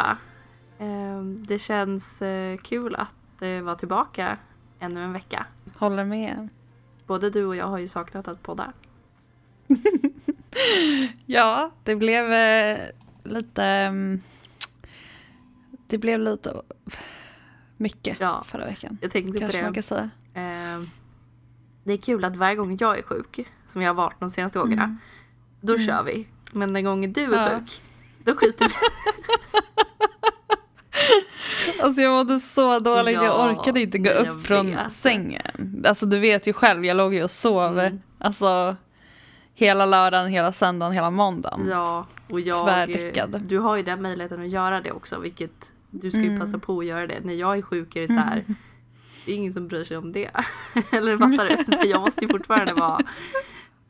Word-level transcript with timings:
allihopa! 0.00 0.16
Eh, 0.78 1.22
det 1.22 1.58
känns 1.58 2.22
eh, 2.22 2.56
kul 2.58 2.94
att 2.94 3.42
eh, 3.42 3.62
vara 3.62 3.74
tillbaka 3.74 4.38
ännu 4.80 5.00
en 5.04 5.12
vecka. 5.12 5.46
Håller 5.76 6.04
med. 6.04 6.48
Både 7.06 7.30
du 7.30 7.44
och 7.44 7.56
jag 7.56 7.66
har 7.66 7.78
ju 7.78 7.88
saknat 7.88 8.28
att 8.28 8.42
podda. 8.42 8.72
Ja, 11.26 11.70
det 11.84 11.96
blev 11.96 12.32
eh, 12.32 12.78
lite... 13.24 13.62
mm, 13.64 14.20
Det 15.86 15.98
blev 15.98 16.20
lite 16.20 16.62
mycket 17.76 18.16
Ja. 18.20 18.44
förra 18.48 18.64
veckan. 18.66 18.98
Jag 19.02 19.10
tänkte 19.10 19.38
Kanske 19.38 19.58
på 19.58 19.64
man 19.64 19.72
det. 19.72 19.74
kan 19.74 19.82
säga. 19.82 20.10
Eh, 20.34 20.82
det 21.84 21.92
är 21.92 21.96
kul 21.96 22.24
att 22.24 22.36
varje 22.36 22.56
gång 22.56 22.76
jag 22.80 22.98
är 22.98 23.02
sjuk, 23.02 23.48
som 23.66 23.82
jag 23.82 23.90
har 23.90 23.94
varit 23.94 24.20
de 24.20 24.30
senaste 24.30 24.58
gångerna, 24.58 24.84
Mm. 24.84 24.98
då 25.60 25.78
kör 25.78 26.02
vi. 26.02 26.28
Men 26.52 26.72
den 26.72 26.84
gången 26.84 27.12
du 27.12 27.34
är 27.34 27.52
Ja. 27.52 27.58
sjuk, 27.60 27.82
då 28.24 28.34
skiter 28.36 28.68
vi 28.68 28.74
Alltså 31.82 32.00
jag 32.02 32.12
mådde 32.12 32.40
så 32.40 32.78
dåligt, 32.78 33.14
Ja, 33.14 33.24
jag 33.24 33.50
orkade 33.50 33.80
inte 33.80 33.98
gå 33.98 34.10
upp 34.10 34.46
från 34.46 34.66
vet. 34.66 34.92
sängen. 34.92 35.84
Alltså 35.88 36.06
du 36.06 36.18
vet 36.18 36.46
ju 36.46 36.52
själv, 36.52 36.84
jag 36.84 36.96
låg 36.96 37.14
ju 37.14 37.24
och 37.24 37.30
sov. 37.30 37.78
Mm. 37.78 38.00
Alltså 38.18 38.76
hela 39.54 39.86
lördagen, 39.86 40.28
hela 40.28 40.52
söndagen, 40.52 40.92
hela 40.92 41.10
måndagen. 41.10 41.66
Ja, 41.70 42.06
och 42.30 42.40
jag... 42.40 42.64
Tvärdäckad. 42.66 43.40
Du 43.46 43.58
har 43.58 43.76
ju 43.76 43.82
den 43.82 44.02
möjligheten 44.02 44.40
att 44.42 44.48
göra 44.48 44.80
det 44.80 44.92
också, 44.92 45.18
vilket 45.18 45.70
du 45.90 46.10
ska 46.10 46.20
ju 46.20 46.26
Mm. 46.26 46.40
passa 46.40 46.58
på 46.58 46.78
att 46.78 46.84
göra 46.86 47.06
det. 47.06 47.20
När 47.24 47.34
jag 47.34 47.58
är 47.58 47.62
sjuk 47.62 47.96
är 47.96 48.00
det 48.00 48.06
så 48.08 48.14
här, 48.14 48.44
det 49.26 49.32
är 49.32 49.36
ingen 49.36 49.52
som 49.52 49.68
bryr 49.68 49.84
sig 49.84 49.96
om 49.96 50.12
det. 50.12 50.30
Eller 50.92 51.18
fattar 51.18 51.56
du? 51.56 51.76
Så 51.76 51.88
jag 51.88 52.00
måste 52.00 52.24
ju 52.24 52.28
fortfarande 52.28 52.74
vara 52.74 53.00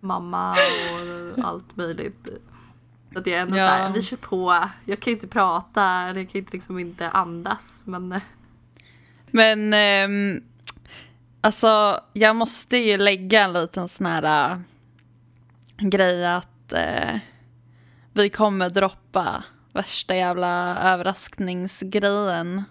mamma 0.00 0.52
och 0.52 1.44
allt 1.44 1.76
möjligt. 1.76 2.28
Att 3.16 3.26
jag 3.26 3.40
ändå 3.40 3.56
Ja. 3.58 3.68
så 3.68 3.74
här, 3.74 3.90
vi 3.92 4.02
kör 4.02 4.16
på. 4.16 4.68
Jag 4.84 5.00
kan 5.00 5.12
inte 5.12 5.26
prata, 5.26 5.84
eller 5.84 6.20
jag 6.20 6.30
kan 6.30 6.38
inte 6.38 6.52
liksom 6.52 6.78
inte 6.78 7.10
andas. 7.10 7.80
Men 7.84 8.12
eh, 8.12 8.20
Men 9.26 9.74
ehm, 9.74 10.42
alltså 11.40 12.00
jag 12.12 12.36
måste 12.36 12.76
ju 12.76 12.96
lägga 12.96 13.42
en 13.42 13.52
liten 13.52 13.88
sån 13.88 14.06
här 14.06 14.50
äh, 14.52 14.58
grej 15.78 16.26
att 16.26 16.72
eh, 16.72 17.18
vi 18.12 18.30
kommer 18.30 18.70
droppa 18.70 19.44
värsta 19.72 20.16
jävla 20.16 20.78
överraskningsgrejen 20.78 22.64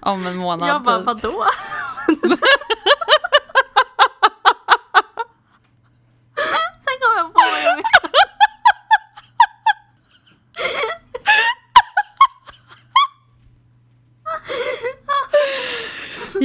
om 0.00 0.26
en 0.26 0.36
månad. 0.36 0.68
jag 0.68 0.82
bara, 0.82 0.96
typ. 0.98 1.06
vadå? 1.06 1.44
Sen 6.84 6.96
kom 7.00 7.12
jag 7.16 7.32
på 7.32 7.40
vad 7.40 7.62
jag 7.64 7.76
menade. 7.76 7.84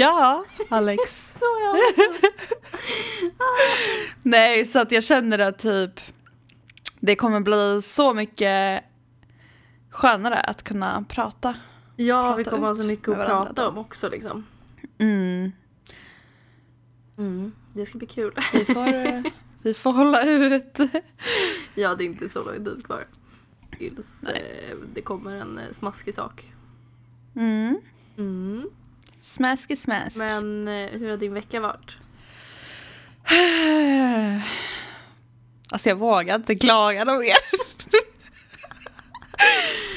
Ja, 0.10 0.46
Alex. 0.70 1.34
Så 1.40 1.46
jag 1.62 1.78
Nej, 4.24 4.66
så 4.66 4.80
att 4.80 4.92
jag 4.92 5.04
känner 5.04 5.40
att 5.40 5.60
typ 5.60 6.00
det 7.00 7.16
kommer 7.16 7.40
bli 7.40 7.82
så 7.82 8.14
mycket 8.14 8.84
skönare 9.90 10.36
att 10.36 10.64
kunna 10.64 11.06
prata. 11.10 11.56
Ja, 11.96 12.36
vi 12.36 12.44
Prata 12.44 12.56
kommer 12.56 12.68
ha 12.68 12.76
så 12.76 12.88
mycket 12.88 13.10
att 13.10 13.26
prata 13.28 13.70
om 13.70 13.78
också 13.78 14.10
liksom. 14.10 14.46
Mm. 14.98 15.52
Mm, 17.18 17.52
det 17.74 17.86
ska 17.86 17.98
bli 17.98 18.08
kul. 18.08 18.34
Vi, 18.54 18.66
får, 18.66 18.88
eh, 18.88 19.22
vi 19.62 19.74
får 19.74 19.92
hålla 19.92 20.24
ut. 20.24 20.78
ja, 21.76 21.96
det 21.96 22.04
är 22.04 22.06
inte 22.06 22.30
så 22.30 22.44
lång 22.44 22.66
tid 22.66 22.86
kvar. 22.86 23.06
Tills 23.78 24.24
eh, 24.24 24.78
det 24.94 25.02
kommer 25.02 25.36
en 25.36 25.58
eh, 25.58 25.72
smaskig 25.72 26.14
sak. 26.14 26.54
Mm. 27.36 27.82
Mm. 28.18 28.70
Smaski 29.22 29.76
smask. 29.76 30.18
Men 30.18 30.68
eh, 30.68 30.90
hur 30.90 31.10
har 31.10 31.18
din 31.18 31.34
vecka 31.34 31.60
varit? 31.60 31.98
Alltså 35.72 35.90
jag 35.90 35.96
vågar 35.96 36.36
inte 36.36 36.56
klaga 36.56 37.04
något 37.04 37.20
mer. 37.20 37.36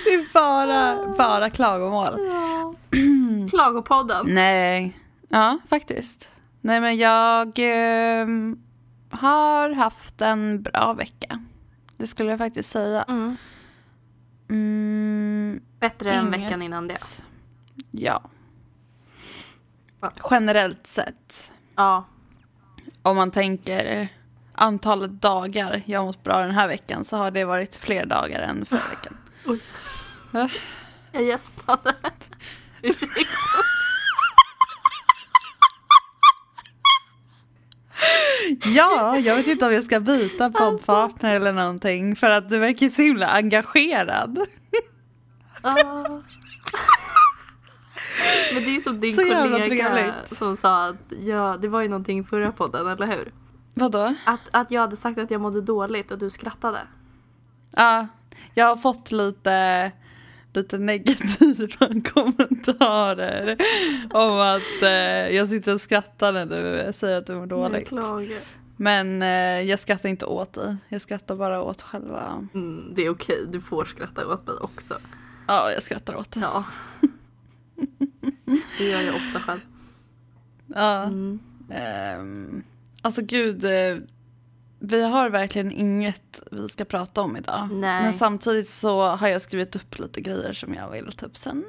Det 0.04 0.10
är 0.14 0.32
bara, 0.34 1.14
bara 1.16 1.50
klagomål. 1.50 2.26
Ja. 2.28 2.74
Klagopodden. 3.50 4.26
Nej, 4.28 4.98
ja 5.28 5.58
faktiskt. 5.68 6.28
Nej 6.60 6.80
men 6.80 6.96
jag 6.96 7.52
ehm, 7.58 8.58
har 9.10 9.70
haft 9.70 10.20
en 10.20 10.62
bra 10.62 10.92
vecka. 10.92 11.44
Det 11.96 12.06
skulle 12.06 12.30
jag 12.30 12.38
faktiskt 12.38 12.70
säga. 12.70 13.02
Mm. 13.08 13.36
Mm, 14.50 15.60
Bättre 15.80 16.12
än 16.12 16.26
Inget. 16.26 16.40
veckan 16.40 16.62
innan 16.62 16.88
det. 16.88 17.22
ja. 17.90 18.22
Generellt 20.30 20.86
sett. 20.86 21.50
Ja. 21.76 22.04
Om 23.02 23.16
man 23.16 23.30
tänker 23.30 24.08
antalet 24.52 25.22
dagar 25.22 25.82
jag 25.86 26.04
mått 26.04 26.22
bra 26.24 26.38
den 26.38 26.50
här 26.50 26.68
veckan 26.68 27.04
så 27.04 27.16
har 27.16 27.30
det 27.30 27.44
varit 27.44 27.76
fler 27.76 28.06
dagar 28.06 28.40
än 28.40 28.66
förra 28.66 28.80
veckan. 28.90 29.16
Jag 31.12 31.22
gäspade. 31.22 31.94
Ursäkta. 32.82 33.12
Ja, 38.64 39.18
jag 39.18 39.36
vet 39.36 39.46
inte 39.46 39.66
om 39.66 39.72
jag 39.72 39.84
ska 39.84 40.00
byta 40.00 40.50
poddpartner 40.50 41.34
eller 41.36 41.52
någonting 41.52 42.16
för 42.16 42.30
att 42.30 42.48
du 42.48 42.58
verkar 42.58 42.88
så 42.88 43.02
himla 43.02 43.26
engagerad. 43.26 44.46
Ah. 45.62 45.74
Men 48.54 48.64
det 48.64 48.76
är 48.76 48.80
som 48.80 49.00
din 49.00 49.16
Så 49.16 49.22
kollega 49.22 50.12
som 50.26 50.56
sa 50.56 50.86
att 50.86 51.12
ja, 51.20 51.56
det 51.60 51.68
var 51.68 51.82
ju 51.82 51.88
någonting 51.88 52.18
i 52.18 52.24
förra 52.24 52.52
podden, 52.52 52.86
eller 52.86 53.06
hur? 53.06 53.32
Vadå? 53.74 54.14
Att, 54.24 54.40
att 54.50 54.70
jag 54.70 54.80
hade 54.80 54.96
sagt 54.96 55.18
att 55.18 55.30
jag 55.30 55.40
mådde 55.40 55.60
dåligt 55.60 56.10
och 56.10 56.18
du 56.18 56.30
skrattade. 56.30 56.78
Ja, 57.70 58.06
jag 58.54 58.66
har 58.66 58.76
fått 58.76 59.12
lite, 59.12 59.90
lite 60.52 60.78
negativa 60.78 62.00
kommentarer 62.14 63.56
om 64.12 64.40
att 64.40 64.82
eh, 64.82 65.36
jag 65.36 65.48
sitter 65.48 65.74
och 65.74 65.80
skrattar 65.80 66.32
när 66.32 66.46
du 66.46 66.92
säger 66.92 67.18
att 67.18 67.26
du 67.26 67.34
mår 67.34 67.46
dåligt. 67.46 67.88
klagar. 67.88 68.38
Men 68.76 69.22
eh, 69.22 69.60
jag 69.60 69.80
skrattar 69.80 70.08
inte 70.08 70.26
åt 70.26 70.52
dig, 70.52 70.76
jag 70.88 71.00
skrattar 71.00 71.36
bara 71.36 71.62
åt 71.62 71.82
själva... 71.82 72.48
Mm, 72.54 72.92
det 72.94 73.06
är 73.06 73.10
okej, 73.10 73.46
du 73.48 73.60
får 73.60 73.84
skratta 73.84 74.26
åt 74.26 74.46
mig 74.46 74.56
också. 74.60 74.94
Ja, 75.46 75.70
jag 75.72 75.82
skrattar 75.82 76.16
åt 76.16 76.30
dig. 76.30 76.42
Ja. 76.42 76.64
Det 78.78 78.84
gör 78.84 79.00
jag 79.00 79.14
ofta 79.14 79.40
själv. 79.40 79.60
Ja. 80.66 81.02
Mm. 81.02 81.38
Ehm, 81.70 82.62
alltså 83.02 83.22
gud, 83.22 83.64
eh, 83.64 83.98
vi 84.78 85.04
har 85.04 85.30
verkligen 85.30 85.72
inget 85.72 86.42
vi 86.50 86.68
ska 86.68 86.84
prata 86.84 87.20
om 87.20 87.36
idag. 87.36 87.68
Nej. 87.72 88.02
Men 88.02 88.12
samtidigt 88.12 88.68
så 88.68 89.02
har 89.02 89.28
jag 89.28 89.42
skrivit 89.42 89.76
upp 89.76 89.98
lite 89.98 90.20
grejer 90.20 90.52
som 90.52 90.74
jag 90.74 90.90
vill 90.90 91.12
ta 91.12 91.26
upp 91.26 91.36
sen. 91.36 91.64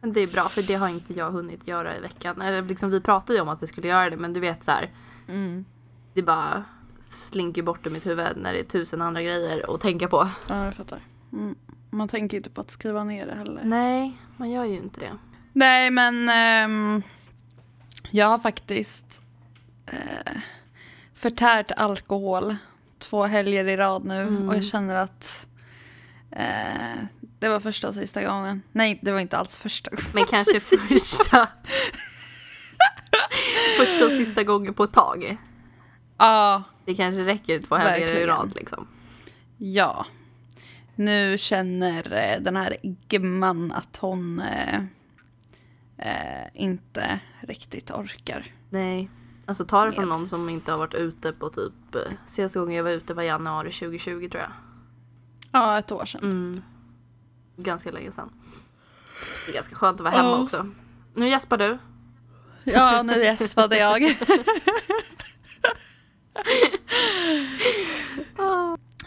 Det 0.00 0.20
är 0.20 0.26
bra 0.26 0.48
för 0.48 0.62
det 0.62 0.74
har 0.74 0.88
inte 0.88 1.14
jag 1.14 1.30
hunnit 1.30 1.68
göra 1.68 1.96
i 1.96 2.00
veckan. 2.00 2.40
Eller 2.40 2.62
liksom, 2.62 2.90
vi 2.90 3.00
pratade 3.00 3.34
ju 3.34 3.40
om 3.42 3.48
att 3.48 3.62
vi 3.62 3.66
skulle 3.66 3.88
göra 3.88 4.10
det 4.10 4.16
men 4.16 4.32
du 4.32 4.40
vet 4.40 4.64
så 4.64 4.70
här. 4.70 4.90
Mm. 5.28 5.64
Det 6.14 6.22
bara 6.22 6.64
slinker 7.00 7.62
bort 7.62 7.86
ur 7.86 7.90
mitt 7.90 8.06
huvud 8.06 8.36
när 8.36 8.52
det 8.52 8.60
är 8.60 8.64
tusen 8.64 9.02
andra 9.02 9.22
grejer 9.22 9.74
att 9.74 9.80
tänka 9.80 10.08
på. 10.08 10.28
Ja, 10.48 10.64
jag 10.64 10.74
fattar. 10.74 11.00
Mm. 11.32 11.54
Man 11.90 12.08
tänker 12.08 12.36
inte 12.36 12.50
på 12.50 12.60
att 12.60 12.70
skriva 12.70 13.04
ner 13.04 13.26
det 13.26 13.34
heller. 13.34 13.62
Nej, 13.64 14.16
man 14.36 14.50
gör 14.50 14.64
ju 14.64 14.76
inte 14.76 15.00
det. 15.00 15.12
Nej, 15.52 15.90
men 15.90 16.28
ehm, 16.28 17.02
jag 18.10 18.26
har 18.28 18.38
faktiskt 18.38 19.20
eh, 19.86 20.32
förtärt 21.14 21.70
alkohol 21.76 22.56
två 22.98 23.24
helger 23.24 23.68
i 23.68 23.76
rad 23.76 24.04
nu 24.04 24.22
Mm. 24.22 24.48
och 24.48 24.56
jag 24.56 24.64
känner 24.64 24.94
att 24.94 25.46
eh, 26.30 27.02
det 27.38 27.48
var 27.48 27.60
första 27.60 27.88
och 27.88 27.94
sista 27.94 28.22
gången. 28.22 28.62
Nej, 28.72 28.98
det 29.02 29.12
var 29.12 29.20
inte 29.20 29.38
alls 29.38 29.56
första 29.56 29.90
gången. 29.90 30.06
Men 30.14 30.24
kanske 30.24 30.60
första... 30.88 31.48
första 33.78 34.04
och 34.04 34.10
sista 34.10 34.42
gången 34.44 34.74
på 34.74 34.84
ett 34.84 34.92
tag. 34.92 35.36
Ja, 36.18 36.62
Det 36.84 36.94
kanske 36.94 37.24
räcker 37.24 37.58
två 37.58 37.74
helger 37.76 38.14
i 38.16 38.26
rad 38.26 38.52
liksom. 38.54 38.88
ja. 39.58 40.06
Nu 40.94 41.38
känner 41.38 42.12
eh, 42.12 42.40
den 42.42 42.56
här 42.56 42.76
gumman 43.08 43.72
att 43.72 43.96
hon 43.96 44.40
eh, 44.40 44.80
eh, 46.02 46.46
inte 46.54 47.20
riktigt 47.40 47.90
orkar. 47.90 48.46
Nej. 48.70 49.10
Alltså 49.46 49.64
ta 49.64 49.84
det 49.84 49.92
från 49.92 50.08
någon 50.08 50.26
som 50.26 50.48
inte 50.48 50.70
har 50.72 50.78
varit 50.78 50.94
ute 50.94 51.32
på 51.32 51.48
typ... 51.48 51.94
eh, 51.94 52.00
Senaste 52.26 52.58
gången 52.58 52.74
jag 52.76 52.84
var 52.84 52.90
ute 52.90 53.14
var 53.14 53.22
januari 53.22 53.70
2020 53.72 54.28
tror 54.30 54.42
jag. 54.42 54.52
Ja, 55.52 55.78
ett 55.78 55.92
år 55.92 56.04
sedan. 56.04 56.20
Mm. 56.22 56.62
Ganska 57.56 57.90
länge 57.90 58.12
sedan. 58.12 58.30
Det 59.46 59.52
är 59.52 59.54
ganska 59.54 59.74
skönt 59.74 60.00
att 60.00 60.04
vara 60.04 60.14
hemma 60.14 60.28
Ja. 60.28 60.42
också. 60.42 60.66
Nu 61.14 61.28
gäspar 61.28 61.58
du. 61.58 61.78
Ja, 62.64 63.02
nu 63.02 63.12
gäspade 63.24 63.76
jag. 63.76 64.00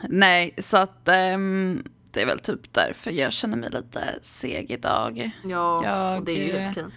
Nej, 0.10 0.56
så 0.58 0.78
att 0.78 1.08
ehm, 1.08 1.84
det 2.16 2.22
är 2.22 2.26
väl 2.26 2.40
typ 2.40 2.74
därför 2.74 3.12
jag 3.12 3.34
känner 3.34 3.58
mig 3.58 3.70
lite 3.70 4.20
seg 4.22 4.72
idag. 4.72 5.32
Ja, 5.44 5.84
Jag, 5.86 6.20
och 6.20 6.26
det 6.26 6.32
är 6.32 6.46
ju 6.46 6.60
helt 6.60 6.78
okej. 6.78 6.92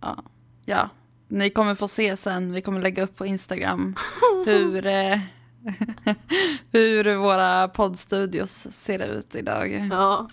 Ja, 0.00 0.24
ja. 0.64 0.88
Ni 1.28 1.50
kommer 1.50 1.74
få 1.74 1.88
se 1.88 2.16
sen, 2.16 2.52
vi 2.52 2.62
kommer 2.62 2.80
lägga 2.80 3.02
upp 3.02 3.16
på 3.16 3.26
Instagram 3.26 3.94
hur, 4.46 4.86
eh, 4.86 5.18
hur 6.72 7.16
våra 7.16 7.68
poddstudios 7.68 8.66
ser 8.70 8.98
ut 8.98 9.34
idag. 9.34 9.88
Ja. 9.92 10.28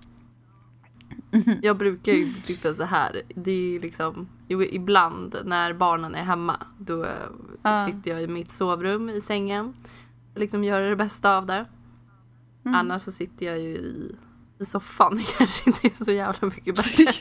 Jag 1.62 1.78
brukar 1.78 2.12
ju 2.12 2.22
inte 2.22 2.42
sitta 2.42 2.74
så 2.74 2.84
här. 2.84 3.22
Det 3.36 3.52
är 3.52 3.72
ju 3.72 3.80
liksom, 3.80 4.28
jo, 4.48 4.64
ibland 4.64 5.36
när 5.46 5.74
barnen 5.74 6.16
är 6.16 6.24
hemma 6.24 6.58
då 6.78 7.06
Ja. 7.64 7.88
sitter 7.88 8.12
jag 8.12 8.22
i 8.24 8.28
mitt 8.28 8.52
sovrum 8.52 9.10
i 9.10 9.22
sängen. 9.22 9.74
Liksom 10.36 10.64
gör 10.64 10.82
det 10.82 10.96
bästa 10.96 11.38
av 11.38 11.46
det. 11.46 11.66
Mm. 12.66 12.76
Annars 12.76 13.02
så 13.02 13.12
sitter 13.12 13.46
jag 13.46 13.60
ju 13.60 13.76
i, 13.76 14.16
i 14.60 14.66
soffan. 14.66 15.16
Det 15.18 15.24
kanske 15.38 15.70
inte 15.70 15.88
är 15.88 16.04
så 16.06 16.12
jävla 16.12 16.48
mycket 16.48 16.76
bättre. 16.76 17.14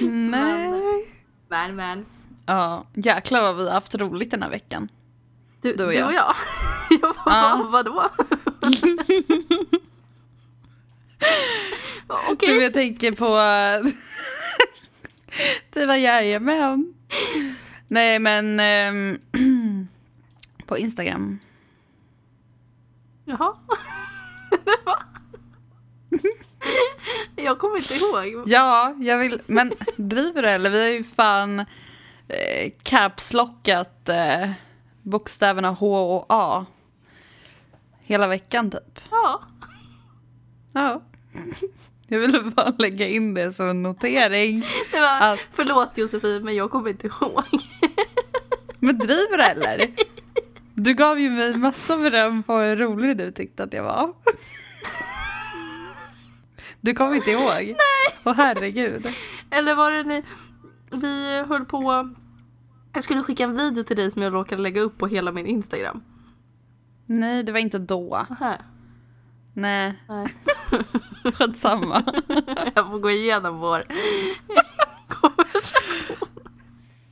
Nej. 0.00 1.06
Men 1.48 1.76
men. 1.76 2.06
Ja, 2.46 2.84
jäklar 2.94 3.42
vad 3.42 3.56
vi 3.56 3.64
har 3.64 3.72
haft 3.72 3.94
roligt 3.94 4.30
den 4.30 4.42
här 4.42 4.50
veckan. 4.50 4.88
Du, 5.60 5.74
Du 5.76 5.84
och 5.84 5.90
du 5.90 5.96
jag. 5.96 6.06
och 6.06 6.12
jag? 6.14 6.34
jag 6.90 7.00
bara, 7.00 7.14
Ja. 7.26 7.56
vad, 7.62 7.70
vadå? 7.86 8.10
Okej. 12.30 12.48
Du, 12.48 12.62
jag 12.62 12.72
tänker 12.72 13.12
på... 13.12 13.26
du 15.72 15.86
var 15.86 15.94
jajamän. 15.96 16.94
Nej, 17.88 18.18
men... 18.18 18.60
ehm, 18.60 19.18
på 20.66 20.78
Instagram. 20.78 21.38
Jaha. 23.30 23.54
Jag 27.36 27.58
kommer 27.58 27.76
inte 27.76 27.94
ihåg. 27.94 28.42
Ja, 28.48 28.94
jag 29.00 29.18
vill... 29.18 29.40
Men 29.46 29.72
driver 29.96 30.42
du 30.42 30.48
eller? 30.48 30.70
Vi 30.70 30.80
har 30.82 30.88
ju 30.88 31.04
fan 31.04 31.60
eh, 32.28 32.72
capslockat 32.82 34.08
eh, 34.08 34.50
bokstäverna 35.02 35.70
H 35.70 36.16
och 36.16 36.26
A. 36.28 36.66
Hela 38.00 38.26
veckan 38.26 38.70
typ. 38.70 39.00
Ja. 39.10 39.42
Ja. 40.72 41.02
Jag 42.06 42.18
ville 42.18 42.42
bara 42.42 42.72
lägga 42.78 43.06
in 43.08 43.34
det 43.34 43.52
som 43.52 43.68
en 43.68 43.82
notering. 43.82 44.64
Det 44.92 45.00
var, 45.00 45.20
Att- 45.32 45.40
Förlåt 45.52 45.98
Josefin 45.98 46.44
men 46.44 46.54
jag 46.54 46.70
kommer 46.70 46.90
inte 46.90 47.06
ihåg. 47.06 47.44
Men 48.78 48.98
driver 48.98 49.36
du 49.36 49.42
eller? 49.42 49.90
Du 50.82 50.94
gav 50.94 51.20
ju 51.20 51.30
mig 51.30 51.56
massa 51.56 51.96
beröm 51.96 52.42
på 52.42 52.58
hur 52.58 52.76
rolig 52.76 53.16
du 53.16 53.32
tyckte 53.32 53.62
att 53.62 53.72
jag 53.72 53.82
var. 53.82 54.12
Du 56.80 56.94
kommer 56.94 57.16
inte 57.16 57.30
ihåg? 57.30 57.64
Nej. 57.64 58.20
Åh 58.24 58.34
herregud. 58.36 59.06
Eller 59.50 59.74
var 59.74 59.90
det 59.90 60.02
ni... 60.02 60.24
Vi 60.90 61.42
höll 61.48 61.64
på... 61.64 62.10
Jag 62.92 63.04
skulle 63.04 63.22
skicka 63.22 63.44
en 63.44 63.56
video 63.56 63.82
till 63.82 63.96
dig 63.96 64.10
som 64.10 64.22
jag 64.22 64.34
råkade 64.34 64.62
lägga 64.62 64.80
upp 64.80 64.98
på 64.98 65.06
hela 65.06 65.32
min 65.32 65.46
Instagram. 65.46 66.02
Nej, 67.06 67.42
det 67.42 67.52
var 67.52 67.58
inte 67.58 67.78
då. 67.78 68.16
Aha. 68.16 68.54
Nej, 69.54 70.02
Nej. 70.08 70.26
skitsamma. 71.34 72.02
Jag 72.74 72.90
får 72.90 72.98
gå 72.98 73.10
igenom 73.10 73.58
vår. 73.58 73.82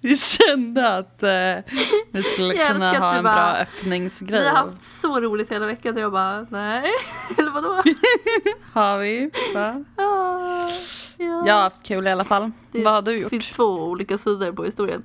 Vi 0.09 0.17
kände 0.17 0.97
att 0.97 1.23
eh, 1.23 1.75
vi 2.11 2.23
skulle 2.23 2.55
Jag 2.55 2.73
kunna 2.73 2.99
ha 2.99 3.15
en 3.15 3.25
bara, 3.25 3.35
bra 3.35 3.55
Vi 3.55 3.63
öppningsgrej. 3.63 4.49
har 4.49 4.55
haft 4.57 4.81
så 4.81 5.21
roligt 5.21 5.53
hela 5.53 5.67
veckan 5.67 5.95
och 5.95 6.01
jag 6.01 6.13
bara 6.13 6.47
nej. 6.51 6.91
Eller 7.39 7.51
vadå? 7.51 7.83
Har 8.73 8.99
vi? 8.99 9.31
Va? 9.55 9.85
Ja, 9.97 10.71
ja. 11.17 11.47
Jag 11.47 11.55
har 11.55 11.63
haft 11.63 11.83
kul 11.83 12.07
i 12.07 12.11
alla 12.11 12.25
fall. 12.25 12.51
Det 12.73 12.85
Vad 12.85 12.93
har 12.95 13.03
du 13.03 13.17
gjort? 13.19 13.31
finns 13.31 13.51
två 13.51 13.65
olika 13.65 14.19
sidor 14.19 14.53
på 14.53 14.65
historien. 14.65 15.03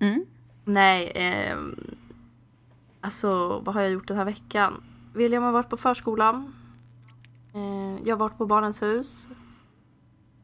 Mm. 0.00 0.24
Nej, 0.64 1.12
ehm, 1.14 1.80
alltså 3.00 3.58
vad 3.64 3.74
har 3.74 3.82
jag 3.82 3.90
gjort 3.90 4.08
den 4.08 4.16
här 4.16 4.24
veckan? 4.24 4.82
William 5.14 5.42
har 5.42 5.52
varit 5.52 5.68
på 5.68 5.76
förskolan. 5.76 6.54
Eh, 7.54 8.02
jag 8.08 8.16
har 8.16 8.20
varit 8.20 8.38
på 8.38 8.46
Barnens 8.46 8.82
hus. 8.82 9.26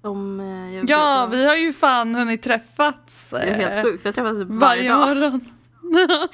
Som, 0.07 0.41
eh, 0.41 0.75
jag 0.75 0.91
Ja, 0.91 1.27
brukar- 1.31 1.43
vi 1.43 1.49
har 1.49 1.57
ju 1.57 1.73
fan 1.73 2.15
hunnit 2.15 2.43
träffats. 2.43 3.31
Det 3.31 3.37
är 3.39 3.55
helt 3.55 3.73
eh, 3.77 3.83
sjukt 3.83 4.03
för 4.03 4.09
jag 4.09 4.15
träffas 4.15 4.39
typ 4.39 4.49
varje, 4.49 4.95
Varje 4.95 5.15
morgon. 5.15 5.41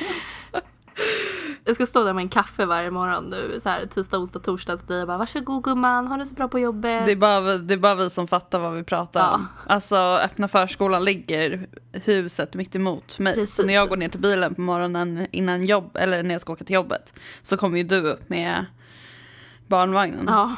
Jag 1.65 1.75
ska 1.75 1.87
stå 1.87 2.05
där 2.05 2.13
med 2.13 2.23
en 2.23 2.29
kaffe 2.29 2.67
varje 2.67 2.91
morgon 2.91 3.25
nu. 3.25 3.61
Så 3.63 3.69
här, 3.69 3.87
tisdag, 3.87 4.19
onsdag, 4.19 4.39
torsdag 4.39 4.77
till 4.77 4.87
dig 4.87 5.01
och 5.01 5.07
bara 5.07 5.19
varsågod 5.19 5.65
gumman, 5.65 6.07
ha 6.07 6.17
det 6.17 6.27
så 6.27 6.35
bra 6.35 6.49
på 6.49 6.59
jobbet. 6.59 7.07
Det 7.07 7.13
är, 7.13 7.17
bara 7.17 7.41
vi, 7.41 7.59
det 7.59 7.75
är 7.75 7.79
bara 7.79 7.95
vi 7.95 8.11
som 8.11 8.29
fattar 8.29 8.59
vad 8.59 8.73
vi 8.73 8.85
pratar 8.85 9.21
Ja. 9.21 9.35
om. 9.35 9.49
Alltså 9.67 9.97
öppna 10.25 10.49
förskolan 10.49 11.05
ligger 11.05 11.67
huset 11.93 12.55
mitt 12.55 12.75
emot 12.77 13.19
mig. 13.19 13.35
Precis. 13.35 13.55
Så 13.55 13.63
när 13.63 13.75
jag 13.75 13.89
går 13.89 13.97
ner 13.97 14.09
till 14.09 14.21
bilen 14.21 14.55
på 14.55 14.61
morgonen 14.61 15.27
innan 15.31 15.65
jobb, 15.65 15.97
eller 16.01 16.23
när 16.23 16.35
jag 16.35 16.41
ska 16.41 16.53
åka 16.53 16.65
till 16.65 16.75
jobbet, 16.75 17.15
så 17.43 17.57
kommer 17.57 17.79
ju 17.79 17.85
du 17.85 18.01
upp 18.01 18.29
med 18.29 18.65
barnvagnen. 19.67 20.25
Ja, 20.29 20.57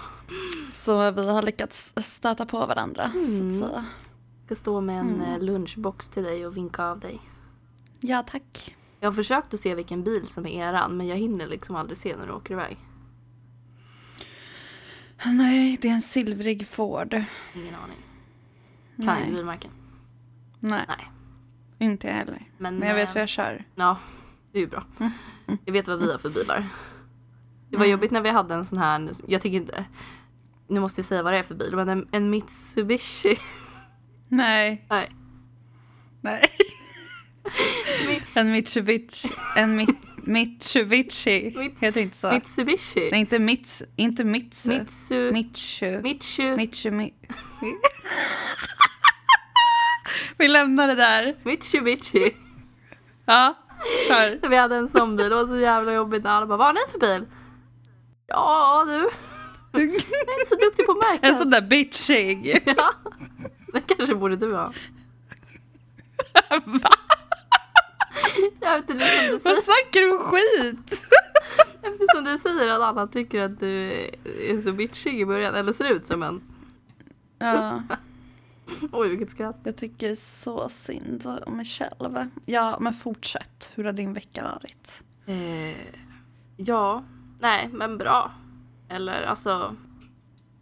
Så 0.73 1.11
vi 1.11 1.27
har 1.31 1.43
lyckats 1.43 1.93
stöta 1.97 2.47
på 2.47 2.67
varandra 2.67 3.11
så 3.13 3.19
Mm. 3.19 3.49
att 3.49 3.59
säga. 3.59 3.85
ska 4.47 4.55
stå 4.55 4.81
med 4.81 5.01
en 5.01 5.15
Mm. 5.15 5.21
eh, 5.33 5.39
lunchbox 5.43 6.09
till 6.09 6.23
dig 6.23 6.47
och 6.47 6.57
vinka 6.57 6.85
av 6.85 7.01
dig. 7.01 7.21
Ja 8.01 8.23
tack. 8.23 8.77
Jag 9.01 9.09
har 9.09 9.15
försökt 9.15 9.55
att 9.55 9.61
se 9.61 9.75
vilken 9.75 10.03
bil 10.05 10.27
som 10.27 10.47
är 10.47 10.65
eran 10.69 10.97
men 10.97 11.07
jag 11.07 11.17
hinner 11.17 11.47
liksom 11.47 11.77
aldrig 11.77 11.97
se 11.99 12.17
när 12.17 12.27
du 12.27 12.33
åker 12.33 12.55
iväg. 12.55 12.77
Nej, 15.25 15.79
det 15.83 15.89
är 15.89 15.93
en 15.93 16.03
silvrig 16.03 16.69
Ford. 16.69 17.15
Ingen 17.55 17.75
aning. 17.75 17.97
Kan 18.97 19.07
Nej. 19.07 19.23
inte 19.23 19.35
bilmärken. 19.35 19.71
Nej, 20.61 20.85
Nej. 20.89 21.11
inte 21.79 22.07
jag 22.07 22.15
heller. 22.15 22.49
Men, 22.59 22.77
Men 22.79 22.89
jag 22.89 22.95
vet 22.95 23.09
eh, 23.09 23.15
vad 23.15 23.23
jag 23.23 23.29
kör. 23.29 23.65
Ja, 23.75 23.99
det 24.53 24.59
är 24.59 24.63
ju 24.63 24.69
bra. 24.69 24.85
Mm. 24.99 25.13
Jag 25.65 25.73
vet 25.73 25.89
vad 25.89 25.99
vi 25.99 26.13
har 26.13 26.19
för 26.19 26.31
bilar. 26.31 26.69
Det 27.75 27.79
var 27.79 27.85
Mm. 27.85 27.93
jobbigt 27.93 28.11
när 28.11 28.21
vi 28.21 28.29
hade 28.31 28.55
en 28.55 28.65
sån 28.65 28.79
här, 28.79 29.11
jag 29.27 29.43
tänker 29.43 29.59
inte, 29.59 29.85
nu 30.69 30.81
måste 30.81 30.99
jag 31.01 31.07
säga 31.07 31.23
vad 31.23 31.33
det 31.33 31.39
är 31.39 31.43
för 31.43 31.55
bil, 31.55 31.77
men 31.77 31.89
en, 31.89 32.09
en 32.13 32.31
Mitsubishi. 32.31 33.37
Nej, 34.29 34.87
Nej. 34.91 35.11
nej. 36.21 36.43
En 38.35 38.51
Mitsubishi. 38.53 39.31
En 39.57 39.77
mit, 39.77 39.89
Mitsubishi. 40.27 41.51
Mits- 41.57 41.81
Heter 41.81 42.01
inte 42.01 42.17
så. 42.17 42.31
Mitsubishi. 42.33 43.09
Nej, 43.11 43.21
inte 43.21 43.39
Mits. 43.39 43.83
Inte 43.97 44.25
Mitsu. 44.25 44.69
Mitsu... 44.69 45.33
Mitsu. 45.33 46.01
Mitsu... 46.03 46.57
Mitsu. 46.57 46.91
Mi- 46.91 47.13
Vi 50.39 50.49
lämnar 50.49 50.89
det 50.89 50.95
där. 50.95 51.35
Mitsubishi. 51.43 52.35
Ja. 53.27 53.55
När 54.09 54.49
vi 54.49 54.57
hade 54.57 54.77
en 54.77 54.89
sån 54.89 55.17
bil, 55.17 55.29
det 55.29 55.35
var 55.35 55.47
så 55.47 55.59
jävla 55.59 55.93
jobbigt 55.93 56.25
när 56.25 56.31
alla 56.31 56.47
bara 56.47 56.57
Vad 56.59 56.67
har 56.67 56.73
ni 56.75 56.81
för 56.93 56.99
bil? 56.99 57.27
Ja 58.27 58.85
du, 58.87 58.93
jag 59.73 59.83
är 59.83 60.41
inte 60.41 60.49
så 60.49 60.55
duktig 60.55 60.87
på 60.87 60.95
märken. 60.95 61.31
En 61.35 61.39
sån 61.39 61.51
där 61.51 61.61
bitchig. 61.63 62.63
Ja, 62.77 62.91
det 63.73 63.81
kanske 63.81 64.15
borde 64.15 64.37
du 64.37 64.55
ha. 64.55 64.73
Jag 68.61 68.81
vet 68.81 68.91
inte, 68.91 69.05
du 69.27 69.31
Vad 69.31 69.41
säger, 69.41 69.61
snackar 69.61 70.01
du 70.01 70.13
om 70.17 70.19
skit? 70.25 71.03
eftersom 71.83 72.25
du 72.25 72.39
säger 72.39 72.73
att 72.73 72.81
alla 72.83 73.07
tycker 73.07 73.43
att 73.43 73.61
du 73.61 73.91
är 74.41 74.63
så 74.63 74.73
bitchig 74.73 75.21
i 75.21 75.27
början, 75.27 75.55
eller 75.55 75.73
ser 75.73 75.91
ut 75.93 76.07
som 76.07 76.23
en. 76.23 76.41
Ja, 77.39 77.83
Oj 78.93 79.09
vilket 79.09 79.31
skratt. 79.31 79.61
jag 79.65 79.77
tycker 79.77 80.15
så 80.15 80.69
synd 80.69 81.27
om 81.47 81.57
mig 81.57 81.65
själv. 81.67 82.31
Ja, 82.47 82.77
men 82.81 82.95
fortsätt. 82.95 83.71
Hur 83.75 83.85
har 83.85 83.93
din 83.93 84.13
vecka 84.15 84.43
varit? 84.43 84.99
Eh, 85.27 85.77
ja, 86.57 87.05
nej 87.45 87.69
men 87.73 87.99
bra. 87.99 88.33
Eller 88.89 89.23
alltså, 89.23 89.77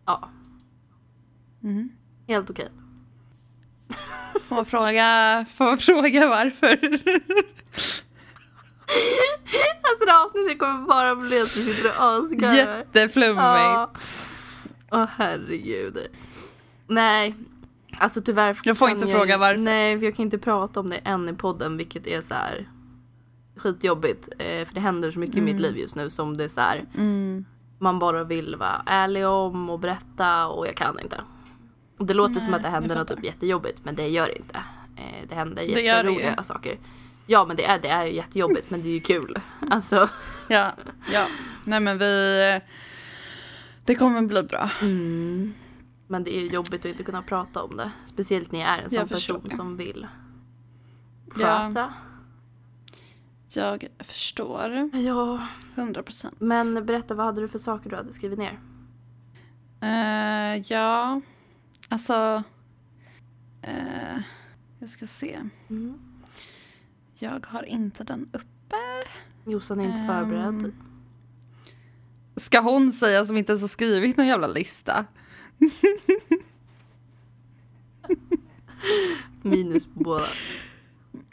ja, 0.07 0.29
Mm. 1.65 1.89
helt 2.29 2.51
okej. 2.51 2.69
Får 4.49 4.55
man 4.57 4.67
fråga, 4.67 5.45
får 5.55 5.65
man 5.65 5.79
fråga 5.79 6.29
varför? 6.29 6.79
Alltså 9.85 10.05
det 10.07 10.13
här 10.13 10.25
avsnittet 10.25 10.59
kommer 10.59 10.87
bara 10.87 11.17
bli 11.17 11.41
att 11.41 11.57
vi 11.57 11.65
sitter 11.65 11.89
och 11.89 12.05
asgarvar. 12.05 12.55
Jätteflummigt. 12.55 13.43
Ja. 13.43 13.91
Åh 14.91 15.07
herregud. 15.17 15.99
Nej, 16.87 17.35
alltså 17.99 18.23
tyvärr. 18.23 18.59
Jag 18.65 18.79
får 18.79 18.91
inte 18.91 19.05
jag 19.09 19.19
fråga 19.19 19.39
varför. 19.39 19.61
Nej, 19.61 19.99
för 19.99 20.05
jag 20.07 20.17
kan 20.17 20.23
inte 20.25 20.39
prata 20.39 20.81
om 20.81 20.91
det 20.91 20.97
än 20.97 21.29
i 21.29 21.33
podden, 21.35 21.77
vilket 21.77 22.07
är 22.07 22.21
så 22.21 22.35
här 22.35 22.69
skitjobbigt. 23.57 24.29
Eh, 24.39 24.67
för 24.67 24.75
det 24.75 24.81
händer 24.81 25.11
så 25.11 25.19
mycket 25.19 25.37
i 25.37 25.41
mitt 25.41 25.61
liv 25.61 25.77
just 25.77 25.97
nu 25.97 26.11
som 26.11 26.37
det 26.37 26.45
är 26.45 26.49
så 26.49 26.61
här. 26.61 26.85
Mm. 26.95 27.45
Man 27.79 27.99
bara 27.99 28.25
vill 28.25 28.57
vara 28.57 28.83
ärlig 28.87 29.27
om 29.27 29.71
och 29.71 29.79
berätta 29.79 30.47
och 30.47 30.67
jag 30.67 30.77
kan 30.77 31.01
inte. 31.01 31.21
Och 31.99 32.07
det 32.07 32.15
låter 32.15 32.35
Nej, 32.35 32.43
som 32.43 32.55
att 32.55 32.63
det 32.63 32.69
händer 32.69 32.97
något 32.97 33.09
typ 33.09 33.25
jättejobbigt, 33.25 33.85
men 33.85 33.97
det 33.97 34.09
gör 34.09 34.27
det 34.27 34.37
inte. 34.39 34.57
Eh, 34.97 35.29
det 35.29 35.35
händer 35.35 35.63
gör 35.63 35.75
det 35.75 35.83
jätteroliga 35.83 36.43
saker. 36.43 36.79
Ja 37.27 37.45
men 37.45 37.57
det 37.57 37.65
är, 37.65 37.79
det 37.79 37.89
är 37.89 38.05
ju 38.05 38.15
jättejobbigt 38.15 38.71
men 38.71 38.83
det 38.83 38.89
är 38.89 38.93
ju 38.93 39.01
kul. 39.01 39.37
Alltså. 39.71 40.09
Ja, 40.49 40.73
ja. 41.13 41.27
Nej 41.65 41.81
men 41.81 41.99
vi... 41.99 42.61
Det 43.85 43.95
kommer 43.95 44.23
bli 44.23 44.43
bra. 44.43 44.71
Mm. 44.81 45.55
Men 46.07 46.25
det 46.25 46.37
är 46.37 46.43
jobbigt 46.43 46.81
att 46.81 46.91
inte 46.91 47.03
kunna 47.03 47.23
prata 47.23 47.63
om 47.63 47.77
det. 47.77 47.91
Speciellt 48.07 48.53
när 48.53 48.61
jag 48.61 48.69
är 48.69 48.83
en 48.83 48.91
sån 48.91 49.09
person 49.09 49.41
det. 49.45 49.57
som 49.57 49.77
vill 49.77 50.07
Ja. 51.39 51.73
Jag 53.55 53.89
förstår. 53.99 54.91
Ja. 54.93 55.49
100 55.75 56.03
procent. 56.03 56.35
Men 56.39 56.87
berätta, 56.87 57.15
vad 57.15 57.27
hade 57.27 57.41
du 57.41 57.49
för 57.49 57.59
saker 57.59 57.91
du 57.91 57.97
hade 57.97 58.13
skrivit 58.13 58.39
ner? 58.39 58.61
Eh, 59.81 60.57
ja, 60.73 61.21
alltså... 61.89 62.43
eh, 63.63 64.19
jag 64.79 64.89
ska 64.89 65.07
se. 65.07 65.39
Mm. 65.71 65.95
Jag 67.15 67.47
har 67.47 67.63
inte 67.63 68.05
den 68.05 68.29
uppe. 68.33 68.77
Jossan 69.47 69.81
är 69.81 69.85
inte 69.85 70.01
Ehm. 70.01 70.07
förberedd. 70.07 70.73
Ska 72.37 72.61
hon 72.61 72.93
säga 72.93 73.25
som 73.25 73.37
inte 73.37 73.53
ens 73.53 73.63
har 73.63 73.69
skrivit 73.69 74.17
någon 74.17 74.27
jävla 74.27 74.47
lista? 74.47 75.05
Minus 79.43 79.87
på 79.87 80.01
båda. 80.01 80.27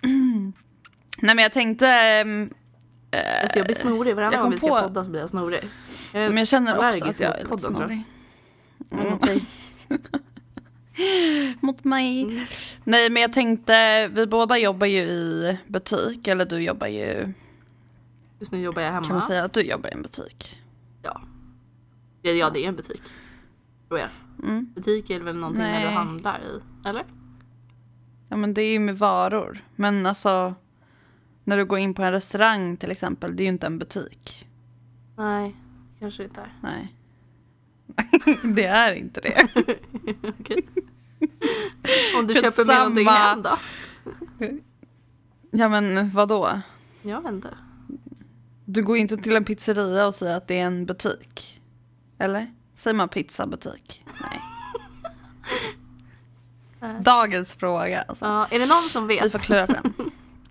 Nej 1.21 1.35
men 1.35 1.43
jag 1.43 1.53
tänkte... 1.53 1.87
eh, 3.11 3.41
Alltså 3.43 3.57
jag 3.59 3.65
blir 3.65 3.75
snorig. 3.75 4.15
Varenda 4.15 4.41
gång 4.41 4.51
vi 4.51 4.57
ska 4.57 4.67
på- 4.67 4.81
podda 4.81 5.03
så 5.03 5.09
blir 5.09 5.19
jag 5.21 5.29
snorig. 5.29 5.67
Jag 6.13 6.29
men 6.29 6.37
jag 6.37 6.47
känner 6.47 6.77
också 6.89 7.05
att 7.05 7.19
jag 7.19 7.29
mot 7.29 7.51
är 7.51 7.55
lite 7.55 7.67
snorig. 7.67 8.03
Mm. 8.91 9.13
okej. 9.13 9.45
Mot 11.61 11.83
mig. 11.83 12.23
Mm. 12.23 12.45
Nej 12.83 13.09
men 13.09 13.21
jag 13.21 13.33
tänkte, 13.33 14.07
vi 14.07 14.27
båda 14.27 14.57
jobbar 14.57 14.87
ju 14.87 14.99
i 15.01 15.57
butik. 15.67 16.27
Eller 16.27 16.45
du 16.45 16.59
jobbar 16.63 16.87
ju, 16.87 17.33
Just 18.39 18.51
nu 18.51 18.61
jobbar 18.61 18.81
jag 18.81 18.91
hemma. 18.91 19.05
kan 19.07 19.15
man 19.15 19.21
säga 19.27 19.43
att 19.43 19.53
du 19.53 19.61
jobbar 19.61 19.89
i 19.89 19.93
en 19.93 20.01
butik? 20.01 20.57
Ja. 21.01 21.21
Ja, 22.21 22.49
det 22.49 22.63
är 22.65 22.67
en 22.67 22.75
butik. 22.75 23.01
Tror 23.87 23.99
jag. 23.99 24.09
Mm. 24.43 24.71
Butik 24.75 25.09
är 25.09 25.19
väl 25.19 25.35
någonting 25.37 25.61
när 25.63 25.79
du 25.79 25.85
Nej. 25.85 25.93
handlar 25.93 26.39
i? 26.39 26.87
Eller? 26.89 27.03
Ja 28.29 28.37
men 28.37 28.53
det 28.53 28.61
är 28.61 28.71
ju 28.71 28.79
med 28.79 28.97
varor. 28.97 29.59
Men 29.75 30.05
alltså, 30.05 30.53
när 31.49 31.57
du 31.57 31.65
går 31.65 31.79
in 31.79 31.93
på 31.93 32.03
en 32.03 32.11
restaurang 32.11 32.77
till 32.77 32.91
exempel, 32.91 33.35
det 33.35 33.43
är 33.43 33.45
ju 33.45 33.49
inte 33.49 33.67
en 33.67 33.79
butik. 33.79 34.47
Nej, 35.15 35.55
kanske 35.99 36.23
inte 36.23 36.41
är. 36.41 36.53
Nej. 36.61 36.95
det 38.55 38.65
är 38.65 38.93
inte 38.93 39.21
det. 39.21 39.47
Okej. 40.39 40.67
Om 42.17 42.27
du 42.27 42.33
köper 42.33 42.65
med 42.65 42.77
någonting 42.77 43.07
hem 43.07 43.41
då? 43.41 43.57
Ja 45.51 45.69
men 45.69 46.09
vadå? 46.09 46.61
Jag 47.01 47.21
vet 47.21 47.31
inte. 47.31 47.57
Du 48.65 48.83
går 48.83 48.97
inte 48.97 49.17
till 49.17 49.35
en 49.35 49.45
pizzeria 49.45 50.07
och 50.07 50.15
säger 50.15 50.37
att 50.37 50.47
det 50.47 50.59
är 50.59 50.65
en 50.65 50.85
butik. 50.85 51.61
Eller? 52.17 52.53
Säger 52.73 52.95
man 52.95 53.09
pizzabutik? 53.09 54.05
Nej. 54.21 54.41
Dagens 57.01 57.53
fråga 57.53 58.01
alltså. 58.01 58.25
Ja, 58.25 58.45
är 58.51 58.59
det 58.59 58.65
någon 58.65 58.89
som 58.89 59.07
Vi 59.07 59.19
vet? 59.19 59.31
får 59.31 59.39
klura 59.39 59.67
på 59.67 59.73
den. 59.73 59.93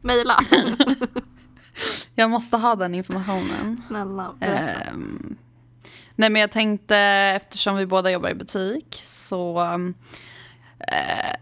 Mejla. 0.01 0.39
Jag 2.15 2.31
måste 2.31 2.57
ha 2.57 2.75
den 2.77 2.95
informationen. 2.95 3.83
Snälla, 3.87 4.35
berätta. 4.41 4.81
Ehm, 4.81 5.37
nej 6.15 6.31
men 6.31 6.41
jag 6.41 6.51
tänkte 6.51 6.97
eftersom 7.37 7.77
vi 7.77 7.87
båda 7.87 8.11
jobbar 8.11 8.29
i 8.29 8.35
butik 8.35 9.03
så 9.05 9.61
eh, 10.79 11.37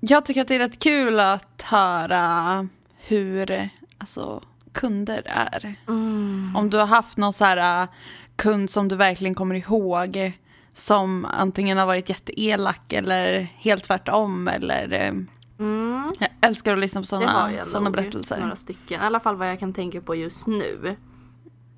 jag 0.00 0.24
tycker 0.24 0.40
att 0.40 0.48
det 0.48 0.54
är 0.54 0.58
rätt 0.58 0.78
kul 0.78 1.20
att 1.20 1.62
höra 1.62 2.68
hur 3.06 3.68
alltså, 3.98 4.42
kunder 4.72 5.22
är. 5.26 5.74
Mm. 5.88 6.52
Om 6.56 6.70
du 6.70 6.76
har 6.76 6.86
haft 6.86 7.18
någon 7.18 7.32
så 7.32 7.44
här 7.44 7.82
eh, 7.82 7.88
kund 8.36 8.70
som 8.70 8.88
du 8.88 8.96
verkligen 8.96 9.34
kommer 9.34 9.54
ihåg 9.54 10.32
som 10.72 11.24
antingen 11.24 11.78
har 11.78 11.86
varit 11.86 12.08
jätteelak 12.08 12.92
eller 12.92 13.40
helt 13.40 13.84
tvärtom 13.84 14.48
eller 14.48 14.92
eh, 14.92 15.12
Mm. 15.58 16.08
jag 16.18 16.28
älskar 16.40 16.72
att 16.72 16.78
lyssna 16.78 17.00
på 17.00 17.06
sådana 17.06 17.64
såna 17.64 17.90
berättelser. 17.90 18.40
Några 18.40 18.56
stycken. 18.56 19.00
I 19.00 19.04
alla 19.04 19.20
fall 19.20 19.36
vad 19.36 19.50
jag 19.50 19.58
kan 19.58 19.72
tänka 19.72 20.00
på 20.00 20.14
just 20.14 20.46
nu. 20.46 20.96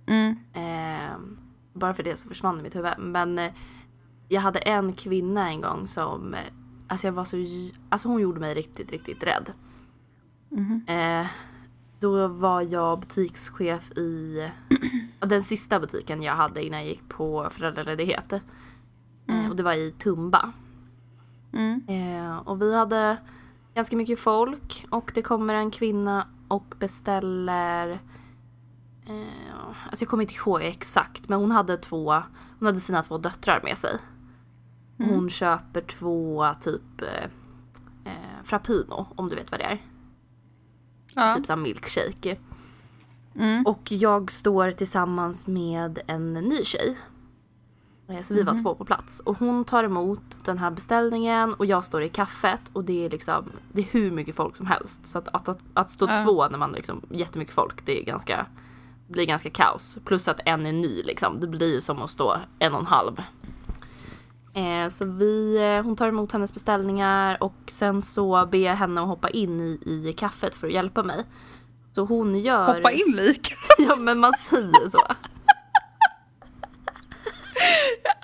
Mm. 0.06 0.36
Ehm, 0.52 1.38
bara 1.72 1.94
för 1.94 2.02
det 2.02 2.16
så 2.16 2.28
försvann 2.28 2.62
mitt 2.62 2.76
huvud. 2.76 2.92
Men 2.98 3.38
eh, 3.38 3.52
jag 4.28 4.40
hade 4.40 4.58
en 4.58 4.92
kvinna 4.92 5.48
en 5.48 5.60
gång 5.60 5.86
som, 5.86 6.34
eh, 6.34 6.40
alltså 6.88 7.06
jag 7.06 7.12
var 7.12 7.24
så, 7.24 7.36
alltså 7.88 8.08
hon 8.08 8.20
gjorde 8.20 8.40
mig 8.40 8.54
riktigt, 8.54 8.90
riktigt 8.90 9.22
rädd. 9.22 9.52
Eh, 10.86 11.26
då 12.00 12.28
var 12.28 12.62
jag 12.62 13.00
butikschef 13.00 13.90
i 13.92 14.50
den 15.20 15.42
sista 15.42 15.80
butiken 15.80 16.22
jag 16.22 16.34
hade 16.34 16.64
innan 16.64 16.80
jag 16.80 16.88
gick 16.88 17.08
på 17.08 17.48
föräldraledighet. 17.50 18.32
Eh, 19.28 19.50
och 19.50 19.56
det 19.56 19.62
var 19.62 19.72
i 19.72 19.90
Tumba. 19.98 20.52
Mm. 21.52 21.82
Eh, 21.88 22.36
och 22.36 22.62
vi 22.62 22.76
hade 22.76 23.16
ganska 23.76 23.96
mycket 23.96 24.18
folk 24.18 24.86
och 24.90 25.10
det 25.14 25.22
kommer 25.22 25.54
en 25.54 25.70
kvinna 25.70 26.28
och 26.48 26.74
beställer 26.78 27.90
eh, 29.06 29.66
Alltså 29.86 30.02
jag 30.02 30.08
kommer 30.08 30.22
inte 30.22 30.34
ihåg 30.34 30.62
exakt 30.62 31.28
men 31.28 31.40
hon 31.40 31.50
hade 31.50 31.76
två 31.76 32.12
Hon 32.58 32.66
hade 32.66 32.80
sina 32.80 33.02
två 33.02 33.18
döttrar 33.18 33.60
med 33.64 33.78
sig. 33.78 33.98
Och 34.98 35.04
Hon 35.04 35.30
köper 35.30 35.80
två 35.80 36.46
typ 36.60 37.02
eh, 37.02 37.24
eh, 38.04 38.42
Frappino 38.44 39.06
om 39.16 39.28
du 39.28 39.36
vet 39.36 39.50
vad 39.50 39.60
det 39.60 39.64
är. 39.64 39.78
Ja. 41.14 41.34
Typ 41.36 41.46
som 41.46 41.62
milkshake. 41.62 42.36
Mm. 43.34 43.66
Och 43.66 43.92
jag 43.92 44.30
står 44.30 44.70
tillsammans 44.70 45.46
med 45.46 45.98
en 46.06 46.32
ny 46.32 46.64
tjej. 46.64 46.98
Eh, 48.08 48.22
Så 48.22 48.34
vi 48.34 48.42
var 48.42 48.62
två 48.62 48.74
på 48.74 48.84
plats. 48.84 49.20
Och 49.20 49.38
hon 49.38 49.64
tar 49.64 49.84
emot 49.84 50.20
den 50.44 50.58
här 50.58 50.70
beställningen 50.70 51.54
och 51.54 51.66
jag 51.66 51.84
står 51.84 52.02
i 52.02 52.08
kaffet. 52.08 52.60
Och 52.72 52.84
det 52.84 53.04
är 53.04 53.10
liksom, 53.10 53.44
det 53.72 53.80
är 53.80 53.84
hur 53.90 54.10
mycket 54.10 54.36
folk 54.36 54.56
som 54.56 54.66
helst. 54.66 55.06
Så 55.06 55.18
att, 55.18 55.28
att, 55.28 55.48
att, 55.48 55.58
att 55.74 55.90
stå 55.90 56.06
Ja. 56.08 56.24
två 56.24 56.48
när 56.48 56.58
man 56.58 56.72
liksom, 56.72 57.00
jättemycket 57.10 57.54
folk, 57.54 57.86
det 57.86 58.00
är 58.00 58.04
ganska, 58.04 58.46
blir 59.08 59.24
ganska 59.26 59.50
kaos. 59.50 59.98
Plus 60.04 60.28
att 60.28 60.40
en 60.44 60.66
är 60.66 60.72
ny 60.72 61.02
liksom. 61.02 61.40
Det 61.40 61.46
blir 61.46 61.80
som 61.80 62.02
att 62.02 62.10
stå 62.10 62.36
en 62.58 62.74
och 62.74 62.80
en 62.80 62.86
halv. 62.86 63.20
Eh, 64.54 64.88
så 64.88 65.04
vi, 65.04 65.56
eh, 65.76 65.84
hon 65.84 65.96
tar 65.96 66.08
emot 66.08 66.32
hennes 66.32 66.54
beställningar 66.54 67.36
och 67.42 67.54
sen 67.68 68.02
så 68.02 68.46
ber 68.46 68.58
jag 68.58 68.74
henne 68.76 69.00
att 69.00 69.06
hoppa 69.08 69.30
in 69.30 69.60
i, 69.60 69.80
i 69.86 70.12
kaffet 70.12 70.54
för 70.54 70.66
att 70.66 70.72
hjälpa 70.72 71.02
mig. 71.02 71.24
Så 71.94 72.04
hon 72.04 72.38
gör... 72.40 72.74
Hoppa 72.74 72.90
in 72.90 73.12
lik. 73.16 73.52
Ja 73.78 73.96
men 73.96 74.18
man 74.18 74.32
säger 74.50 74.88
så. 74.90 74.98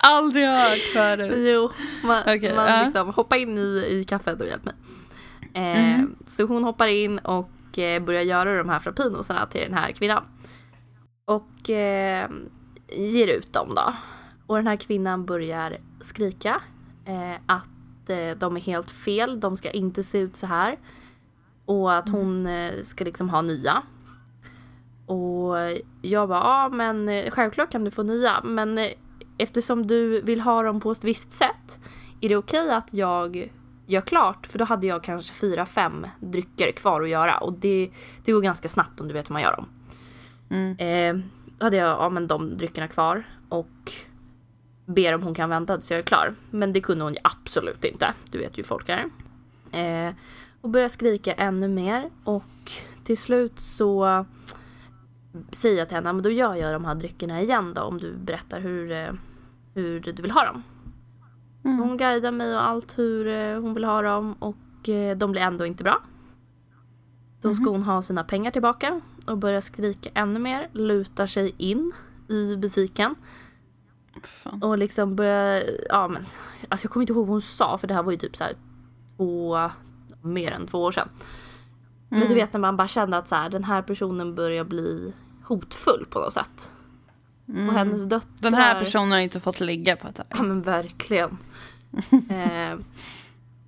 Aldrig 0.03 0.47
hört 0.47 0.79
förut. 0.93 1.33
Jo, 1.37 1.69
man, 2.03 2.21
Okej, 2.21 2.55
man 2.55 2.67
ja. 2.67 2.83
liksom 2.83 3.13
hoppa 3.13 3.37
in 3.37 3.57
i, 3.57 3.61
i 3.89 4.03
kaffet 4.03 4.41
och 4.41 4.47
hjälp 4.47 4.65
mig. 4.65 4.73
Eh, 5.53 6.01
Så 6.27 6.43
hon 6.43 6.63
hoppar 6.63 6.87
in 6.87 7.19
och 7.19 7.79
eh, 7.79 8.03
börjar 8.03 8.21
göra 8.21 8.57
de 8.57 8.69
här 8.69 8.79
frappinosarna 8.79 9.45
till 9.45 9.61
den 9.61 9.73
här 9.73 9.91
kvinnan. 9.91 10.25
Och 11.25 11.69
eh, 11.69 12.29
ger 12.87 13.27
ut 13.27 13.53
dem 13.53 13.75
då. 13.75 13.93
Och 14.47 14.55
den 14.55 14.67
här 14.67 14.75
kvinnan 14.75 15.25
börjar 15.25 15.77
skrika 16.01 16.61
eh, 17.05 17.35
att 17.45 18.09
eh, 18.09 18.37
de 18.37 18.55
är 18.57 18.61
helt 18.61 18.91
fel, 18.91 19.39
de 19.39 19.57
ska 19.57 19.71
inte 19.71 20.03
se 20.03 20.17
ut 20.19 20.35
så 20.35 20.45
här. 20.45 20.77
Och 21.65 21.93
att 21.93 22.09
hon 22.09 22.45
eh, 22.47 22.81
ska 22.81 23.03
liksom 23.03 23.29
ha 23.29 23.41
nya. 23.41 23.81
Och 25.05 25.55
jag 26.01 26.29
bara, 26.29 26.39
ja 26.39 26.69
men 26.69 27.31
självklart 27.31 27.71
kan 27.71 27.83
du 27.83 27.91
få 27.91 28.03
nya. 28.03 28.41
Men 28.43 28.79
eftersom 29.37 29.87
du 29.87 30.21
vill 30.21 30.41
ha 30.41 30.63
dem 30.63 30.79
på 30.79 30.91
ett 30.91 31.03
visst 31.03 31.31
sätt. 31.31 31.79
Är 32.21 32.29
det 32.29 32.35
okej 32.35 32.71
att 32.71 32.93
jag 32.93 33.51
gör 33.85 34.01
klart? 34.01 34.47
För 34.47 34.59
då 34.59 34.65
hade 34.65 34.87
jag 34.87 35.03
kanske 35.03 35.33
fyra, 35.33 35.65
fem 35.65 36.07
drycker 36.19 36.71
kvar 36.71 37.01
att 37.01 37.09
göra. 37.09 37.37
Och 37.37 37.53
det, 37.53 37.89
det 38.25 38.31
går 38.31 38.41
ganska 38.41 38.69
snabbt 38.69 38.99
om 38.99 39.07
du 39.07 39.13
vet 39.13 39.29
hur 39.29 39.33
man 39.33 39.41
gör 39.41 39.55
dem. 39.55 39.67
Mm. 40.49 40.77
Eh, 40.77 41.23
då 41.57 41.65
hade 41.65 41.77
jag 41.77 41.89
ja, 41.89 42.09
men 42.09 42.27
de 42.27 42.57
dryckerna 42.57 42.87
kvar. 42.87 43.23
Och 43.49 43.91
ber 44.85 45.15
om 45.15 45.23
hon 45.23 45.33
kan 45.33 45.49
vänta 45.49 45.77
tills 45.77 45.91
jag 45.91 45.99
är 45.99 46.03
klar. 46.03 46.35
Men 46.51 46.73
det 46.73 46.81
kunde 46.81 47.03
hon 47.03 47.13
ju 47.13 47.19
absolut 47.23 47.85
inte. 47.85 48.13
Du 48.31 48.37
vet 48.37 48.57
ju 48.57 48.61
hur 48.61 48.67
folk 48.67 48.89
är. 48.89 49.05
Eh, 49.71 50.13
och 50.61 50.69
börjar 50.69 50.89
skrika 50.89 51.33
ännu 51.33 51.67
mer. 51.67 52.09
Och 52.23 52.71
till 53.03 53.17
slut 53.17 53.59
så 53.59 54.25
säger 55.51 55.77
jag 55.77 55.87
till 55.87 55.95
henne, 55.95 56.13
men 56.13 56.23
då 56.23 56.29
gör 56.31 56.55
jag 56.55 56.73
de 56.73 56.85
här 56.85 56.95
dryckerna 56.95 57.41
igen 57.41 57.73
då 57.73 57.81
om 57.81 57.97
du 57.97 58.13
berättar 58.15 58.59
hur, 58.61 58.91
eh, 58.91 59.13
hur 59.73 59.99
du 59.99 60.21
vill 60.21 60.31
ha 60.31 60.45
dem. 60.45 60.63
Mm. 61.65 61.79
Hon 61.79 61.97
guidar 61.97 62.31
mig 62.31 62.55
och 62.55 62.67
allt 62.67 62.97
hur 62.99 63.27
eh, 63.27 63.61
hon 63.61 63.73
vill 63.73 63.83
ha 63.83 64.01
dem 64.01 64.35
och 64.39 64.89
eh, 64.89 65.17
de 65.17 65.31
blir 65.31 65.41
ändå 65.41 65.65
inte 65.65 65.83
bra. 65.83 66.01
Då 67.41 67.53
ska 67.55 67.69
hon 67.69 67.83
ha 67.83 68.01
sina 68.01 68.23
pengar 68.23 68.51
tillbaka 68.51 69.01
och 69.27 69.37
börjar 69.37 69.61
skrika 69.61 70.09
ännu 70.13 70.39
mer, 70.39 70.67
lutar 70.71 71.27
sig 71.27 71.55
in 71.57 71.91
i 72.29 72.55
butiken 72.57 73.15
Fan. 74.23 74.63
och 74.63 74.77
liksom 74.77 75.15
börjar, 75.15 75.63
ja 75.89 76.07
men, 76.07 76.21
alltså 76.69 76.85
jag 76.85 76.91
kommer 76.91 77.01
inte 77.03 77.13
ihåg 77.13 77.25
vad 77.25 77.33
hon 77.33 77.41
sa 77.41 77.77
för 77.77 77.87
det 77.87 77.93
här 77.93 78.03
var 78.03 78.11
ju 78.11 78.17
typ 78.17 78.35
så 78.35 78.43
här 78.43 78.53
två, 79.17 79.69
mer 80.21 80.51
än 80.51 80.67
två 80.67 80.83
år 80.83 80.91
sedan. 80.91 81.09
Men 82.09 82.19
du 82.19 82.25
Mm. 82.25 82.37
vet 82.37 82.53
när 82.53 82.59
man 82.59 82.77
bara 82.77 82.87
kände 82.87 83.17
att 83.17 83.27
så 83.27 83.35
här, 83.35 83.49
den 83.49 83.63
här 83.63 83.81
personen 83.81 84.35
börjar 84.35 84.63
bli 84.63 85.13
hotfull 85.43 86.05
på 86.09 86.19
något 86.19 86.33
sätt. 86.33 86.71
Och 87.45 87.73
hennes 87.73 88.03
döttrar. 88.03 88.29
Mm. 88.29 88.41
Den 88.41 88.53
här 88.53 88.79
personen 88.79 89.11
har 89.11 89.19
inte 89.19 89.39
fått 89.39 89.59
ligga 89.59 89.95
på 89.95 90.07
ett 90.07 90.15
tag. 90.15 90.25
Ja 90.29 90.43
men 90.43 90.61
verkligen. 90.61 91.37
eh, 92.29 92.77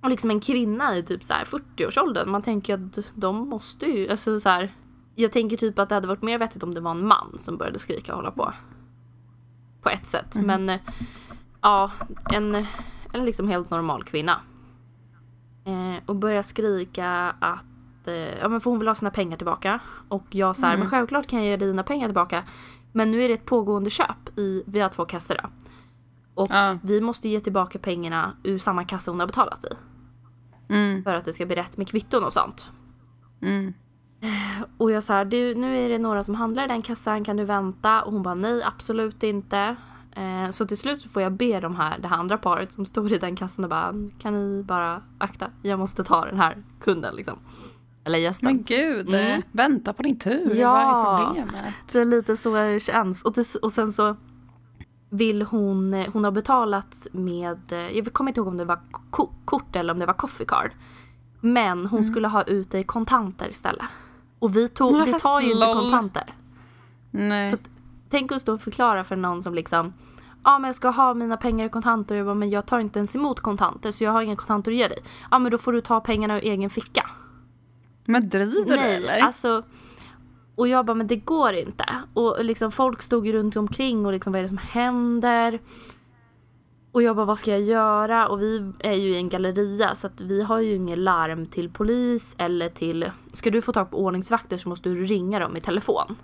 och 0.00 0.10
liksom 0.10 0.30
en 0.30 0.40
kvinna 0.40 0.96
i 0.96 1.02
typ 1.02 1.24
så 1.24 1.32
här 1.32 1.44
40-årsåldern. 1.44 2.30
Man 2.30 2.42
tänker 2.42 2.74
att 2.74 3.12
de 3.14 3.48
måste 3.48 3.86
ju, 3.86 4.08
alltså 4.10 4.40
så 4.40 4.48
här. 4.48 4.74
Jag 5.14 5.32
tänker 5.32 5.56
typ 5.56 5.78
att 5.78 5.88
det 5.88 5.94
hade 5.94 6.08
varit 6.08 6.22
mer 6.22 6.38
vettigt 6.38 6.62
om 6.62 6.74
det 6.74 6.80
var 6.80 6.90
en 6.90 7.06
man 7.06 7.36
som 7.38 7.56
började 7.56 7.78
skrika 7.78 8.12
och 8.12 8.16
hålla 8.16 8.30
på. 8.30 8.52
På 9.82 9.88
ett 9.90 10.06
sätt. 10.06 10.34
Men 10.34 10.68
eh, 10.68 10.80
ja, 11.60 11.90
en, 12.32 12.66
en 13.12 13.24
liksom 13.24 13.48
helt 13.48 13.70
normal 13.70 14.04
kvinna. 14.04 14.40
Eh, 15.64 16.02
och 16.06 16.16
börjar 16.16 16.42
skrika 16.42 17.10
att, 17.40 17.66
eh, 18.08 18.38
ja 18.38 18.48
men 18.48 18.60
för 18.60 18.70
hon 18.70 18.78
vill 18.78 18.88
ha 18.88 18.94
sina 18.94 19.10
pengar 19.10 19.36
tillbaka. 19.36 19.78
Och 20.08 20.26
jag 20.30 20.56
så 20.56 20.66
här, 20.66 20.76
men 20.76 20.90
självklart 20.90 21.26
kan 21.26 21.38
jag 21.38 21.48
ge 21.48 21.56
dina 21.56 21.82
pengar 21.82 22.08
tillbaka. 22.08 22.44
Men 22.92 23.10
nu 23.10 23.22
är 23.22 23.28
det 23.28 23.34
ett 23.34 23.44
pågående 23.44 23.90
köp 23.90 24.38
i, 24.38 24.62
vi 24.66 24.80
har 24.80 24.88
två 24.88 25.04
kassor 25.04 25.34
då. 25.42 25.48
Och 26.34 26.50
Ja. 26.50 26.78
vi 26.82 27.00
måste 27.00 27.28
ge 27.28 27.40
tillbaka 27.40 27.78
pengarna 27.78 28.32
ur 28.42 28.58
samma 28.58 28.84
kassa 28.84 29.10
hon 29.10 29.20
har 29.20 29.26
betalat 29.26 29.64
i. 29.64 29.68
Mm, 30.72 31.04
För 31.04 31.14
att 31.14 31.24
det 31.24 31.32
ska 31.32 31.46
bli 31.46 31.56
rätt 31.56 31.76
med 31.76 31.88
kvitton 31.88 32.24
och 32.24 32.32
sånt. 32.32 32.70
mm. 33.42 33.74
Och 34.78 34.90
jag 34.90 35.02
sa, 35.02 35.24
du, 35.24 35.54
nu 35.54 35.76
är 35.76 35.88
det 35.88 35.98
några 35.98 36.22
som 36.22 36.34
handlar 36.34 36.64
i 36.64 36.68
den 36.68 36.82
kassan, 36.82 37.24
kan 37.24 37.36
du 37.36 37.44
vänta? 37.44 38.02
Och 38.02 38.12
hon 38.12 38.22
bara, 38.22 38.34
nej 38.34 38.62
absolut 38.62 39.22
inte. 39.22 39.76
Eh, 40.12 40.50
så 40.50 40.64
till 40.66 40.76
slut 40.78 41.02
så 41.02 41.08
får 41.08 41.22
jag 41.22 41.32
be 41.32 41.60
de 41.60 41.76
här, 41.76 41.98
det 41.98 42.08
här 42.08 42.16
andra 42.16 42.38
paret 42.38 42.72
som 42.72 42.86
står 42.86 43.12
i 43.12 43.18
den 43.18 43.36
kassan 43.36 43.64
och 43.64 43.70
bara, 43.70 43.94
kan 44.18 44.34
ni 44.34 44.62
bara 44.62 45.02
akta, 45.18 45.50
jag 45.62 45.78
måste 45.78 46.04
ta 46.04 46.24
den 46.24 46.38
här 46.38 46.56
kunden 46.80 47.14
liksom. 47.14 47.38
Eller 48.06 48.18
gästen. 48.18 48.46
Men 48.46 48.62
gud, 48.64 49.08
Mm. 49.14 49.42
vänta 49.52 49.92
på 49.92 50.02
din 50.02 50.18
tur. 50.18 50.54
Ja. 50.56 50.72
Vad 50.72 51.20
är 51.22 51.26
problemet? 51.26 51.74
Det 51.92 51.98
är 51.98 52.04
lite 52.04 52.36
så 52.36 52.54
det 52.54 52.80
känns. 52.80 53.22
Och, 53.22 53.34
till, 53.34 53.44
och 53.62 53.72
sen 53.72 53.92
så 53.92 54.16
vill 55.10 55.42
hon, 55.42 56.04
hon 56.12 56.24
har 56.24 56.30
betalat 56.30 57.06
med, 57.12 57.58
jag 57.94 58.12
kommer 58.12 58.30
inte 58.30 58.40
ihåg 58.40 58.48
om 58.48 58.56
det 58.56 58.64
var 58.64 58.78
ko- 59.10 59.32
kort 59.44 59.76
eller 59.76 59.92
om 59.92 59.98
det 59.98 60.06
var 60.06 60.14
coffee 60.14 60.44
card. 60.44 60.70
Men 61.40 61.86
hon 61.86 62.04
skulle 62.04 62.28
ha 62.28 62.42
ut 62.42 62.70
det 62.70 62.78
i 62.78 62.84
kontanter 62.84 63.48
istället. 63.48 63.84
Och 64.38 64.56
vi, 64.56 64.68
tog, 64.68 65.04
vi 65.04 65.12
tar 65.20 65.40
ju 65.40 65.52
inte 65.52 65.66
kontanter. 65.66 66.34
Nej. 67.10 67.50
Så 67.50 67.56
tänk 68.10 68.32
att 68.32 68.40
stå 68.40 68.54
och 68.54 68.60
förklara 68.60 69.04
för 69.04 69.16
någon 69.16 69.42
som 69.42 69.54
liksom 69.54 69.92
Ja 70.44 70.58
men 70.58 70.68
jag 70.68 70.74
ska 70.74 70.88
ha 70.88 71.14
mina 71.14 71.36
pengar 71.36 71.66
i 71.66 71.68
kontanter 71.68 72.14
och 72.14 72.18
jag 72.18 72.26
bara, 72.26 72.34
men 72.34 72.50
jag 72.50 72.66
tar 72.66 72.78
inte 72.78 72.98
ens 72.98 73.16
emot 73.16 73.40
kontanter 73.40 73.90
så 73.90 74.04
jag 74.04 74.10
har 74.12 74.22
inga 74.22 74.36
kontanter 74.36 74.70
att 74.70 74.76
ge 74.76 74.88
dig. 74.88 74.98
Ja 75.30 75.38
men 75.38 75.52
då 75.52 75.58
får 75.58 75.72
du 75.72 75.80
ta 75.80 76.00
pengarna 76.00 76.36
ur 76.36 76.44
egen 76.44 76.70
ficka. 76.70 77.10
Men 78.06 78.28
driver 78.28 78.64
du 78.70 78.76
Nej, 78.76 78.96
eller? 78.96 79.20
alltså. 79.20 79.62
Och 80.54 80.68
jag 80.68 80.86
bara, 80.86 80.94
men 80.94 81.06
det 81.06 81.16
går 81.16 81.52
inte. 81.52 81.84
Och 82.14 82.44
liksom 82.44 82.72
folk 82.72 83.02
stod 83.02 83.32
runt 83.32 83.56
omkring 83.56 84.06
och 84.06 84.12
liksom, 84.12 84.32
vad 84.32 84.38
är 84.38 84.42
det 84.42 84.48
som 84.48 84.58
händer? 84.58 85.60
Och 86.92 87.02
jag 87.02 87.16
bara, 87.16 87.26
vad 87.26 87.38
ska 87.38 87.50
jag 87.50 87.60
göra? 87.60 88.28
Och 88.28 88.42
vi 88.42 88.72
är 88.78 88.92
ju 88.92 89.14
i 89.14 89.16
en 89.16 89.28
galleria 89.28 89.94
så 89.94 90.06
att 90.06 90.20
vi 90.20 90.42
har 90.42 90.60
ju 90.60 90.74
inget 90.74 90.98
larm 90.98 91.46
till 91.46 91.70
polis 91.70 92.34
eller 92.38 92.68
till... 92.68 93.10
Ska 93.32 93.50
du 93.50 93.62
få 93.62 93.72
tag 93.72 93.90
på 93.90 93.96
ordningsvakter 93.96 94.56
så 94.56 94.68
måste 94.68 94.88
du 94.88 95.04
ringa 95.04 95.38
dem 95.38 95.56
i 95.56 95.60
telefon. 95.60 96.16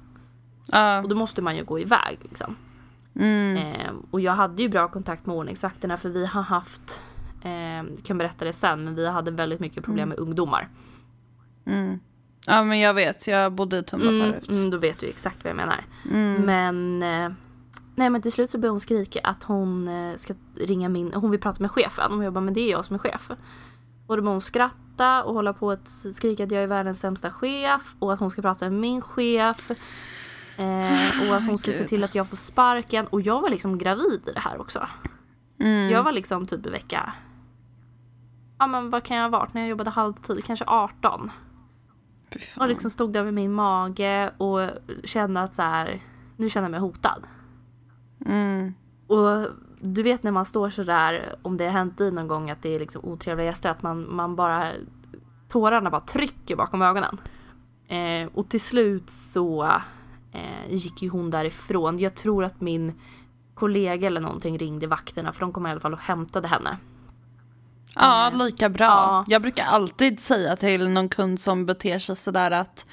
Ja. 0.66 1.02
Och 1.02 1.08
då 1.08 1.16
måste 1.16 1.42
man 1.42 1.56
ju 1.56 1.64
gå 1.64 1.78
iväg 1.78 2.18
liksom. 2.22 2.56
Mm. 3.14 3.56
Eh, 3.56 3.92
och 4.10 4.20
jag 4.20 4.32
hade 4.32 4.62
ju 4.62 4.68
bra 4.68 4.88
kontakt 4.88 5.26
med 5.26 5.36
ordningsvakterna 5.36 5.96
för 5.96 6.08
vi 6.08 6.26
har 6.26 6.42
haft, 6.42 7.00
eh, 7.42 8.02
kan 8.02 8.18
berätta 8.18 8.44
det 8.44 8.52
sen, 8.52 8.84
men 8.84 8.94
vi 8.94 9.08
hade 9.08 9.30
väldigt 9.30 9.60
mycket 9.60 9.84
problem 9.84 10.08
med 10.08 10.18
ungdomar. 10.18 10.68
Mm. 11.66 12.00
Ja 12.46 12.62
men 12.64 12.80
jag 12.80 12.94
vet, 12.94 13.26
jag 13.26 13.52
bodde 13.52 13.78
i 13.78 13.82
Tumba 13.82 14.08
Mm, 14.08 14.32
förut. 14.32 14.48
mm, 14.50 14.70
då 14.70 14.78
vet 14.78 14.98
du 14.98 15.06
exakt 15.06 15.44
vad 15.44 15.50
jag 15.50 15.56
menar. 15.56 15.84
Mm. 16.10 16.34
Men, 16.42 17.02
eh, 17.02 17.32
nej, 17.94 18.10
men 18.10 18.22
till 18.22 18.32
slut 18.32 18.50
så 18.50 18.58
börjar 18.58 18.70
hon 18.70 18.80
skrika 18.80 19.20
att 19.24 19.42
hon 19.42 19.88
eh, 19.88 20.14
ska 20.16 20.34
ringa 20.56 20.88
min, 20.88 21.12
hon 21.14 21.30
vill 21.30 21.40
prata 21.40 21.60
med 21.62 21.70
chefen. 21.70 22.12
Och 22.12 22.24
jag 22.24 22.32
bara, 22.32 22.40
men 22.40 22.54
det 22.54 22.60
är 22.60 22.70
jag 22.70 22.84
som 22.84 22.94
är 22.94 22.98
chef. 22.98 23.30
Och 24.06 24.16
då 24.16 24.22
börjar 24.22 24.32
hon 24.34 24.40
skratta 24.40 25.24
och 25.24 25.34
hålla 25.34 25.52
på 25.52 25.70
att 25.70 25.88
skrika 26.14 26.44
att 26.44 26.50
jag 26.50 26.62
är 26.62 26.66
världens 26.66 27.00
sämsta 27.00 27.30
chef 27.30 27.94
och 27.98 28.12
att 28.12 28.20
hon 28.20 28.30
ska 28.30 28.42
prata 28.42 28.64
med 28.70 28.80
min 28.80 29.00
chef. 29.02 29.70
Eh, 30.56 31.28
och 31.30 31.36
att 31.36 31.46
hon 31.46 31.58
ska 31.58 31.72
se 31.72 31.78
Gud. 31.78 31.88
till 31.88 32.04
att 32.04 32.14
jag 32.14 32.28
får 32.28 32.36
sparken. 32.36 33.06
Och 33.06 33.20
jag 33.20 33.40
var 33.40 33.50
liksom 33.50 33.78
gravid 33.78 34.20
i 34.28 34.32
det 34.32 34.40
här 34.40 34.60
också. 34.60 34.88
Mm. 35.60 35.90
Jag 35.90 36.02
var 36.02 36.12
liksom 36.12 36.46
typ 36.46 36.66
i 36.66 36.70
vecka... 36.70 37.12
Ja 38.58 38.66
men 38.66 38.90
vad 38.90 39.02
kan 39.02 39.16
jag 39.16 39.24
ha 39.24 39.38
varit 39.38 39.54
när 39.54 39.60
jag 39.60 39.70
jobbade 39.70 39.90
halvtid? 39.90 40.44
Kanske 40.44 40.64
18. 40.68 41.30
Och 42.56 42.68
liksom 42.68 42.90
stod 42.90 43.12
där 43.12 43.24
med 43.24 43.34
min 43.34 43.52
mage 43.52 44.32
och 44.38 44.60
kände 45.04 45.40
att 45.40 45.54
så 45.54 45.62
här, 45.62 46.00
nu 46.36 46.50
känner 46.50 46.64
jag 46.64 46.70
mig 46.70 46.80
hotad. 46.80 47.26
Mm. 48.26 48.74
Och 49.06 49.48
du 49.80 50.02
vet 50.02 50.22
när 50.22 50.30
man 50.30 50.44
står 50.44 50.70
så 50.70 50.82
där, 50.82 51.36
om 51.42 51.56
det 51.56 51.64
har 51.64 51.72
hänt 51.72 51.98
dig 51.98 52.12
någon 52.12 52.28
gång 52.28 52.50
att 52.50 52.62
det 52.62 52.74
är 52.74 52.78
liksom 52.78 53.04
otrevliga 53.04 53.46
gäster, 53.46 53.70
att 53.70 53.82
man, 53.82 54.14
man 54.14 54.36
bara, 54.36 54.72
tårarna 55.48 55.90
bara 55.90 56.00
trycker 56.00 56.56
bakom 56.56 56.82
ögonen. 56.82 57.20
Eh, 57.88 58.28
och 58.34 58.48
till 58.48 58.60
slut 58.60 59.10
så 59.10 59.64
eh, 60.32 60.68
gick 60.74 61.02
ju 61.02 61.08
hon 61.08 61.30
därifrån. 61.30 61.98
Jag 61.98 62.14
tror 62.14 62.44
att 62.44 62.60
min 62.60 62.92
kollega 63.54 64.06
eller 64.06 64.20
någonting 64.20 64.58
ringde 64.58 64.86
vakterna 64.86 65.32
för 65.32 65.40
de 65.40 65.52
kom 65.52 65.66
i 65.66 65.70
alla 65.70 65.80
fall 65.80 65.92
och 65.92 66.00
hämtade 66.00 66.48
henne. 66.48 66.78
Ja, 67.94 68.30
Eh, 68.30 68.36
lika 68.44 68.68
bra. 68.68 68.84
ja. 68.86 69.24
Jag 69.28 69.42
brukar 69.42 69.64
alltid 69.64 70.20
säga 70.20 70.56
till 70.56 70.88
någon 70.88 71.08
kund 71.08 71.40
som 71.40 71.66
beter 71.66 71.98
sig 71.98 72.16
sådär 72.16 72.50
att 72.50 72.86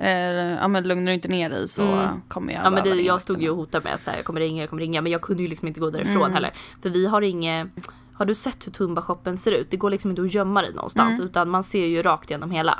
eh, 0.00 0.10
ja 0.34 0.68
men 0.68 0.88
lugnar 0.88 1.06
du 1.06 1.14
inte 1.14 1.28
ner 1.28 1.50
dig 1.50 1.68
så 1.68 1.82
Mm. 1.82 2.20
kommer 2.28 2.52
jag 2.52 2.64
Ja 2.64 2.70
men 2.70 2.84
det, 2.84 2.90
jag 2.90 3.20
stod 3.20 3.42
ju 3.42 3.50
och 3.50 3.56
hotade 3.56 3.84
med 3.84 3.94
att 3.94 4.06
här, 4.06 4.16
jag 4.16 4.24
kommer 4.24 4.40
ringa, 4.40 4.62
jag 4.62 4.70
kommer 4.70 4.82
ringa. 4.82 5.02
Men 5.02 5.12
jag 5.12 5.22
kunde 5.22 5.42
ju 5.42 5.48
liksom 5.48 5.68
inte 5.68 5.80
gå 5.80 5.90
därifrån 5.90 6.16
Mm. 6.16 6.32
heller. 6.32 6.50
För 6.82 6.90
vi 6.90 7.06
har 7.06 7.22
inget... 7.22 7.68
Har 8.14 8.26
du 8.26 8.34
sett 8.34 8.66
hur 8.66 8.72
Tumba-shoppen 8.72 9.36
ser 9.36 9.52
ut? 9.52 9.70
Det 9.70 9.76
går 9.76 9.90
liksom 9.90 10.10
inte 10.10 10.22
att 10.22 10.34
gömma 10.34 10.62
dig 10.62 10.74
någonstans. 10.74 11.14
Mm. 11.18 11.26
Utan 11.28 11.48
man 11.50 11.62
ser 11.62 11.86
ju 11.86 12.02
rakt 12.02 12.30
igenom 12.30 12.50
hela. 12.50 12.78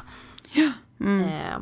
Mm. 1.00 1.20
Eh, 1.28 1.58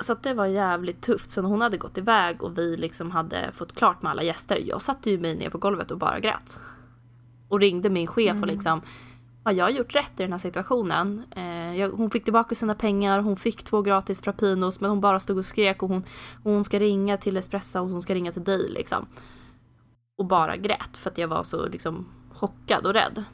så 0.00 0.14
det 0.14 0.34
var 0.34 0.46
jävligt 0.46 1.00
tufft. 1.02 1.30
Så 1.30 1.42
när 1.42 1.48
hon 1.48 1.60
hade 1.60 1.76
gått 1.76 1.98
iväg 1.98 2.42
och 2.42 2.58
vi 2.58 2.76
liksom 2.76 3.10
hade 3.10 3.50
fått 3.52 3.74
klart 3.74 4.02
med 4.02 4.10
alla 4.10 4.22
gäster. 4.22 4.58
Jag 4.66 4.82
satte 4.82 5.10
ju 5.10 5.18
mig 5.20 5.36
ner 5.36 5.50
på 5.50 5.58
golvet 5.58 5.90
och 5.90 5.98
bara 5.98 6.20
grät. 6.20 6.58
Och 7.48 7.60
ringde 7.60 7.90
min 7.90 8.06
chef 8.06 8.30
Mm. 8.30 8.42
och 8.42 8.46
liksom. 8.46 8.82
Har 9.44 9.52
jag 9.52 9.70
gjort 9.70 9.94
rätt 9.94 10.20
i 10.20 10.22
den 10.22 10.32
här 10.32 10.38
situationen? 10.38 11.22
Eh, 11.36 11.78
jag, 11.78 11.90
hon 11.90 12.10
fick 12.10 12.24
tillbaka 12.24 12.54
sina 12.54 12.74
pengar, 12.74 13.20
hon 13.20 13.36
fick 13.36 13.62
två 13.62 13.82
gratis 13.82 14.20
frappinos 14.20 14.80
men 14.80 14.90
hon 14.90 15.00
bara 15.00 15.20
stod 15.20 15.38
och 15.38 15.44
skrek 15.44 15.82
och 15.82 15.88
hon, 15.88 16.04
och 16.42 16.52
hon 16.52 16.64
ska 16.64 16.80
ringa 16.80 17.16
till 17.16 17.36
Espresso 17.36 17.80
och 17.80 17.88
hon 17.88 18.02
ska 18.02 18.14
ringa 18.14 18.32
till 18.32 18.44
dig 18.44 18.68
liksom. 18.68 19.06
Och 20.18 20.26
bara 20.26 20.56
grät 20.56 20.96
för 20.96 21.10
att 21.10 21.18
jag 21.18 21.28
var 21.28 21.42
så 21.42 21.68
liksom 21.68 22.06
chockad 22.32 22.86
och 22.86 22.92
rädd. 22.92 23.24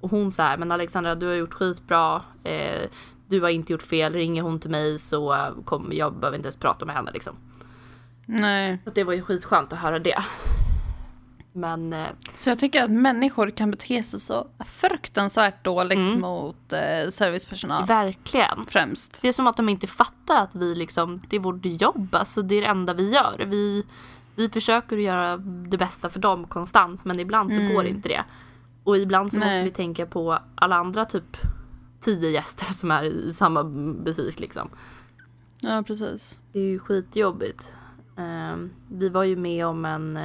Och 0.00 0.10
hon 0.10 0.32
sa 0.32 0.56
men 0.56 0.72
Alexandra 0.72 1.14
du 1.14 1.26
har 1.26 1.34
gjort 1.34 1.54
skitbra. 1.54 2.22
Eh, 2.44 2.90
du 3.28 3.40
har 3.40 3.48
inte 3.48 3.72
gjort 3.72 3.82
fel. 3.82 4.12
Ringer 4.12 4.42
hon 4.42 4.60
till 4.60 4.70
mig 4.70 4.98
så 4.98 5.34
eh, 5.34 5.48
kommer 5.64 5.94
jag 5.94 6.14
behöver 6.14 6.36
inte 6.36 6.46
ens 6.46 6.56
prata 6.56 6.84
med 6.84 6.94
henne 6.94 7.10
liksom. 7.12 7.36
Nej. 8.26 8.78
Så 8.84 8.90
det 8.90 9.04
var 9.04 9.12
ju 9.12 9.22
skitskönt 9.22 9.72
att 9.72 9.78
höra 9.78 9.98
det. 9.98 10.24
Men 11.56 11.92
eh, 11.92 12.06
Så 12.36 12.48
jag 12.50 12.58
tycker 12.58 12.84
att 12.84 12.90
människor 12.90 13.50
kan 13.50 13.70
bete 13.70 14.02
sig 14.02 14.20
så 14.20 14.46
fruktansvärt 14.66 15.64
dåligt 15.64 15.98
Mm. 15.98 16.20
mot 16.20 16.72
eh, 16.72 17.08
servicepersonal 17.10 17.86
verkligen. 17.86 18.64
främst. 18.68 19.22
Det 19.22 19.28
är 19.28 19.32
som 19.32 19.46
att 19.46 19.56
de 19.56 19.68
inte 19.68 19.86
fattar 19.86 20.42
att 20.42 20.54
vi 20.54 20.74
liksom, 20.74 21.20
det 21.28 21.36
är 21.36 21.40
vårt 21.40 21.60
jobb. 21.64 22.14
Alltså 22.14 22.42
det 22.42 22.54
är 22.54 22.60
det 22.60 22.66
enda 22.66 22.94
vi 22.94 23.10
gör. 23.10 23.44
Vi, 23.46 23.84
vi 24.34 24.48
försöker 24.48 24.96
göra 24.96 25.36
det 25.36 25.78
bästa 25.78 26.10
för 26.10 26.20
dem 26.20 26.44
konstant 26.46 27.04
men 27.04 27.20
ibland 27.20 27.52
så 27.52 27.58
Mm. 27.60 27.74
går 27.74 27.84
inte 27.84 28.08
det. 28.08 28.24
Och 28.84 28.96
ibland 28.98 29.32
så 29.32 29.38
måste 29.38 29.50
Nej. 29.54 29.64
vi 29.64 29.70
tänka 29.70 30.06
på 30.06 30.38
alla 30.54 30.76
andra 30.76 31.04
typ 31.04 31.36
tio 32.00 32.30
gäster 32.30 32.72
som 32.72 32.90
är 32.90 33.04
i 33.04 33.32
samma 33.32 33.64
butik 34.04 34.40
liksom. 34.40 34.68
Ja 35.60 35.82
precis. 35.86 36.38
Det 36.52 36.58
är 36.58 36.64
ju 36.64 36.78
skitjobbigt. 36.78 37.72
Ehm, 38.16 38.70
vi 38.90 39.08
var 39.08 39.24
ju 39.24 39.36
med 39.36 39.66
om 39.66 39.84
en... 39.84 40.18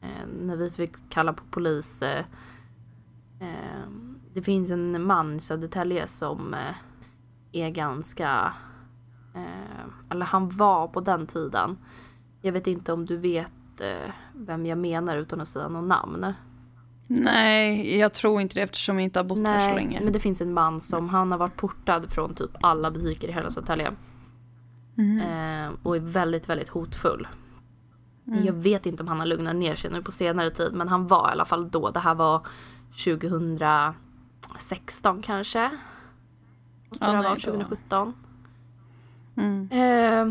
eh, 0.00 0.26
när 0.42 0.56
vi 0.56 0.70
fick 0.70 0.92
kalla 1.08 1.32
på 1.32 1.44
polis. 1.50 2.02
eh, 2.02 2.24
ehm, 3.40 4.18
det 4.34 4.42
finns 4.42 4.70
en 4.70 5.02
man 5.02 5.36
i 5.36 5.40
Södertälje 5.40 6.06
som 6.06 6.54
eh, 6.54 6.74
är 7.52 7.70
ganska... 7.70 8.52
eh, 9.34 10.10
eller 10.10 10.26
han 10.26 10.48
var 10.48 10.88
på 10.88 11.00
den 11.00 11.26
tiden. 11.26 11.78
Jag 12.42 12.52
vet 12.52 12.66
inte 12.66 12.92
om 12.92 13.06
du 13.06 13.16
vet 13.16 13.80
eh, 13.80 14.10
vem 14.32 14.66
jag 14.66 14.78
menar 14.78 15.16
utan 15.16 15.40
att 15.40 15.48
säga 15.48 15.68
något 15.68 15.88
namn. 15.88 16.34
Nej, 17.06 17.98
jag 17.98 18.12
tror 18.12 18.40
inte 18.40 18.54
det 18.54 18.62
eftersom 18.62 18.96
jag 18.96 19.04
inte 19.04 19.18
har 19.18 19.24
bott 19.24 19.46
här 19.46 19.70
så 19.70 19.74
länge. 19.76 20.00
men 20.04 20.12
det 20.12 20.20
finns 20.20 20.40
en 20.40 20.52
man 20.52 20.80
som 20.80 21.08
han 21.08 21.30
har 21.30 21.38
varit 21.38 21.56
portad 21.56 22.10
från 22.10 22.34
typ 22.34 22.50
alla 22.60 22.90
butiker 22.90 23.28
i 23.28 23.32
hela 23.32 23.50
Södertälje. 23.50 23.92
Eh, 24.98 25.70
och 25.82 25.96
är 25.96 26.00
väldigt, 26.00 26.48
väldigt 26.48 26.68
hotfull. 26.68 27.28
Mm. 28.28 28.44
Jag 28.44 28.52
vet 28.52 28.86
inte 28.86 29.02
om 29.02 29.08
han 29.08 29.18
har 29.18 29.26
lugnat 29.26 29.56
ner 29.56 29.74
sig 29.74 29.90
nu 29.90 30.02
på 30.02 30.12
senare 30.12 30.50
tid 30.50 30.74
men 30.74 30.88
han 30.88 31.06
var 31.06 31.28
i 31.28 31.32
alla 31.32 31.44
fall 31.44 31.70
då. 31.70 31.90
Det 31.90 32.00
här 32.00 32.14
var 32.14 32.46
2016 33.04 35.22
kanske. 35.22 35.70
Måste 36.88 37.04
Ja, 37.04 37.10
det 37.10 37.16
ha 37.16 37.22
varit 37.22 37.44
då. 37.44 37.50
2017. 37.52 38.14
Mm. 39.36 39.68
Eh, 39.70 40.26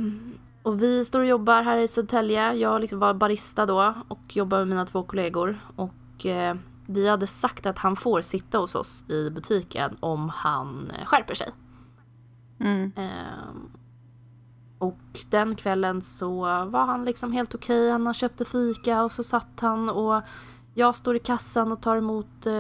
och 0.64 0.82
vi 0.82 1.06
står 1.06 1.20
och 1.20 1.26
jobbar 1.26 1.62
här 1.62 1.78
i 1.78 1.88
Södertälje. 1.88 2.54
Jag 2.54 2.82
liksom 2.82 3.00
var 3.00 3.14
barista 3.14 3.66
då 3.66 3.94
och 4.08 4.38
jobbar 4.38 4.58
med 4.58 4.68
mina 4.68 4.86
två 4.86 5.04
kollegor. 5.04 5.58
Och 5.76 6.26
eh, 6.26 6.56
vi 6.86 7.08
hade 7.08 7.28
sagt 7.28 7.66
att 7.66 7.78
han 7.78 7.96
får 7.96 8.22
sitta 8.22 8.58
hos 8.58 8.76
oss 8.76 9.06
i 9.10 9.30
butiken 9.30 9.98
om 10.00 10.30
han 10.30 10.92
eh, 11.00 11.06
skärper 11.06 11.36
sig. 11.36 11.50
Mm. 12.60 12.92
Eh, 12.96 13.12
och 14.78 15.00
den 15.30 15.56
kvällen 15.56 16.02
så 16.02 16.42
var 16.66 16.86
han 16.86 17.06
liksom 17.06 17.32
helt 17.32 17.56
okej. 17.56 17.92
Han 17.92 18.14
köpte 18.14 18.46
fika 18.46 19.04
och 19.04 19.12
så 19.12 19.24
satt 19.24 19.60
han 19.60 19.90
och 19.90 20.22
jag 20.74 20.96
står 20.96 21.16
i 21.16 21.20
kassan 21.20 21.72
och 21.72 21.82
tar 21.82 21.96
emot 21.96 22.46
eh, 22.46 22.54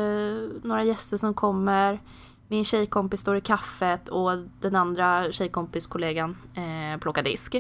några 0.64 0.84
gäster 0.84 1.18
som 1.18 1.34
kommer. 1.34 2.02
Min 2.48 2.66
tjejkompis 2.66 3.20
står 3.20 3.36
i 3.36 3.42
kaffet 3.42 4.10
och 4.10 4.38
den 4.62 4.76
andra 4.76 5.32
tjejkompiskollegan 5.32 6.38
eh, 6.54 7.00
plockar 7.00 7.24
disk. 7.24 7.56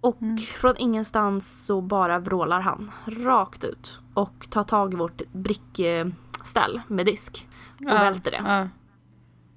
Och 0.00 0.18
från 0.56 0.76
ingenstans 0.76 1.66
så 1.66 1.80
bara 1.80 2.18
vrålar 2.18 2.60
han 2.60 2.90
rakt 3.04 3.64
ut 3.64 3.98
och 4.14 4.46
tar 4.50 4.62
tag 4.62 4.92
i 4.94 4.96
vårt 4.96 5.22
brickställ 5.32 6.80
med 6.86 7.06
disk 7.06 7.48
och 7.78 7.86
välter 7.86 8.30
det. 8.30 8.42
Ja. 8.46 8.68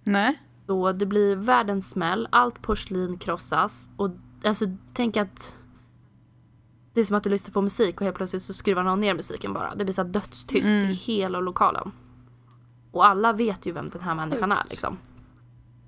Nej. 0.04 0.42
Så 0.68 0.92
det 0.92 1.06
blir 1.06 1.36
världens 1.36 1.90
smäll, 1.90 2.28
allt 2.32 2.62
porslin 2.62 3.18
krossas 3.18 3.90
och 3.98 4.10
alltså 4.44 4.66
tänk 4.94 5.18
att 5.18 5.54
det 6.94 7.02
är 7.02 7.06
som 7.06 7.18
att 7.18 7.24
du 7.24 7.30
lyssnar 7.30 7.54
på 7.54 7.62
musik 7.62 7.96
och 8.02 8.06
helt 8.06 8.18
plötsligt 8.18 8.44
så 8.44 8.54
skruvar 8.54 8.84
någon 8.84 9.00
ner 9.00 9.14
musiken 9.14 9.54
bara. 9.54 9.76
Det 9.76 9.84
blir 9.86 9.94
så 9.94 10.04
dödstyst 10.04 10.68
Mm. 10.68 10.90
i 10.90 10.94
hela 10.94 11.40
lokalen. 11.40 11.92
Och 12.92 13.06
alla 13.06 13.34
vet 13.34 13.66
ju 13.66 13.72
vem 13.72 13.90
den 13.90 14.02
här 14.02 14.16
människan 14.16 14.52
är 14.52 14.64
liksom. 14.70 14.98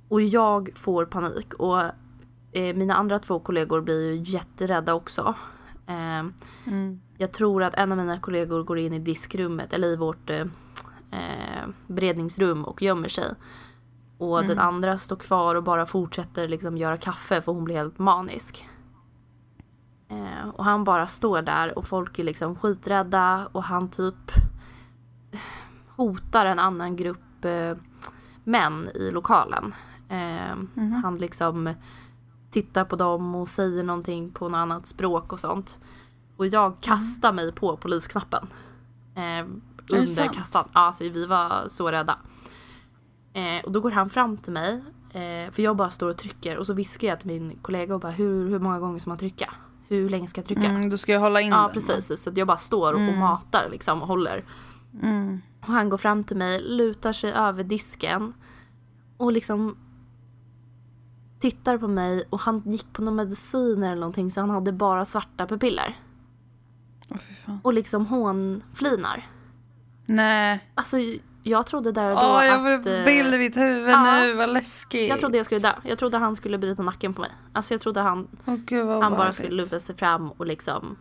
Och 0.10 0.22
jag 0.22 0.72
får 0.76 1.06
panik 1.06 1.54
och 1.54 1.82
eh, 2.52 2.76
mina 2.76 2.94
andra 2.96 3.20
två 3.20 3.40
kollegor 3.40 3.82
blir 3.82 4.12
ju 4.13 4.24
jätterädda 4.32 4.94
också. 4.94 5.36
Eh, 5.88 6.26
Mm. 6.68 7.02
jag 7.18 7.32
tror 7.32 7.63
att 7.63 7.74
en 7.74 7.92
av 7.92 7.98
mina 7.98 8.20
kollegor 8.20 8.63
går 8.63 8.78
in 8.78 8.94
i 8.94 9.00
diskrummet 9.00 9.74
eller 9.74 9.88
i 9.88 9.96
vårt 9.96 10.30
eh, 10.30 10.46
eh, 11.12 11.68
beredningsrum 11.88 12.63
och 12.66 12.82
gömmer 12.82 13.10
sig. 13.10 13.34
Och 14.17 14.45
den 14.45 14.60
andra 14.60 14.97
står 14.97 15.15
kvar 15.15 15.56
och 15.56 15.63
bara 15.63 15.86
fortsätter 15.86 16.47
liksom 16.47 16.77
göra 16.77 16.97
kaffe 16.97 17.41
för 17.41 17.51
hon 17.51 17.63
blir 17.63 17.75
helt 17.75 17.99
manisk. 17.99 18.67
Eh, 20.10 20.49
och 20.49 20.65
han 20.65 20.84
bara 20.84 21.08
står 21.08 21.41
där 21.41 21.77
och 21.77 21.86
folk 21.88 22.19
är 22.19 22.23
liksom 22.23 22.56
skiträdda 22.56 23.47
och 23.51 23.63
han 23.63 23.89
typ 23.89 24.32
hotar 25.88 26.45
en 26.45 26.60
annan 26.60 26.95
grupp 26.95 27.45
eh, 27.45 27.77
män 28.43 28.89
i 28.95 29.12
lokalen. 29.12 29.75
Eh, 30.10 30.56
Han 31.03 31.17
liksom 31.17 31.73
tittar 32.51 32.86
på 32.86 32.95
dem 32.95 33.36
och 33.36 33.49
säger 33.49 33.84
någonting 33.84 34.32
på 34.32 34.49
något 34.49 34.58
annat 34.58 34.88
språk 34.88 35.34
och 35.34 35.39
sånt. 35.39 35.80
Och 36.38 36.47
jag 36.47 36.82
kastar 36.82 37.32
mig 37.32 37.51
på 37.51 37.77
polisknappen. 37.77 38.47
Eh, 39.15 39.47
under 39.91 40.34
kassan. 40.34 40.69
Ja, 40.73 40.80
alltså, 40.80 41.03
vi 41.03 41.25
var 41.25 41.67
så 41.67 41.91
rädda. 41.91 42.19
Eh, 43.38 43.63
och 43.65 43.71
då 43.71 43.82
går 43.82 43.91
han 43.91 44.10
fram 44.10 44.38
till 44.38 44.54
mig. 44.54 44.82
Eh, 45.12 45.52
för 45.52 45.62
jag 45.62 45.76
bara 45.76 45.89
står 45.89 46.10
och 46.10 46.17
trycker 46.17 46.58
och 46.58 46.65
så 46.65 46.73
viskar 46.73 47.08
jag 47.08 47.19
till 47.19 47.28
min 47.28 47.60
kollega 47.62 47.93
och 47.93 48.00
bara 48.02 48.12
hur, 48.12 48.50
hur 48.50 48.60
många 48.60 48.80
gånger 48.80 49.00
ska 49.00 49.10
man 49.10 49.17
trycka? 49.17 49.54
Hur 49.88 50.10
länge 50.10 50.28
ska 50.28 50.41
jag 50.41 50.47
trycka? 50.47 50.63
Mm, 50.67 50.89
du 50.89 50.97
ska 50.97 51.12
ju 51.12 51.17
hålla 51.17 51.41
in 51.41 51.50
Ja 51.50 51.62
den. 51.62 51.73
precis, 51.73 52.23
så 52.23 52.30
att 52.30 52.38
jag 52.38 52.47
bara 52.47 52.58
står 52.58 52.93
och, 52.93 53.00
och 53.10 53.17
matar 53.17 53.69
liksom 53.71 54.02
och 54.02 54.08
håller. 54.08 54.43
Mm. 55.04 55.41
Och 55.62 55.67
han 55.67 55.89
går 55.89 55.97
fram 55.97 56.23
till 56.23 56.38
mig, 56.38 56.62
lutar 56.62 57.13
sig 57.13 57.32
över 57.34 57.63
disken 57.63 58.34
och 59.17 59.32
liksom 59.32 59.78
tittar 61.39 61.78
på 61.78 61.88
mig 61.88 62.23
och 62.30 62.39
han 62.39 62.62
gick 62.65 62.93
på 62.93 63.02
någon 63.02 63.15
mediciner 63.15 63.91
eller 63.91 64.02
någonting 64.02 64.32
så 64.32 64.41
han 64.41 64.50
hade 64.50 64.71
bara 64.71 65.06
svarta 65.06 65.47
pupiller. 65.47 66.00
Fan. 67.45 67.60
Och 67.63 67.73
liksom 67.73 68.06
hånflinar. 68.06 69.28
Nej. 70.06 70.69
Alltså 70.76 70.97
jag 71.48 71.66
trodde 71.68 71.92
där 71.92 72.10
och 72.10 72.16
då 72.16 72.28
Åh, 72.28 72.46
jag 72.46 72.74
att... 72.74 72.84
får 72.84 72.92
eh, 72.92 73.06
bild 73.06 73.34
i 73.34 73.38
mitt 73.38 73.58
huvud 73.58 73.90
ja. 73.90 74.20
nu, 74.22 74.34
vad 74.34 74.50
läskigt. 74.50 75.10
jag 75.10 75.20
trodde 75.20 75.38
jag 75.38 75.46
skulle 75.46 75.62
dö. 75.62 75.74
Jag 75.84 75.98
trodde 76.00 76.18
han 76.18 76.36
skulle 76.36 76.58
bryta 76.58 76.84
nacken 76.84 77.14
på 77.14 77.22
mig. 77.22 77.32
Alltså 77.54 77.74
jag 77.74 77.82
trodde 77.82 78.02
han, 78.02 78.28
Åh, 78.46 78.56
gud, 78.56 78.88
han 78.88 79.12
bara 79.12 79.34
skulle 79.34 79.50
luta 79.50 79.80
sig 79.80 79.96
fram 79.96 80.32
och 80.32 80.46
liksom... 80.46 80.98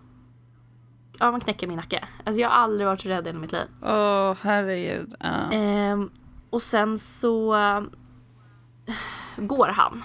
Ja, 1.19 1.31
man 1.31 1.41
knäcker 1.41 1.67
min 1.67 1.77
nacke. 1.77 2.09
Alltså 2.25 2.41
jag 2.41 2.49
har 2.49 2.57
aldrig 2.57 2.87
varit 2.87 3.01
så 3.01 3.09
rädd 3.09 3.27
i 3.27 3.29
hela 3.29 3.39
mitt 3.39 3.53
liv. 3.53 3.67
Åh, 3.83 4.35
herregud. 4.41 5.15
Ja. 5.21 5.53
Ehm, 5.53 6.11
och 6.51 6.63
sen 6.63 6.99
så 6.99 7.55
eh, 7.55 7.81
går 9.37 9.69
han 9.69 10.05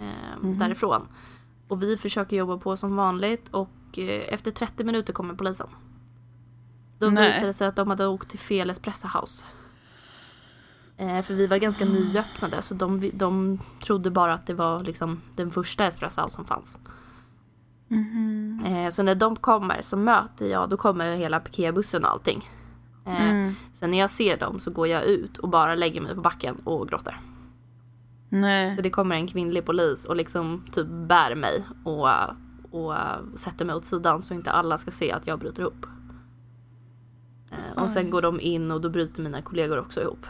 ehm, 0.00 0.58
därifrån. 0.58 1.08
Och 1.68 1.82
vi 1.82 1.96
försöker 1.96 2.36
jobba 2.36 2.56
på 2.56 2.76
som 2.76 2.96
vanligt 2.96 3.48
och 3.50 3.98
eh, 3.98 4.34
efter 4.34 4.50
30 4.50 4.84
minuter 4.84 5.12
kommer 5.12 5.34
polisen. 5.34 5.66
Då 6.98 7.10
Nej. 7.10 7.26
visade 7.26 7.46
det 7.46 7.52
sig 7.52 7.66
att 7.66 7.76
de 7.76 7.88
hade 7.88 8.06
åkt 8.06 8.28
till 8.28 8.38
fel 8.38 8.70
espresso 8.70 9.08
house. 9.20 9.44
Eh, 10.96 11.22
för 11.22 11.34
vi 11.34 11.46
var 11.46 11.56
ganska 11.56 11.84
nyöppnade 11.84 12.62
så 12.62 12.74
de, 12.74 13.10
de 13.14 13.58
trodde 13.84 14.10
bara 14.10 14.34
att 14.34 14.46
det 14.46 14.54
var 14.54 14.80
liksom 14.80 15.20
den 15.36 15.50
första 15.50 15.86
espresso 15.86 16.20
house 16.22 16.34
som 16.34 16.44
fanns. 16.44 16.78
Eh, 18.66 18.90
så 18.90 19.02
när 19.02 19.14
de 19.14 19.36
kommer 19.36 19.80
så 19.80 19.96
möter 19.96 20.46
jag, 20.46 20.68
då 20.68 20.76
kommer 20.76 21.16
hela 21.16 21.40
piketbussen 21.40 22.04
och 22.04 22.10
allting. 22.10 22.48
Eh, 23.06 23.28
Mm. 23.30 23.54
Sen 23.72 23.90
när 23.90 23.98
jag 23.98 24.10
ser 24.10 24.36
dem 24.36 24.58
så 24.60 24.70
går 24.70 24.86
jag 24.88 25.04
ut 25.04 25.38
och 25.38 25.48
bara 25.48 25.74
lägger 25.74 26.00
mig 26.00 26.14
på 26.14 26.20
backen 26.20 26.56
och 26.64 26.88
gråter. 26.88 27.20
Nej. 28.28 28.76
Så 28.76 28.82
det 28.82 28.90
kommer 28.90 29.16
en 29.16 29.26
kvinnlig 29.26 29.64
polis 29.66 30.04
och 30.04 30.16
liksom 30.16 30.64
typ 30.72 30.86
bär 30.86 31.34
mig 31.34 31.64
och, 31.84 32.08
och 32.70 32.94
sätter 33.34 33.64
mig 33.64 33.74
åt 33.74 33.84
sidan 33.84 34.22
så 34.22 34.34
inte 34.34 34.50
alla 34.50 34.78
ska 34.78 34.90
se 34.90 35.12
att 35.12 35.26
jag 35.26 35.38
bryter 35.38 35.62
ihop. 35.62 35.86
Eh, 37.50 37.82
och 37.82 37.90
sen 37.90 38.10
går 38.10 38.22
de 38.22 38.40
in 38.40 38.70
och 38.70 38.80
då 38.80 38.90
bryter 38.90 39.22
mina 39.22 39.42
kollegor 39.42 39.78
också 39.78 40.02
ihop. 40.02 40.26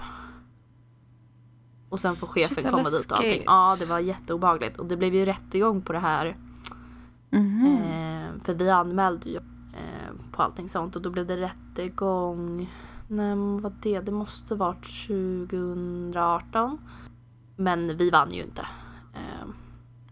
Och 1.88 2.00
sen 2.00 2.16
får 2.16 2.26
chefen 2.26 2.54
Shit, 2.54 2.70
komma 2.70 2.90
dit 2.90 3.12
och 3.12 3.18
allting. 3.18 3.42
Ja, 3.46 3.76
det 3.78 3.86
var 3.86 3.98
jätteobehagligt. 3.98 4.78
Och 4.78 4.86
det 4.86 4.96
blev 4.96 5.14
ju 5.14 5.24
rättegång 5.24 5.82
på 5.82 5.92
det 5.92 5.98
här. 5.98 6.36
Mhm. 7.30 7.66
Eh, 7.66 8.44
för 8.44 8.54
vi 8.54 8.70
anmälde 8.70 9.28
ju 9.28 9.36
eh, 9.36 10.12
på 10.32 10.42
allting 10.42 10.68
sånt 10.68 10.96
och 10.96 11.02
då 11.02 11.10
blev 11.10 11.26
det 11.26 11.36
rättegång. 11.36 12.70
När 13.08 13.60
var 13.60 13.72
det? 13.82 14.00
Det 14.00 14.12
måste 14.12 14.54
varit 14.54 15.06
2018. 15.06 16.78
Men 17.56 17.96
vi 17.96 18.10
vann 18.10 18.32
ju 18.32 18.42
inte. 18.42 18.66
Eh, 19.14 19.48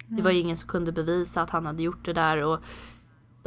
det 0.07 0.23
var 0.23 0.31
ju 0.31 0.41
ingen 0.41 0.57
som 0.57 0.69
kunde 0.69 0.93
bevisa 0.93 1.43
att 1.43 1.51
han 1.51 1.67
hade 1.67 1.83
gjort 1.83 2.05
det 2.05 2.13
där 2.13 2.45
och 2.45 2.61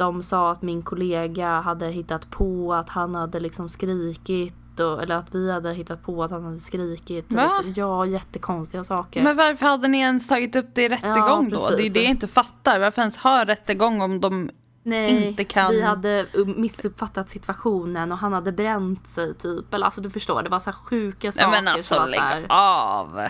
de 0.00 0.22
sa 0.22 0.50
att 0.50 0.62
min 0.62 0.82
kollega 0.82 1.60
hade 1.60 1.88
hittat 1.88 2.30
på 2.30 2.74
att 2.74 2.88
han 2.88 3.14
hade 3.14 3.40
liksom 3.40 3.68
skrikit 3.68 4.80
och, 4.80 5.02
eller 5.02 5.14
att 5.14 5.34
vi 5.34 5.52
hade 5.52 5.72
hittat 5.72 6.02
på 6.02 6.24
att 6.24 6.30
han 6.30 6.44
hade 6.44 6.58
skrikit. 6.58 7.26
Och 7.26 7.36
Va? 7.36 7.42
liksom, 7.42 7.72
ja, 7.76 8.06
jättekonstiga 8.06 8.84
saker. 8.84 9.22
Men 9.22 9.36
varför 9.36 9.66
hade 9.66 9.88
ni 9.88 9.98
ens 9.98 10.28
tagit 10.28 10.56
upp 10.56 10.66
det 10.74 10.82
i 10.82 10.88
rättegång 10.88 11.50
då? 11.50 11.56
precis. 11.56 11.76
Det 11.76 11.86
är 11.86 11.90
det 11.90 12.02
jag 12.02 12.10
inte 12.10 12.28
fattar. 12.28 12.80
Varför 12.80 13.02
ens 13.02 13.16
ha 13.16 13.44
rättegång 13.44 14.00
om 14.00 14.20
de... 14.20 14.50
Nej, 14.82 15.28
inte 15.28 15.44
kan- 15.44 15.70
vi 15.70 15.82
hade 15.82 16.26
um, 16.32 16.54
missuppfattat 16.60 17.28
situationen 17.28 18.12
och 18.12 18.18
han 18.18 18.32
hade 18.32 18.52
bränt 18.52 19.06
sig 19.06 19.34
typ. 19.34 19.74
Eller 19.74 19.84
alltså 19.84 20.00
du 20.00 20.10
förstår, 20.10 20.42
det 20.42 20.50
var 20.50 20.60
så 20.60 20.70
här 20.70 20.78
sjuka 20.78 21.32
saker. 21.32 21.50
Nej 21.50 21.62
men 21.62 21.72
alltså 21.72 21.94
så 21.94 22.00
här, 22.00 22.08
lägg 22.08 22.46
av. 22.48 23.28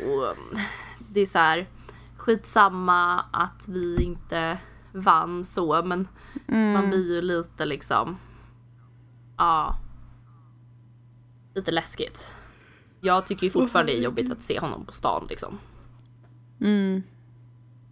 och, 0.00 0.22
um, 0.22 0.58
det 0.98 1.20
är 1.20 1.26
så 1.26 1.38
här 1.38 1.66
skitsamma 2.16 3.24
att 3.30 3.68
vi 3.68 4.02
inte 4.02 4.58
vann 4.92 5.44
så 5.44 5.82
men 5.84 6.08
Mm. 6.48 6.72
man 6.72 6.90
blir 6.90 7.14
ju 7.14 7.22
lite 7.22 7.64
liksom 7.66 8.16
ja 9.36 9.76
lite 11.54 11.70
läskigt. 11.70 12.32
Jag 13.00 13.26
tycker 13.26 13.44
ju 13.44 13.50
fortfarande 13.50 13.92
det 13.92 13.98
är 13.98 14.02
jobbigt 14.02 14.32
att 14.32 14.42
se 14.42 14.60
honom 14.60 14.86
på 14.86 14.92
stan 14.92 15.26
liksom. 15.28 15.58
Mm. 16.60 17.02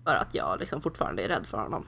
För 0.05 0.15
att 0.15 0.35
jag 0.35 0.61
liksom 0.61 0.81
fortfarande 0.83 1.23
är 1.23 1.29
rädd 1.29 1.47
för 1.47 1.59
honom. 1.59 1.87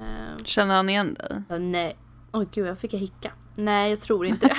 Eh, 0.00 0.44
Känner 0.44 0.74
han 0.76 0.88
igen 0.88 1.14
dig? 1.14 1.42
Nej. 1.60 1.96
Oj 2.32 2.48
gud, 2.52 2.66
jag 2.66 2.78
fick 2.78 2.92
jag 2.94 2.98
hicka. 3.00 3.32
Nej, 3.54 3.90
jag 3.90 4.00
tror 4.00 4.26
inte 4.26 4.46
det. 4.48 4.56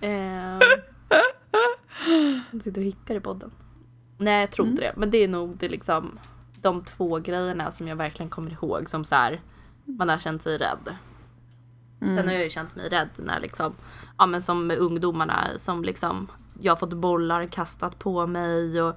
Ehm, 0.06 0.60
Jag 2.52 2.62
sitter 2.62 2.80
och 2.80 2.84
hickar 2.86 3.14
i 3.14 3.20
podden. 3.20 3.50
Nej, 4.18 4.40
jag 4.40 4.50
tror 4.50 4.68
inte 4.68 4.82
det. 4.82 4.92
Men 4.96 5.10
det 5.10 5.18
är 5.18 5.28
nog 5.28 5.56
det 5.56 5.68
liksom 5.68 6.18
de 6.62 6.84
två 6.84 7.18
grejerna 7.18 7.70
som 7.70 7.88
jag 7.88 7.96
verkligen 7.96 8.30
kommer 8.30 8.50
ihåg 8.50 8.88
som 8.90 9.04
så 9.04 9.14
här 9.14 9.40
man 9.84 10.08
har 10.08 10.18
känt 10.18 10.42
sig 10.42 10.58
rädd. 10.58 10.96
Sen 11.98 12.26
har 12.26 12.34
jag 12.34 12.44
ju 12.44 12.50
känt 12.50 12.76
mig 12.76 12.88
rädd 12.88 13.08
när 13.16 13.40
liksom, 13.40 13.74
ja 14.18 14.26
men 14.26 14.42
som 14.42 14.66
med 14.66 14.78
ungdomarna 14.78 15.48
som 15.56 15.84
liksom, 15.84 16.28
jag 16.60 16.72
har 16.72 16.76
fått 16.76 16.92
bollar 16.92 17.46
kastat 17.46 17.98
på 17.98 18.26
mig 18.26 18.82
och 18.82 18.96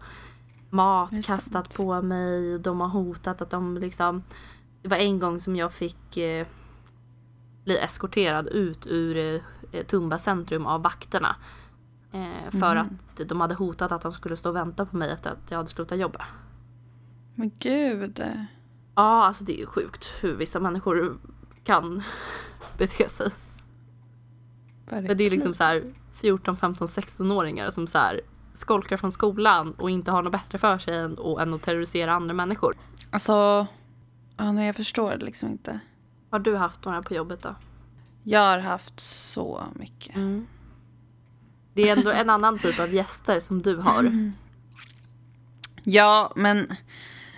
mat 0.69 1.25
kastat 1.25 1.51
sant. 1.51 1.75
på 1.75 2.01
mig. 2.01 2.59
De 2.59 2.81
har 2.81 2.87
hotat 2.87 3.41
att 3.41 3.49
de 3.49 3.77
liksom, 3.77 4.23
det 4.81 4.89
var 4.89 4.97
en 4.97 5.19
gång 5.19 5.39
som 5.39 5.55
jag 5.55 5.73
fick 5.73 6.17
eh, 6.17 6.47
bli 7.63 7.77
eskorterad 7.77 8.47
ut 8.47 8.87
ur 8.87 9.41
eh, 9.71 9.83
Tumba 9.85 10.17
centrum 10.17 10.65
av 10.65 10.83
vakterna. 10.83 11.35
Eh, 12.11 12.59
för 12.59 12.75
att 12.75 12.89
de 13.27 13.41
hade 13.41 13.55
hotat 13.55 13.91
att 13.91 14.01
de 14.01 14.11
skulle 14.11 14.37
stå 14.37 14.49
och 14.49 14.55
vänta 14.55 14.85
på 14.85 14.97
mig 14.97 15.11
efter 15.11 15.29
att 15.29 15.51
jag 15.51 15.57
hade 15.57 15.69
slutat 15.69 15.99
jobba. 15.99 16.25
Men 17.41 17.51
gud. 17.59 18.23
Ja, 18.95 19.25
alltså 19.25 19.43
det 19.43 19.53
är 19.53 19.57
ju 19.57 19.65
sjukt 19.65 20.07
hur 20.21 20.35
vissa 20.35 20.59
människor 20.59 21.17
kan 21.63 22.03
bete 22.77 23.09
sig. 23.09 23.31
Men 24.85 25.17
det 25.17 25.23
är 25.23 25.29
liksom 25.29 25.53
så 25.53 25.63
här 25.63 25.93
14, 26.13 26.57
15, 26.57 26.87
16-åringar 26.87 27.69
som 27.69 27.87
så 27.87 27.97
här 27.97 28.21
skolkar 28.53 28.97
från 28.97 29.11
skolan 29.11 29.73
och 29.73 29.89
inte 29.89 30.11
har 30.11 30.23
något 30.23 30.31
bättre 30.31 30.57
för 30.57 30.77
sig 30.77 30.97
än, 30.97 31.17
än 31.39 31.53
att 31.53 31.61
terrorisera 31.61 32.13
andra 32.13 32.33
människor. 32.33 32.75
Alltså, 33.09 33.67
ja, 34.37 34.51
nej, 34.51 34.65
jag 34.65 34.75
förstår 34.75 35.11
det 35.11 35.25
liksom 35.25 35.49
inte. 35.49 35.79
Har 36.29 36.39
du 36.39 36.55
haft 36.55 36.85
några 36.85 37.01
på 37.01 37.13
jobbet 37.13 37.41
då? 37.41 37.55
Jag 38.23 38.39
har 38.39 38.59
haft 38.59 38.99
så 38.99 39.63
mycket. 39.75 40.15
Mm. 40.15 40.47
Det 41.73 41.89
är 41.89 41.97
ändå 41.97 42.11
en 42.11 42.29
annan 42.35 42.57
typ 42.59 42.79
av 42.79 42.93
gäster 42.93 43.39
som 43.39 43.61
du 43.61 43.75
har. 43.75 44.31
Ja, 45.83 46.33
men 46.35 46.75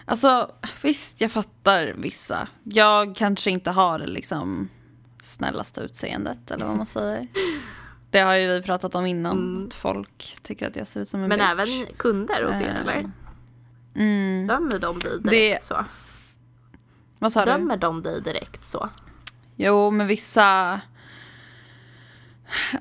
alltså 0.06 0.52
visst, 0.84 1.22
jag 1.22 1.32
fattar 1.32 1.94
vissa. 1.98 2.48
Jag 2.64 3.16
kanske 3.16 3.52
inte 3.52 3.72
har 3.72 4.00
det 4.00 4.08
liksom 4.08 4.70
snällaste 5.24 5.82
utseendet 5.82 6.52
eller 6.52 6.66
vad 6.66 6.78
man 6.78 6.86
säger. 6.86 7.28
Det 8.12 8.20
har 8.20 8.36
ju 8.36 8.48
vi 8.48 8.62
pratat 8.62 8.96
om 8.96 9.06
innan. 9.06 9.38
Mm. 9.38 9.68
Att 9.68 9.74
folk 9.74 10.38
tycker 10.44 10.68
att 10.68 10.76
jag 10.76 10.88
ser 10.88 11.02
ut 11.02 11.08
som 11.08 11.24
en 11.24 11.30
Men 11.30 11.40
bitch. 11.58 11.70
även 11.80 11.96
kunder 11.98 12.44
hos 12.46 12.56
er 12.56 12.62
Eh, 12.68 12.82
eller? 12.82 13.12
Mm. 13.96 14.48
Dömer 14.48 14.80
de 14.80 15.00
dig 15.00 15.12
direkt 15.22 15.30
Det- 15.30 15.64
så? 15.64 15.86
Vad 17.20 17.32
sa 17.32 17.46
du? 17.46 17.52
Dömer 17.52 17.78
de 17.78 18.04
dig 18.04 18.22
direkt 18.22 18.66
så? 18.66 18.90
Jo, 19.56 19.92
men 19.92 20.08
vissa... 20.08 20.82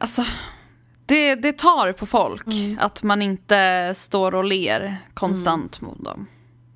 Alltså, 0.00 0.24
det, 1.06 1.34
det 1.34 1.52
tar 1.58 1.92
på 1.92 2.06
folk 2.06 2.46
Mm. 2.46 2.78
att 2.80 3.02
man 3.02 3.22
inte 3.22 3.92
står 3.96 4.34
och 4.34 4.44
ler 4.44 4.96
konstant 5.14 5.78
Mm. 5.82 5.90
mot 5.90 6.04
dem. 6.04 6.26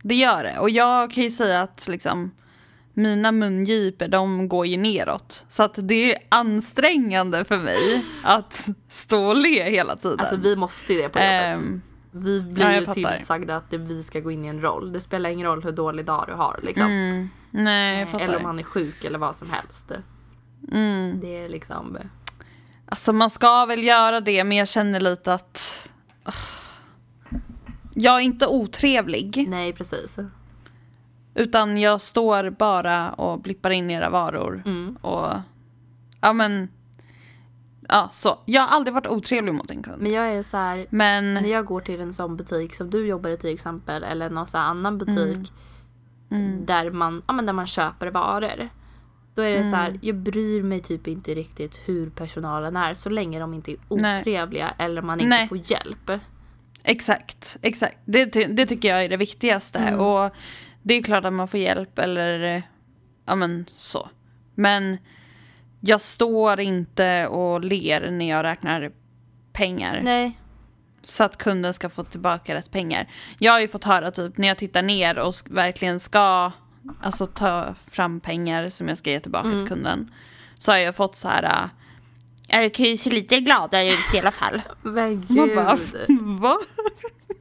Det 0.08 0.14
gör 0.14 0.44
det. 0.44 0.58
Och 0.58 0.70
jag 0.70 1.10
kan 1.10 1.22
ju 1.22 1.30
säga 1.30 1.62
att 1.62 1.88
liksom, 1.88 2.30
mina 2.94 3.32
mungipor 3.32 4.08
de 4.08 4.48
går 4.48 4.66
ju 4.66 4.76
neråt. 4.76 5.44
Så 5.48 5.62
att 5.62 5.74
det 5.82 6.14
är 6.14 6.18
ansträngande 6.28 7.44
för 7.44 7.58
mig 7.58 8.04
att 8.22 8.68
stå 8.88 9.24
och 9.24 9.36
le 9.36 9.70
hela 9.70 9.96
tiden. 9.96 10.20
Alltså 10.20 10.36
vi 10.36 10.56
måste 10.56 10.92
ju 10.92 11.02
det 11.02 11.08
på 11.08 11.18
jobbet. 11.18 11.42
Ehm, 11.42 11.82
Vi 12.10 12.40
blir 12.40 12.64
ja, 12.64 12.80
ju 12.80 12.86
tillsagda 12.86 13.56
att 13.56 13.72
vi 13.72 14.02
ska 14.02 14.20
gå 14.20 14.30
in 14.30 14.44
i 14.44 14.48
en 14.48 14.60
roll. 14.60 14.92
Det 14.92 15.00
spelar 15.00 15.30
ingen 15.30 15.46
roll 15.46 15.62
hur 15.62 15.72
dålig 15.72 16.04
dag 16.04 16.24
du 16.28 16.34
har 16.34 16.60
liksom. 16.62 16.86
mm, 16.86 17.28
nej, 17.50 18.00
jag 18.00 18.08
fattar. 18.08 18.24
Eller 18.24 18.36
om 18.36 18.42
man 18.42 18.58
är 18.58 18.62
sjuk 18.62 19.04
eller 19.04 19.18
vad 19.18 19.36
som 19.36 19.50
helst. 19.50 19.90
mm. 20.72 21.20
Det 21.20 21.44
är 21.44 21.48
liksom... 21.48 21.98
Alltså 22.88 23.12
man 23.12 23.30
ska 23.30 23.66
väl 23.66 23.84
göra 23.84 24.20
det 24.20 24.44
men 24.44 24.56
jag 24.56 24.68
känner 24.68 25.00
lite 25.00 25.34
att 25.34 25.88
ah, 26.24 26.32
jag 27.98 28.16
är 28.16 28.20
inte 28.24 28.46
otrevlig 28.46 29.44
Nej 29.48 29.72
precis. 29.72 30.16
utan 31.34 31.78
jag 31.80 32.00
står 32.00 32.50
bara 32.50 33.12
och 33.12 33.40
blippar 33.40 33.70
in 33.70 33.90
era 33.90 34.10
varor 34.10 34.62
Mm. 34.66 34.96
och 35.00 35.32
ja 36.20 36.32
men 36.32 36.68
ja 37.88 38.08
så. 38.12 38.38
Jag 38.44 38.62
har 38.62 38.68
aldrig 38.68 38.94
varit 38.94 39.06
otrevlig 39.06 39.54
mot 39.54 39.70
en 39.70 39.82
kund. 39.82 40.02
Men 40.02 40.12
jag 40.12 40.28
är 40.32 40.42
så 40.42 40.56
här. 40.56 40.86
Men 40.90 41.34
När 41.34 41.48
jag 41.48 41.64
går 41.64 41.80
till 41.80 42.00
en 42.00 42.12
sån 42.12 42.36
butik 42.36 42.74
som 42.74 42.90
du 42.90 43.06
jobbar 43.06 43.30
i 43.30 43.36
till 43.36 43.54
exempel 43.54 44.04
eller 44.04 44.30
någon 44.30 44.46
sån 44.46 44.60
annan 44.60 44.98
butik 44.98 45.52
Mm. 46.30 46.66
där, 46.66 46.90
man, 46.90 47.22
ja, 47.26 47.32
men 47.32 47.46
där 47.46 47.52
man 47.52 47.66
köper 47.66 48.06
varor. 48.06 48.68
Då 49.34 49.42
är 49.42 49.50
det 49.50 49.62
så 49.62 49.68
Mm. 49.68 49.80
här, 49.80 49.98
jag 50.02 50.16
bryr 50.16 50.62
mig 50.62 50.80
typ 50.82 51.08
inte 51.08 51.34
riktigt 51.34 51.80
hur 51.84 52.10
personalen 52.10 52.76
är 52.76 52.94
så 52.94 53.08
länge 53.10 53.40
de 53.40 53.54
inte 53.54 53.70
är 53.72 53.76
Nej. 53.88 54.20
otrevliga 54.20 54.74
eller 54.78 55.02
man 55.02 55.20
inte 55.20 55.28
Nej. 55.28 55.48
får 55.48 55.58
hjälp. 55.72 56.10
Exakt, 56.86 57.56
exakt. 57.62 57.98
Det, 58.04 58.26
ty- 58.26 58.44
det 58.46 58.66
tycker 58.66 58.88
jag 58.88 59.04
är 59.04 59.08
det 59.08 59.16
viktigaste 59.16 59.78
Mm. 59.78 60.00
och 60.00 60.30
det 60.82 60.94
är 60.94 61.02
klart 61.02 61.24
att 61.24 61.32
man 61.32 61.48
får 61.48 61.60
hjälp 61.60 61.98
eller 61.98 62.62
ja 63.26 63.34
men 63.34 63.64
så. 63.68 64.08
Men 64.54 64.98
jag 65.80 66.00
står 66.00 66.60
inte 66.60 67.26
och 67.26 67.64
ler 67.64 68.10
när 68.10 68.28
jag 68.28 68.42
räknar 68.44 68.90
pengar. 69.52 70.00
Nej. 70.02 70.38
Så 71.04 71.24
att 71.24 71.36
kunden 71.36 71.74
ska 71.74 71.88
få 71.88 72.04
tillbaka 72.04 72.54
rätt 72.54 72.70
pengar. 72.70 73.08
Jag 73.38 73.52
har 73.52 73.60
ju 73.60 73.68
fått 73.68 73.84
höra 73.84 74.10
typ 74.10 74.38
när 74.38 74.48
jag 74.48 74.58
tittar 74.58 74.82
ner 74.82 75.18
och 75.18 75.34
verkligen 75.44 76.00
ska 76.00 76.52
alltså, 77.00 77.26
ta 77.26 77.74
fram 77.90 78.20
pengar 78.20 78.68
som 78.68 78.88
jag 78.88 78.98
ska 78.98 79.10
ge 79.10 79.20
tillbaka 79.20 79.48
Mm. 79.48 79.58
till 79.58 79.68
kunden. 79.68 80.10
Så 80.58 80.70
har 80.72 80.78
jag 80.78 80.96
fått 80.96 81.16
så 81.16 81.28
här. 81.28 81.70
äh, 82.48 82.60
Jag 82.62 82.74
kan 82.74 82.86
ju 82.86 82.96
se 82.96 83.10
lite 83.10 83.40
gladare 83.40 83.88
ut 83.88 84.14
i 84.14 84.18
alla 84.18 84.30
fall. 84.30 84.62
Men 84.82 85.26
Man 85.28 85.54
bara, 85.54 85.78
gud. 86.06 86.18
va? 86.40 86.56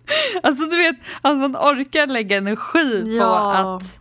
Alltså 0.44 0.66
du 0.66 0.78
vet 0.78 0.96
att 1.22 1.38
man 1.38 1.56
orkar 1.56 2.08
lägga 2.08 2.38
energi 2.38 3.02
på, 3.04 3.08
Ja. 3.24 3.76
att, 3.76 4.00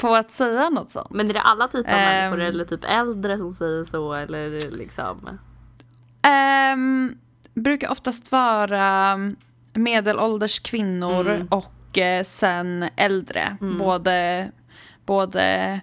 på 0.00 0.14
att 0.14 0.32
säga 0.32 0.68
något 0.70 0.90
sånt. 0.90 1.10
Men 1.10 1.30
är 1.30 1.34
det 1.34 1.40
alla 1.40 1.68
typer 1.68 1.92
av 1.92 1.98
Ehm. 1.98 2.30
människor 2.30 2.40
eller 2.40 2.64
typ 2.64 2.84
äldre 2.84 3.38
som 3.38 3.52
säger 3.52 3.84
så 3.84 4.12
eller 4.12 4.70
liksom? 4.76 5.38
Um, 6.72 7.16
brukar 7.54 7.90
oftast 7.90 8.32
vara 8.32 9.16
medelålders 9.72 10.60
kvinnor 10.60 11.20
Mm. 11.30 11.46
och 11.50 11.98
eh, 11.98 12.24
sen 12.24 12.88
äldre. 12.96 13.56
Mm. 13.60 13.78
Både, 13.78 14.50
både 15.06 15.80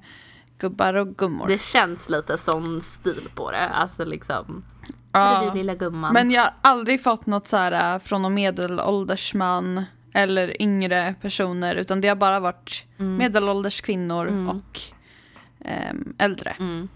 gubbar 0.57 0.93
och 0.93 1.07
gummor. 1.17 1.47
Det 1.47 1.61
känns 1.61 2.09
lite 2.09 2.37
som 2.37 2.81
stil 2.81 3.29
på 3.35 3.51
det. 3.51 3.67
Alltså 3.69 4.05
liksom. 4.05 4.63
Ja. 5.11 5.49
Du 5.53 5.57
lilla 5.57 5.75
gumman? 5.75 6.13
Men 6.13 6.31
jag 6.31 6.41
har 6.41 6.53
aldrig 6.61 7.03
fått 7.03 7.25
något 7.25 7.47
så 7.47 7.57
här 7.57 7.93
äh, 7.95 7.99
från 7.99 8.21
någon 8.21 8.33
medelålders 8.33 9.33
man 9.33 9.83
eller 10.13 10.61
yngre 10.61 11.15
personer 11.21 11.75
utan 11.75 12.01
det 12.01 12.07
har 12.07 12.15
bara 12.15 12.39
varit 12.39 12.85
Mm. 12.99 13.15
medelålders 13.17 13.81
kvinnor 13.81 14.27
Mm. 14.27 14.49
och 14.49 14.79
ehm, 15.65 16.13
äldre. 16.17 16.55
Mm. 16.59 16.89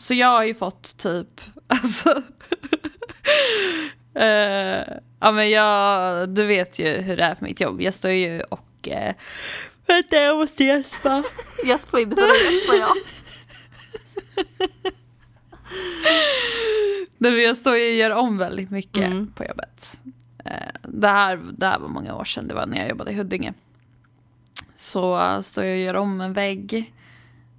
Så 0.00 0.14
jag 0.14 0.26
har 0.28 0.44
ju 0.44 0.54
fått 0.54 0.96
typ, 0.98 1.40
alltså. 1.66 2.22
eh, 4.14 4.96
ja 5.20 5.32
men 5.32 5.50
jag, 5.50 6.28
du 6.28 6.46
vet 6.46 6.78
ju 6.78 6.88
hur 7.00 7.16
det 7.16 7.24
är 7.24 7.34
på 7.34 7.44
mitt 7.44 7.60
jobb. 7.60 7.80
Jag 7.80 7.94
står 7.94 8.10
ju 8.10 8.40
och, 8.40 8.88
eh, 8.88 9.14
vänta 9.86 10.16
jag 10.16 10.36
måste 10.36 10.64
gäspa. 10.64 11.22
Gäspa 11.64 12.00
inte 12.00 12.16
för 12.16 12.22
dig, 12.26 12.54
gäspar 12.54 12.74
jag. 12.74 12.90
Men 17.18 17.40
jag 17.40 17.56
står 17.56 17.72
och 17.72 17.78
gör 17.78 18.10
om 18.10 18.38
väldigt 18.38 18.70
mycket 18.70 19.06
Mm. 19.06 19.32
på 19.34 19.44
jobbet. 19.44 19.96
Eh, 20.44 20.52
det, 20.82 21.08
här, 21.08 21.40
det 21.58 21.66
här 21.66 21.78
var 21.78 21.88
många 21.88 22.14
år 22.14 22.24
sedan, 22.24 22.48
det 22.48 22.54
var 22.54 22.66
när 22.66 22.78
jag 22.78 22.88
jobbade 22.88 23.10
i 23.10 23.14
Huddinge. 23.14 23.54
Så 24.76 25.38
står 25.42 25.64
jag 25.64 25.72
och 25.74 25.80
gör 25.80 25.96
om 25.96 26.20
en 26.20 26.32
vägg. 26.32 26.94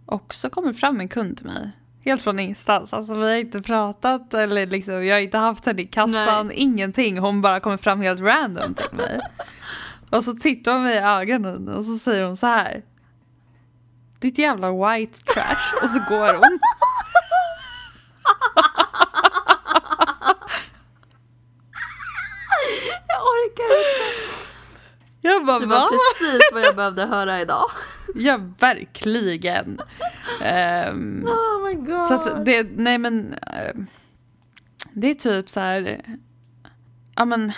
Och 0.06 0.34
så 0.34 0.50
kommer 0.50 0.74
fram 0.74 1.00
en 1.00 1.08
kund 1.08 1.38
till 1.38 1.46
mig. 1.46 1.72
Helt 2.06 2.22
från 2.24 2.40
ingenstans. 2.40 2.94
Alltså 2.94 3.16
vi 3.16 3.30
har 3.32 3.38
inte 3.38 3.60
pratat 3.62 4.34
eller 4.34 4.66
liksom, 4.68 5.06
jag 5.06 5.16
har 5.16 5.22
inte 5.22 5.38
haft 5.38 5.66
henne 5.66 5.82
i 5.82 5.86
kassan, 5.86 6.48
Nej. 6.48 6.56
ingenting. 6.58 7.18
Hon 7.18 7.42
bara 7.42 7.60
kommer 7.60 7.78
fram 7.78 8.02
helt 8.02 8.20
random 8.22 8.74
till 8.74 8.88
mig. 8.94 9.20
Och 10.12 10.24
så 10.24 10.34
tittar 10.34 10.74
hon 10.74 10.84
mig 10.84 10.96
i 10.96 11.00
ögonen 11.00 11.68
och 11.70 11.86
så 11.86 11.98
säger 11.98 12.24
hon 12.24 12.38
så 12.38 12.46
här. 12.48 12.84
Ditt 14.20 14.38
jävla 14.38 14.72
white 14.72 15.20
trash. 15.34 15.84
Och 15.84 15.90
så 15.90 16.00
går 16.10 16.34
hon. 16.34 16.60
Jag 23.08 23.22
orkar 23.22 23.64
inte. 23.64 24.36
Jag 25.22 25.46
bara 25.46 25.60
Det 25.60 25.66
va? 25.66 25.76
var 25.76 25.90
precis 25.90 26.50
vad 26.54 26.62
jag 26.62 26.76
behövde 26.76 27.06
höra 27.06 27.42
idag. 27.42 27.72
Ja, 28.16 28.40
verkligen. 28.60 29.80
Ehm, 30.44 31.26
Oh 31.28 31.66
my 31.68 31.74
god. 31.74 32.08
så 32.08 32.14
att 32.14 32.46
det, 32.46 32.68
nej 32.76 32.98
men, 32.98 33.34
ehm, 33.34 33.88
det 34.94 35.08
är 35.12 35.16
typ 35.16 35.50
så 35.50 35.60
här, 35.60 36.02
ja 37.16 37.26
men, 37.26 37.52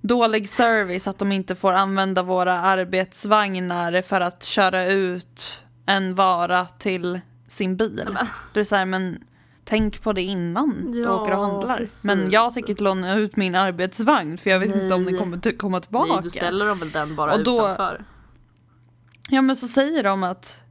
dålig 0.00 0.48
service 0.48 1.06
att 1.06 1.18
de 1.18 1.32
inte 1.32 1.54
får 1.54 1.72
använda 1.72 2.22
våra 2.22 2.60
arbetsvagnar 2.60 4.02
för 4.02 4.20
att 4.20 4.42
köra 4.44 4.84
ut 4.86 5.62
en 5.86 6.14
vara 6.14 6.64
till 6.66 7.20
sin 7.48 7.76
bil. 7.76 8.18
Det 8.54 8.60
är 8.60 8.64
så 8.64 8.76
här, 8.76 8.84
men 8.86 9.24
tänk 9.70 10.02
på 10.02 10.12
det 10.12 10.22
innan 10.22 10.92
du 10.92 11.02
Ja, 11.02 11.20
åker 11.20 11.32
och 11.32 11.38
handlar. 11.46 11.76
precis. 11.76 12.04
Men 12.04 12.30
jag 12.30 12.54
tänker 12.54 12.70
inte 12.70 12.82
låna 12.82 13.14
ut 13.16 13.36
min 13.36 13.54
arbetsvagn 13.54 14.38
för 14.38 14.50
jag 14.50 14.58
vet 14.60 14.68
inte 14.74 14.94
om 14.94 15.04
den 15.04 15.14
Nej. 15.14 15.18
kommer 15.22 15.58
komma 15.58 15.80
tillbaka. 15.80 16.12
Nej, 16.12 16.20
du 16.22 16.30
ställer 16.30 16.66
dem 16.66 16.78
väl 16.78 16.90
den 16.90 17.16
bara 17.16 17.32
Och 17.34 17.44
då- 17.44 17.56
utanför? 17.64 18.04
Ja 19.28 19.42
men 19.42 19.56
så 19.56 19.68
säger 19.68 20.02
de 20.02 20.22
att 20.22 20.62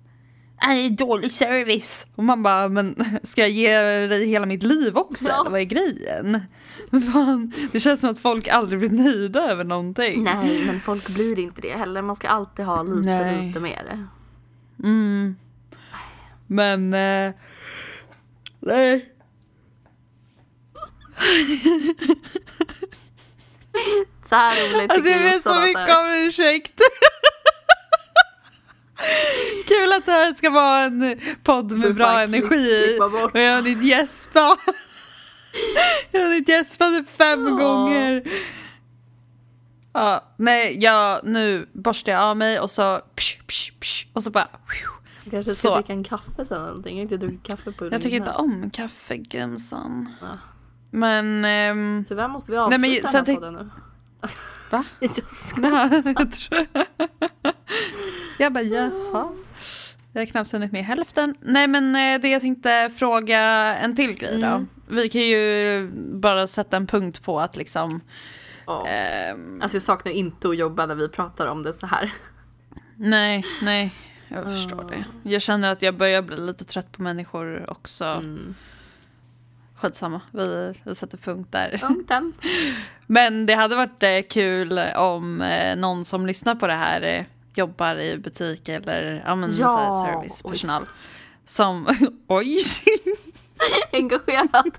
"Äh, 0.64 0.70
det 0.76 0.86
är 0.86 0.90
dålig 0.90 1.32
service. 1.32 2.06
Och 2.16 2.24
man 2.24 2.44
bara, 2.44 2.70
men 2.70 2.96
ska 3.24 3.42
jag 3.42 3.50
ge 3.50 3.78
dig 4.08 4.26
hela 4.28 4.46
mitt 4.46 4.64
liv 4.64 4.98
också 4.98 5.26
Ja. 5.28 5.42
eller 5.42 5.50
vad 5.50 5.60
är 5.60 5.66
grejen? 5.66 6.42
Fan, 7.14 7.54
det 7.72 7.80
känns 7.80 8.00
som 8.02 8.10
att 8.10 8.20
folk 8.20 8.48
aldrig 8.48 8.80
blir 8.80 8.90
nöjda 9.04 9.40
över 9.52 9.64
någonting. 9.64 10.24
Nej, 10.24 10.64
men 10.66 10.80
folk 10.80 11.10
blir 11.10 11.40
inte 11.40 11.62
det 11.62 11.72
heller. 11.78 12.02
Man 12.02 12.16
ska 12.16 12.28
alltid 12.28 12.66
ha 12.66 12.84
lite, 12.84 13.00
Nej. 13.10 13.48
lite 13.48 13.60
mer. 13.60 14.08
Mm. 14.84 15.36
Men, 16.48 16.94
eh, 16.94 17.34
nej. 18.70 19.06
Så 24.30 24.36
här 24.36 24.70
roligt 24.74 24.92
Alltså 24.92 25.10
jag 25.12 25.22
ber 25.44 25.50
så 25.54 25.60
mycket 25.60 25.98
om 25.98 26.10
ursäkt. 26.14 26.74
Kul 29.68 29.94
att 29.94 30.06
det 30.06 30.12
här 30.12 30.34
ska 30.34 30.50
vara 30.50 30.80
en 30.80 31.20
podd 31.44 31.72
med 31.72 31.96
bra 31.96 32.08
klick- 32.08 32.24
energi. 32.24 32.98
bort. 33.00 33.34
Och 33.34 33.40
jag 33.40 33.50
har 33.50 33.56
hunnit 33.62 33.84
gäspa. 33.84 34.58
Jag 36.12 36.20
har 36.20 36.28
hunnit 36.28 36.50
gäspa 36.50 36.90
typ 36.90 37.10
fem 37.18 37.48
Ja. 37.48 37.54
gånger. 37.66 38.24
Ja, 39.94 40.34
nej, 40.38 40.78
jag, 40.80 41.20
nu 41.24 41.70
borstar 41.74 42.12
jag 42.12 42.22
av 42.22 42.38
mig 42.38 42.60
och 42.60 42.72
så 42.72 43.02
psh, 43.16 43.38
psh, 43.48 43.72
psh, 43.80 44.06
och 44.14 44.24
så 44.24 44.30
bara 44.32 44.48
Jag 45.24 45.32
kanske 45.32 45.56
ska 45.56 45.68
Så. 45.70 45.76
dricka 45.76 45.94
en 45.94 46.04
kaffe 46.04 46.46
sen 46.46 46.58
eller 46.58 46.68
någonting. 46.68 46.96
Jag 46.98 47.00
har 47.00 47.02
inte 47.14 47.18
druckit 47.18 47.44
kaffe 47.44 47.72
på 47.72 47.86
Jag 47.92 48.02
tycker 48.02 48.18
inte 48.18 48.32
om 48.32 48.70
kaffe, 48.70 49.18
Gumsan. 49.18 50.14
Ja. 50.22 50.28
Men... 50.92 51.46
ehm, 51.46 52.06
Tyvärr 52.08 52.28
måste 52.28 52.52
vi 52.52 52.58
Nej, 52.58 52.64
avsluta 52.66 53.12
men 53.12 53.26
den 53.26 53.26
här 53.26 53.36
podden 53.36 53.54
nu. 53.54 53.70
Va? 54.70 54.84
Jag 55.00 55.12
skojar. 55.32 55.90
nej, 56.54 57.54
jag 58.40 58.54
bara 58.54 58.64
jaha. 58.64 59.28
Jag 60.14 60.22
har 60.22 60.26
knappt 60.26 60.52
hunnit 60.52 60.72
med 60.72 60.86
hälften. 60.86 61.36
Nej 61.42 61.68
men 61.68 61.96
eh, 61.96 62.22
det 62.22 62.30
jag 62.30 62.42
tänkte 62.42 62.92
fråga 62.96 63.40
en 63.78 63.96
till 63.96 64.14
grej 64.14 64.42
då. 64.42 64.48
Mm. 64.48 64.68
Vi 64.88 65.10
kan 65.10 65.22
ju 65.22 65.92
bara 66.14 66.48
sätta 66.48 66.78
en 66.78 66.88
punkt 66.88 67.24
på 67.24 67.40
att 67.40 67.56
liksom... 67.56 68.02
Ja. 68.66 68.88
ehm, 68.88 69.62
Alltså 69.62 69.76
jag 69.76 69.82
saknar 69.84 70.12
inte 70.12 70.50
att 70.50 70.58
jobba 70.58 70.86
när 70.86 70.96
vi 70.96 71.10
pratar 71.10 71.48
om 71.48 71.64
det 71.64 71.74
så 71.74 71.86
här. 71.86 72.14
nej, 72.96 73.46
nej. 73.62 73.94
Jag 74.30 74.40
Ja. 74.44 74.48
förstår 74.50 74.84
det. 74.90 75.30
Jag 75.30 75.42
känner 75.42 75.72
att 75.72 75.82
jag 75.82 75.96
börjar 75.98 76.22
bli 76.22 76.38
lite 76.38 76.66
trött 76.66 76.92
på 76.92 77.02
människor 77.02 77.70
också. 77.70 78.04
Mm. 78.06 78.56
Skitsamma, 79.76 80.22
vi, 80.32 80.74
vi 80.84 80.96
sätter 80.96 81.18
punkt 81.18 81.48
där. 81.52 81.78
Punkten. 81.78 82.34
Men 83.08 83.46
det 83.46 83.54
hade 83.54 83.76
varit 83.76 84.04
eh, 84.04 84.22
kul 84.30 84.80
om 84.96 85.42
eh, 85.42 85.76
någon 85.76 86.06
som 86.06 86.26
lyssnar 86.28 86.56
på 86.56 86.68
det 86.68 86.74
här 86.74 87.02
eh, 87.02 87.24
jobbar 87.54 87.96
i 87.96 88.18
butik 88.18 88.70
eller 88.70 89.24
ja, 89.26 89.36
men, 89.36 89.52
Ja, 89.60 90.06
servicepersonal. 90.08 90.86
Som, 91.46 91.88
oj, 92.28 92.58
Engagerad. 93.94 94.78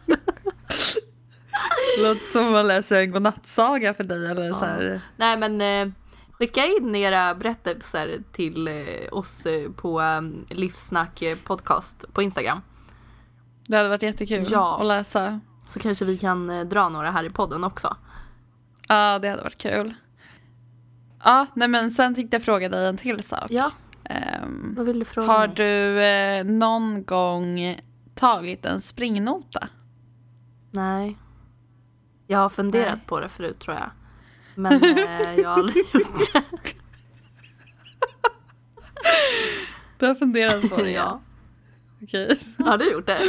låter 2.03 2.33
som 2.33 2.53
man 2.53 2.67
läser 2.69 3.01
en 3.03 3.11
godnattsaga 3.11 3.95
för 3.95 4.05
dig 4.05 4.27
eller 4.31 4.53
så 4.53 4.65
här. 4.65 5.01
Nej 5.17 5.37
men 5.37 5.61
skicka 6.41 6.67
in 6.67 6.95
era 6.95 7.35
berättelser 7.35 8.23
till 8.33 8.69
eh, 8.69 8.75
oss 9.13 9.47
eh, 9.47 9.71
på 9.71 10.01
eh, 10.01 10.21
Livsnack 10.57 11.23
eh, 11.23 11.37
podcast 11.45 12.05
på 12.13 12.23
Instagram. 12.23 12.61
Det 13.67 13.77
hade 13.77 13.89
varit 13.89 14.03
jättekul 14.03 14.47
Ja. 14.51 14.81
att 14.81 14.87
läsa. 14.87 15.41
Så 15.69 15.79
kanske 15.81 16.05
vi 16.05 16.19
kan 16.19 16.69
dra 16.69 16.89
några 16.89 17.11
här 17.11 17.25
i 17.25 17.31
podden 17.31 17.65
också. 17.65 17.97
Ja, 18.89 19.19
det 19.19 19.29
hade 19.29 19.43
varit 19.43 19.59
kul. 19.59 19.95
Ja, 21.25 21.47
nej 21.55 21.69
men 21.69 21.91
sen 21.91 22.15
tänkte 22.15 22.35
jag 22.37 22.45
fråga 22.45 22.69
dig 22.69 22.87
en 22.89 22.97
till 22.97 23.23
sak. 23.23 23.47
Ja, 23.51 23.71
Ehm, 24.05 24.75
vad 24.77 24.87
vill 24.87 24.99
du 24.99 25.05
fråga 25.05 25.29
har 25.29 25.47
mig? 25.47 25.57
du 25.57 26.03
eh, 26.05 26.45
någon 26.45 27.05
gång 27.05 27.77
tagit 28.15 28.65
en 28.67 28.81
springnota? 28.81 29.69
Nej. 30.71 31.17
Jag 32.27 32.39
har 32.39 32.49
funderat 32.49 32.97
Nej. 32.97 33.05
på 33.07 33.21
det 33.21 33.29
förut 33.29 33.59
tror 33.59 33.77
jag. 33.77 33.91
Men 34.55 34.85
eh, 34.99 35.35
jag 35.41 35.49
har 35.49 35.59
aldrig 35.59 35.85
gjort 35.95 36.33
det. 36.33 36.43
Du 39.99 40.07
har 40.07 40.15
funderat 40.15 40.71
på 40.71 40.77
det? 40.77 40.91
ja. 40.91 41.21
Okej. 42.03 42.39
Har 42.59 42.79
du 42.79 42.93
gjort 42.93 43.07
det? 43.07 43.21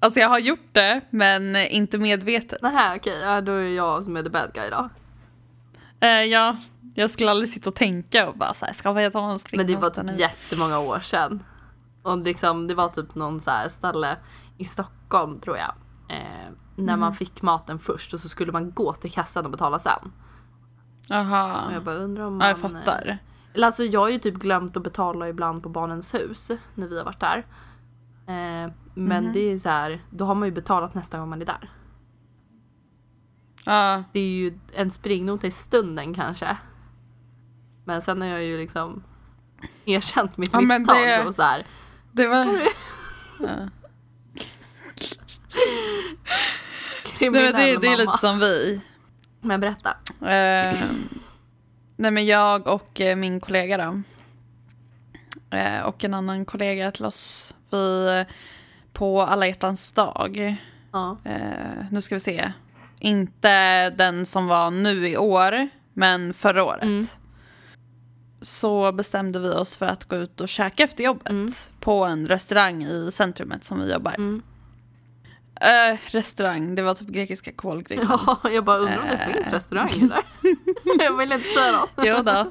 Alltså 0.00 0.20
jag 0.20 0.28
har 0.28 0.38
gjort 0.38 0.68
det, 0.72 1.00
men 1.10 1.56
inte 1.56 1.98
medvetet. 1.98 2.58
Nej 2.62 2.96
okej, 2.96 3.18
ja, 3.22 3.40
då 3.40 3.52
är 3.52 3.62
jag 3.68 4.04
som 4.04 4.16
är 4.16 4.22
the 4.22 4.30
bad 4.30 4.50
guy 4.54 4.70
då. 4.70 4.88
Eh, 6.00 6.08
ja, 6.24 6.56
jag 6.94 7.10
skulle 7.10 7.30
aldrig 7.30 7.48
sitta 7.48 7.70
och 7.70 7.76
tänka 7.76 8.28
och 8.28 8.36
bara 8.36 8.54
så 8.54 8.66
här, 8.66 8.72
ska 8.72 8.92
vi 8.92 9.10
ta 9.10 9.22
en 9.22 9.28
Men 9.28 9.38
springnota 9.38 9.72
det 9.72 9.76
var 9.76 9.90
typ 9.90 10.04
nu? 10.04 10.14
jättemånga 10.16 10.78
år 10.78 11.00
sedan. 11.00 11.44
Och 12.02 12.18
liksom, 12.18 12.66
det 12.66 12.74
var 12.74 12.88
typ 12.88 13.14
någon 13.14 13.40
så 13.40 13.50
här 13.50 13.68
ställe 13.68 14.16
i 14.58 14.64
Stockholm 14.64 15.40
tror 15.40 15.56
jag. 15.56 15.74
Eh, 16.08 16.48
när 16.76 16.84
Mm. 16.84 17.00
man 17.00 17.14
fick 17.14 17.42
maten 17.42 17.78
först 17.78 18.14
och 18.14 18.20
så 18.20 18.28
skulle 18.28 18.52
man 18.52 18.70
gå 18.70 18.92
till 18.92 19.12
kassan 19.12 19.44
och 19.44 19.50
betala 19.50 19.78
sen. 19.78 20.12
Jaha, 21.06 21.66
Och 21.66 21.72
jag 21.72 21.84
bara 21.84 21.94
undrar 21.94 22.24
om 22.24 22.36
man... 22.36 22.46
ja, 22.48 22.48
jag 22.52 22.58
fattar. 22.58 23.18
Eller 23.54 23.66
alltså 23.66 23.84
jag 23.84 24.00
har 24.00 24.08
ju 24.08 24.18
typ 24.18 24.34
glömt 24.34 24.76
att 24.76 24.82
betala 24.82 25.28
ibland 25.28 25.62
på 25.62 25.68
Barnens 25.68 26.14
hus 26.14 26.50
när 26.74 26.88
vi 26.88 26.98
har 26.98 27.04
varit 27.04 27.20
där. 27.20 27.38
Eh, 28.26 28.72
men 28.94 29.24
Mhm. 29.24 29.32
det 29.32 29.40
är 29.40 29.58
så 29.58 29.68
här, 29.68 30.00
då 30.10 30.24
har 30.24 30.34
man 30.34 30.48
ju 30.48 30.54
betalat 30.54 30.94
nästa 30.94 31.18
gång 31.18 31.28
man 31.28 31.42
är 31.42 31.46
där. 31.46 31.70
Ja, 33.64 34.02
Det 34.12 34.20
är 34.20 34.28
ju 34.28 34.58
en 34.72 34.90
springnota 34.90 35.46
i 35.46 35.50
stunden 35.50 36.14
kanske. 36.14 36.56
Men 37.84 38.02
sen 38.02 38.20
har 38.20 38.28
jag 38.28 38.44
ju 38.44 38.58
liksom 38.58 39.02
erkänt 39.84 40.36
mitt 40.36 40.52
Ja, 40.52 40.60
misstag 40.60 40.96
det- 40.96 41.24
och 41.26 41.34
så 41.34 41.42
här. 41.42 41.66
det 42.12 42.26
var... 42.26 42.44
Ja. 43.40 43.46
Nej, 43.48 43.68
Kriminell 47.20 47.52
men 47.52 47.66
det, 47.66 47.76
det 47.80 47.86
är 47.86 47.90
mamma. 47.90 48.12
lite 48.12 48.18
som 48.18 48.38
vi. 48.38 48.80
Men 49.40 49.60
berätta. 49.60 49.90
Eh, 50.20 50.80
nej 51.96 52.10
men 52.10 52.26
jag 52.26 52.66
och 52.66 53.00
eh, 53.00 53.16
min 53.16 53.40
kollega 53.40 53.76
då. 53.76 54.02
Eh, 55.56 55.80
och 55.80 56.04
en 56.04 56.14
annan 56.14 56.44
kollega 56.44 56.90
till 56.90 57.04
oss. 57.04 57.54
Vi 57.70 58.06
eh, 58.06 58.34
på 58.92 59.22
alla 59.22 59.46
hjärtans 59.46 59.92
dag. 59.92 60.56
Ja. 60.92 61.16
Eh, 61.24 61.84
nu 61.90 62.00
ska 62.00 62.14
vi 62.14 62.20
se. 62.20 62.52
Inte 62.98 63.90
den 63.90 64.26
som 64.26 64.46
var 64.46 64.70
nu 64.70 65.08
i 65.08 65.16
år, 65.16 65.68
men 65.92 66.34
förra 66.34 66.64
året. 66.64 66.82
Mm. 66.82 67.06
Så 68.42 68.92
bestämde 68.92 69.38
vi 69.38 69.50
oss 69.50 69.76
för 69.76 69.86
att 69.86 70.04
gå 70.04 70.16
ut 70.16 70.40
och 70.40 70.48
käka 70.48 70.82
efter 70.82 71.04
jobbet. 71.04 71.28
Mm. 71.28 71.52
På 71.80 72.04
en 72.04 72.28
restaurang 72.28 72.84
i 72.84 73.10
centrumet 73.12 73.64
som 73.64 73.80
vi 73.80 73.92
jobbar. 73.92 74.14
Mm. 74.14 74.42
Eh, 75.60 75.98
restaurang, 76.06 76.74
det 76.74 76.82
var 76.82 76.94
typ 76.94 77.08
grekiska 77.08 77.52
kolgrillen. 77.52 78.06
ja, 78.26 78.38
jag 78.50 78.64
bara 78.64 78.78
undrar 78.78 78.98
om 78.98 79.06
det 79.08 79.14
Eh. 79.14 79.32
finns 79.34 79.52
restauranger 79.52 80.08
där. 80.08 80.22
jag 81.04 81.16
vill 81.16 81.32
inte 81.32 81.48
säga 81.48 81.72
något. 81.72 81.90
Jo 81.96 82.16
då. 82.22 82.46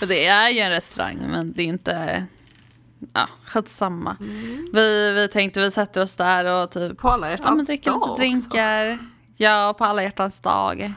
Det 0.06 0.26
är 0.26 0.48
ju 0.50 0.58
en 0.60 0.70
restaurang 0.70 1.18
men 1.28 1.52
det 1.52 1.62
är 1.62 1.66
inte, 1.66 2.24
ja 3.12 3.28
skitsamma. 3.44 4.16
Mm. 4.20 4.70
Vi, 4.72 5.12
vi 5.12 5.28
tänkte 5.28 5.60
vi 5.60 5.70
sätter 5.70 6.02
oss 6.02 6.14
där 6.14 6.44
och 6.62 6.70
typ 6.70 6.98
På 6.98 7.08
alla 7.08 7.26
ja, 7.30 7.36
men 7.36 7.38
hjärtans 7.44 7.66
dricker 7.66 7.90
lite 7.90 8.04
också. 8.04 8.14
drinkar. 8.16 8.98
Ja, 9.36 9.74
på 9.78 9.84
alla 9.84 10.02
hjärtans 10.02 10.40
dag. 10.40 10.92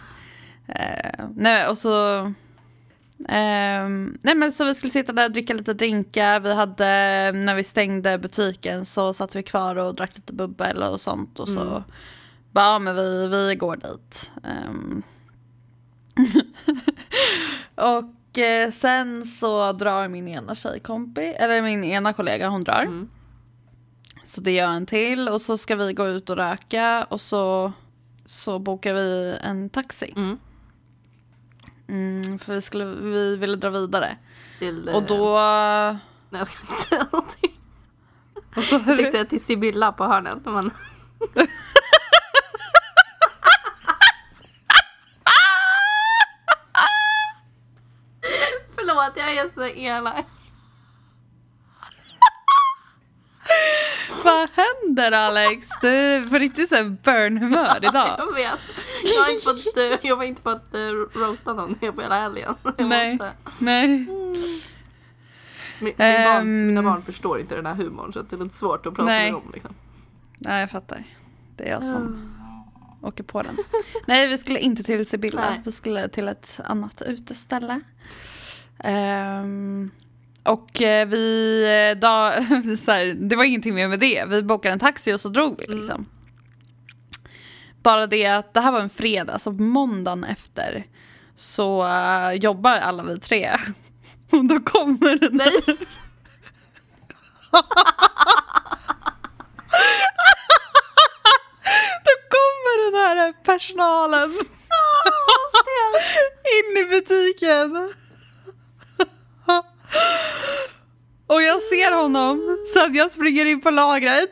Eh, 0.67 1.25
nej, 1.35 1.67
och 1.67 1.77
så... 1.77 2.33
ehm, 3.29 4.17
nej 4.21 4.35
men 4.35 4.51
så 4.51 4.65
vi 4.65 4.75
skulle 4.75 4.91
sitta 4.91 5.13
där 5.13 5.25
och 5.25 5.31
dricka 5.31 5.53
lite 5.53 5.73
drinkar. 5.73 6.39
Vi 6.39 6.53
hade, 6.53 6.85
när 7.35 7.55
vi 7.55 7.63
stängde 7.63 8.17
butiken 8.17 8.85
så 8.85 9.13
satt 9.13 9.35
vi 9.35 9.43
kvar 9.43 9.75
och 9.75 9.95
drack 9.95 10.15
lite 10.15 10.33
bubbel 10.33 10.83
och 10.83 11.01
sånt. 11.01 11.39
Och 11.39 11.47
så 11.47 11.61
Mm. 11.61 11.83
bara, 12.51 12.65
ja 12.65 12.79
men 12.79 12.95
vi, 12.95 13.27
vi 13.27 13.55
går 13.55 13.75
dit. 13.75 14.31
Ehm. 14.43 15.03
och 17.75 18.37
eh, 18.37 18.71
sen 18.71 19.25
så 19.25 19.71
drar 19.71 20.07
min 20.07 20.27
ena 20.27 20.55
tjejkompis, 20.55 21.35
eller 21.39 21.61
min 21.61 21.83
ena 21.83 22.13
kollega, 22.13 22.49
hon 22.49 22.63
drar. 22.63 22.81
Mm. 22.81 23.09
Så 24.25 24.41
det 24.41 24.51
gör 24.51 24.69
en 24.69 24.85
till 24.85 25.29
och 25.29 25.41
så 25.41 25.57
ska 25.57 25.75
vi 25.75 25.93
gå 25.93 26.07
ut 26.07 26.29
och 26.29 26.37
röka 26.37 27.03
och 27.09 27.21
så, 27.21 27.73
så 28.25 28.59
bokar 28.59 28.93
vi 28.93 29.37
en 29.43 29.69
taxi. 29.69 30.13
Mm. 30.15 30.37
Mm, 31.87 32.39
för 32.39 32.53
vi, 32.53 32.61
skulle, 32.61 32.85
vi 32.85 33.37
ville 33.37 33.55
dra 33.55 33.69
vidare. 33.69 34.17
Till, 34.59 34.89
Och 34.89 35.03
då... 35.03 35.39
Nej 36.29 36.39
jag 36.39 36.47
ska 36.47 36.57
inte 36.61 36.73
säga 36.73 37.07
någonting. 37.11 37.59
Jag 38.55 38.85
tänkte 38.85 39.11
säga 39.11 39.25
till 39.25 39.43
Sibylla 39.43 39.91
på 39.91 40.03
hörnet. 40.03 40.45
Men... 40.45 40.71
Förlåt 48.75 49.13
jag 49.15 49.35
är 49.35 49.49
så 49.53 49.65
elak. 49.65 50.25
Vad 54.23 54.49
händer 54.53 55.11
Alex? 55.11 55.67
Du 55.81 55.87
är 55.87 56.29
på 56.29 56.35
riktigt 56.37 56.69
så 56.69 56.75
här 56.75 56.83
burn-humör 57.03 57.77
idag. 57.81 58.15
Jag 58.17 58.33
vet. 58.33 58.59
Jag 59.15 59.21
har 59.23 59.31
inte 59.33 59.43
fått, 59.45 59.77
eh, 59.77 60.09
jag 60.09 60.15
var 60.15 60.23
inte 60.23 60.41
fått 60.41 60.75
uh, 60.75 61.19
roasta 61.19 61.53
någon 61.53 61.75
på 61.75 62.01
hela 62.01 62.19
helgen. 62.19 62.55
Jag 62.77 62.87
Nej. 62.87 63.11
Måste. 63.11 63.31
Nej. 63.59 63.87
Min, 65.79 65.93
min 65.97 66.23
barn, 66.23 66.37
Ehm. 66.37 66.67
mina 66.67 66.83
barn 66.83 67.01
förstår 67.01 67.39
inte 67.39 67.55
den 67.55 67.65
här 67.65 67.73
humorn 67.75 68.13
så 68.13 68.21
det 68.21 68.35
är 68.35 68.43
lite 68.43 68.55
svårt 68.55 68.85
att 68.85 68.93
prata 68.95 69.05
Nej. 69.05 69.31
med 69.31 69.41
dem. 69.41 69.51
Liksom. 69.53 69.75
Nej, 70.37 70.59
jag 70.59 70.71
fattar. 70.71 71.03
Det 71.57 71.63
är 71.63 71.71
jag 71.71 71.83
som 71.83 72.31
åker 73.01 73.23
på 73.23 73.41
den. 73.41 73.57
Nej, 74.05 74.27
vi 74.27 74.37
skulle 74.37 74.59
inte 74.59 74.83
till 74.83 75.05
Sibylla. 75.05 75.57
Vi 75.65 75.71
skulle 75.71 76.07
till 76.09 76.27
ett 76.27 76.59
annat 76.65 77.01
uteställe. 77.01 77.81
Ehm, 78.79 79.91
och 80.45 80.81
eh, 80.81 81.07
vi, 81.07 81.63
eh, 81.93 81.99
då, 81.99 82.31
så 82.77 82.91
här, 82.91 83.05
det 83.29 83.35
var 83.35 83.43
ingenting 83.43 83.75
mer 83.75 83.87
med 83.87 83.99
det. 83.99 84.25
Vi 84.27 84.43
bokade 84.43 84.73
en 84.73 84.79
taxi 84.79 85.13
och 85.13 85.21
så 85.21 85.29
drog 85.29 85.55
vi 85.59 85.65
Mm. 85.65 85.77
liksom. 85.77 86.05
Bara 87.83 88.07
det 88.07 88.25
att 88.25 88.53
det 88.53 88.61
här 88.61 88.71
var 88.71 88.79
en 88.79 88.89
fredag, 88.89 89.39
så 89.39 89.51
måndagen 89.51 90.23
efter 90.23 90.85
så 91.35 91.85
eh, 91.87 92.31
jobbar 92.31 92.71
alla 92.71 93.03
vi 93.03 93.19
tre. 93.19 93.51
Och 94.31 94.45
då 94.45 94.59
kommer 94.59 95.15
den 95.19 95.35
Nej! 95.35 95.51
Då 102.05 102.11
kommer 102.35 102.91
den 102.91 102.99
här 103.17 103.33
personalen 103.43 104.31
in 106.55 106.77
i 106.77 106.83
butiken. 106.89 107.93
Och 111.27 111.41
jag 111.41 111.61
ser 111.61 111.95
honom 112.01 112.57
så 112.73 112.85
att 112.85 112.95
jag 112.95 113.11
springer 113.11 113.45
in 113.45 113.61
på 113.61 113.69
lagret. 113.69 114.29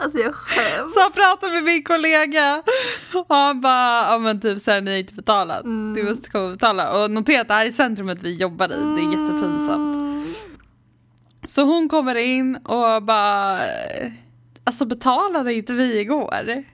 Alltså 0.00 0.18
jag 0.18 0.34
skäms. 0.34 0.94
Så 0.94 1.00
han 1.00 1.12
pratar 1.12 1.54
med 1.54 1.64
min 1.64 1.84
kollega 1.84 2.62
och 3.14 3.26
han 3.28 3.60
bara, 3.60 4.12
ja 4.12 4.18
men 4.18 4.40
typ 4.40 4.58
såhär 4.58 4.80
ni 4.80 4.90
har 4.90 4.98
inte 4.98 5.14
betalat, 5.14 5.64
Mm. 5.64 5.94
du 5.94 6.10
måste 6.10 6.30
komma 6.30 6.44
och 6.44 6.50
betala. 6.52 7.02
Och 7.04 7.10
notera 7.10 7.40
att 7.40 7.48
det 7.48 7.54
här 7.54 7.66
är 7.66 7.70
centrumet 7.70 8.18
vi 8.22 8.36
jobbar 8.36 8.68
i, 8.68 8.76
det 8.96 9.00
är 9.02 9.20
jättepinsamt. 9.20 9.96
Mm. 9.96 10.34
Så 11.46 11.62
hon 11.62 11.88
kommer 11.88 12.14
in 12.14 12.56
och 12.56 13.02
bara, 13.02 13.60
alltså 14.64 14.84
betalade 14.84 15.54
inte 15.54 15.72
vi 15.72 15.98
igår? 15.98 16.64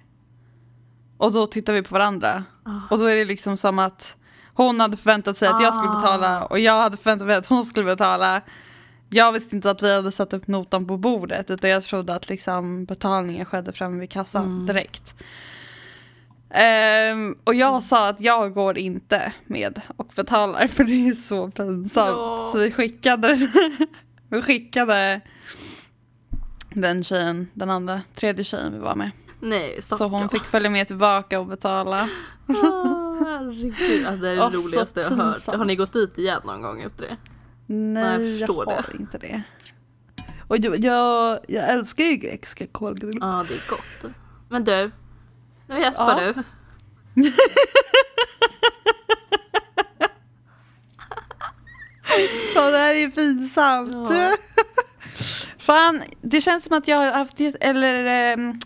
Och 1.19 1.33
då 1.33 1.47
tittar 1.47 1.73
vi 1.73 1.83
på 1.83 1.95
varandra. 1.95 2.45
Och 2.91 2.99
då 2.99 3.05
är 3.05 3.17
det 3.17 3.25
liksom 3.25 3.57
som 3.57 3.79
att 3.79 4.17
hon 4.55 4.81
hade 4.81 4.97
förväntat 4.97 5.37
sig 5.37 5.49
att 5.49 5.63
jag 5.63 5.75
skulle 5.75 5.95
betala 5.95 6.45
och 6.45 6.59
jag 6.59 6.83
hade 6.83 6.97
förväntat 6.97 7.27
mig 7.27 7.37
att 7.37 7.47
hon 7.47 7.65
skulle 7.65 7.87
betala. 7.87 8.43
Jag 9.11 9.33
visste 9.33 9.57
inte 9.57 9.71
att 9.71 9.83
vi 9.83 9.95
hade 9.95 10.13
satt 10.13 10.33
upp 10.33 10.47
notan 10.47 10.87
på 10.87 10.97
bordet 10.97 11.51
utan 11.51 11.71
jag 11.71 11.83
trodde 11.83 12.15
att 12.15 12.29
liksom 12.29 12.85
betalningen 12.85 13.47
skedde 13.47 13.73
framme 13.73 14.01
vid 14.01 14.11
kassan 14.11 14.67
direkt. 14.67 15.15
Ehm, 16.51 17.37
och 17.45 17.55
jag 17.55 17.83
sa 17.83 18.09
att 18.09 18.21
jag 18.21 18.55
går 18.55 18.79
inte 18.79 19.33
med 19.47 19.81
och 19.97 20.13
betalar 20.17 20.67
för 20.73 20.85
det 20.85 21.09
är 21.09 21.13
så 21.13 21.51
pinsamt. 21.51 22.17
Ja. 22.17 22.51
Så 22.53 22.59
vi 22.59 22.71
skickade, 22.71 23.51
vi 24.29 24.43
skickade 24.43 25.21
den 26.71 27.05
tjejen, 27.05 27.49
den 27.55 27.71
andra, 27.71 28.03
tredje 28.15 28.45
tjejen 28.45 28.73
vi 28.73 28.79
var 28.79 28.95
med. 28.95 29.11
Nej, 29.45 29.83
Så 29.83 30.07
hon 30.09 30.29
fick 30.29 30.43
följa 30.43 30.71
med 30.71 30.87
tillbaka 30.87 31.41
och 31.41 31.47
betala. 31.47 32.09
Ah, 32.47 33.15
herregud, 33.25 34.07
alltså 34.07 34.23
det 34.23 34.31
är 34.31 34.37
det 34.51 34.57
så 34.57 34.63
roligaste 34.67 35.01
jag 35.01 35.11
har 35.11 35.17
hört. 35.25 35.47
Har 35.47 35.65
ni 35.65 35.77
gått 35.77 35.93
dit 35.93 36.19
igen 36.19 36.41
någon 36.45 36.63
gång 36.63 36.83
efter 36.83 37.03
det? 37.07 37.17
Nej, 37.67 38.05
jag 38.05 38.23
jag, 38.23 38.39
förstår 38.39 38.67
har 38.67 39.01
inte 39.01 39.19
det. 39.19 39.43
Och 40.49 40.57
jag, 40.59 40.79
jag, 40.85 41.39
jag 41.49 41.69
älskar 41.71 42.05
ju 42.05 42.17
grekiska 42.17 42.67
kolgrill. 42.67 43.19
Ja, 43.21 43.45
det 43.49 43.55
är 43.55 43.69
gott. 43.69 44.13
Men 44.49 44.65
du, 44.65 44.91
nu 45.67 45.81
gäspar 45.81 46.23
Ja. 46.23 46.43
du. 47.15 47.31
Ja, 52.55 52.71
det 52.71 52.79
här 52.79 52.95
är 52.95 53.09
pinsamt. 53.09 53.95
Ja. 53.95 54.37
Fan, 55.59 56.03
det 56.23 56.41
känns 56.41 56.65
som 56.65 56.77
att 56.79 56.89
jag 56.89 56.97
har 56.97 57.13
haft, 57.19 57.41
eller, 57.61 58.05
ehm, 58.05 58.59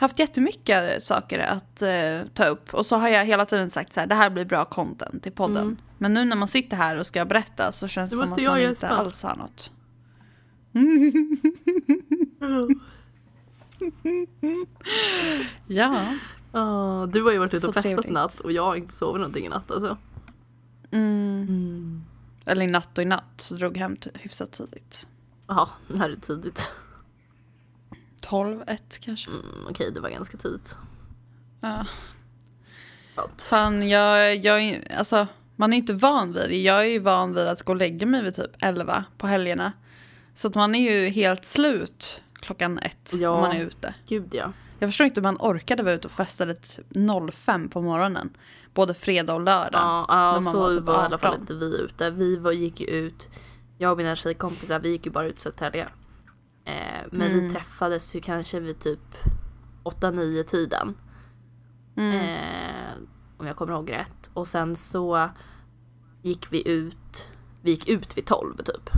haft 0.00 0.18
jättemycket 0.18 1.02
saker 1.02 1.38
att 1.38 1.82
eh, 1.82 2.20
ta 2.34 2.44
upp. 2.44 2.74
Och 2.74 2.86
så 2.86 2.96
har 2.96 3.08
jag 3.08 3.24
hela 3.24 3.44
tiden 3.44 3.70
sagt 3.70 3.92
så 3.92 4.00
här, 4.00 4.06
det 4.06 4.14
här 4.14 4.30
blir 4.30 4.44
bra 4.44 4.64
content 4.64 5.26
i 5.26 5.30
podden. 5.30 5.62
Mm. 5.62 5.76
Men 5.98 6.14
nu 6.14 6.24
när 6.24 6.36
man 6.36 6.48
sitter 6.48 6.76
här 6.76 6.96
och 6.96 7.06
ska 7.06 7.24
berätta 7.24 7.72
så 7.72 7.88
känns 7.88 8.10
det 8.10 8.16
som 8.16 8.24
att 8.24 8.42
man 8.42 8.60
inte 8.60 8.88
alls 8.88 9.22
har 9.22 9.36
något. 9.36 9.70
Ja. 15.66 16.04
Ah, 16.52 17.06
du 17.06 17.22
har 17.22 17.32
ju 17.32 17.38
varit 17.38 17.54
ute 17.54 17.66
och 17.66 17.74
Så 17.74 17.82
festat 17.82 18.06
i 18.06 18.10
natt 18.10 18.40
och 18.40 18.52
jag 18.52 18.64
har 18.64 18.74
inte 18.74 18.94
sovit 18.94 19.20
någonting 19.20 19.46
i 19.46 19.48
natt 19.48 19.70
alltså. 19.70 19.96
Mm. 20.90 22.04
Eller 22.44 22.62
i 22.62 22.66
natt 22.66 22.98
och 22.98 23.02
i 23.02 23.06
natt 23.06 23.34
så 23.36 23.54
drog 23.54 23.76
hem 23.76 23.96
hyfsat 24.14 24.52
tidigt. 24.52 25.06
Jaha, 25.46 25.68
det 25.88 25.98
här 25.98 26.10
är 26.10 26.16
tidigt. 26.16 26.72
12, 28.30 28.62
1 28.66 28.98
kanske. 29.00 29.30
Mm, 29.30 29.66
Okej, 29.70 29.90
det 29.92 30.00
var 30.00 30.08
ganska 30.08 30.36
tidigt. 30.36 30.76
Ja. 31.60 31.86
Skönt. 33.16 33.42
Fan, 33.42 33.88
jag, 33.88 34.36
jag 34.36 34.86
alltså 34.96 35.26
man 35.56 35.72
är 35.72 35.76
inte 35.76 35.92
van 35.92 36.32
vid 36.32 36.48
det. 36.48 36.56
Jag 36.56 36.80
är 36.80 36.84
ju 36.84 36.98
van 36.98 37.34
vid 37.34 37.46
att 37.46 37.62
gå 37.62 37.72
och 37.72 37.76
lägga 37.76 38.06
mig 38.06 38.22
vid 38.22 38.34
typ 38.34 38.50
11 38.58 39.04
på 39.18 39.26
helgerna. 39.26 39.72
Så 40.34 40.48
att 40.48 40.54
man 40.54 40.74
är 40.74 40.92
ju 40.92 41.08
helt 41.08 41.44
slut 41.44 42.20
klockan 42.34 42.78
ett 42.78 43.12
Ja. 43.12 43.30
om 43.30 43.40
man 43.40 43.56
är 43.56 43.60
ute. 43.60 43.94
Gud 44.08 44.34
ja. 44.34 44.52
Jag 44.78 44.88
förstår 44.88 45.04
inte 45.04 45.20
hur 45.20 45.22
man 45.22 45.36
orkade 45.40 45.82
vara 45.82 45.94
ute 45.94 46.08
och 46.08 46.12
festa 46.12 46.46
typ 46.54 46.86
05 47.32 47.68
på 47.68 47.80
morgonen. 47.82 48.36
Både 48.74 48.94
fredag 48.94 49.34
och 49.34 49.40
lördag. 49.40 49.80
Ja, 49.80 50.06
ja 50.08 50.42
så 50.42 50.52
var 50.52 50.60
var, 50.60 50.72
typ 50.72 50.88
i 50.88 50.90
alla 50.90 51.18
fall 51.18 51.30
18. 51.30 51.40
inte 51.40 51.54
vi 51.54 51.78
ute. 51.78 52.10
Vi 52.10 52.36
var, 52.36 52.52
gick 52.52 52.80
ju 52.80 52.86
ut, 52.86 53.28
jag 53.78 53.92
och 53.92 53.98
mina 53.98 54.16
tjejkompisar, 54.16 54.78
vi 54.78 54.88
gick 54.88 55.06
ju 55.06 55.12
bara 55.12 55.26
ut 55.26 55.38
Södertälje. 55.38 55.88
Eh, 56.70 57.06
men 57.12 57.32
Mm. 57.32 57.44
vi 57.44 57.50
träffades 57.50 58.14
ju 58.14 58.20
kanske 58.20 58.60
vid 58.60 58.78
typ 58.78 59.16
8-9 59.84 60.42
tiden. 60.42 60.94
Mm. 61.96 62.14
Eh, 62.20 62.92
om 63.38 63.46
jag 63.46 63.56
kommer 63.56 63.72
ihåg 63.72 63.92
rätt. 63.92 64.30
Och 64.34 64.48
sen 64.48 64.76
så 64.76 65.30
gick 66.22 66.52
vi 66.52 66.68
ut, 66.68 67.26
vi 67.62 67.70
gick 67.70 67.88
ut 67.88 68.18
vid 68.18 68.26
12 68.26 68.56
typ. 68.56 68.90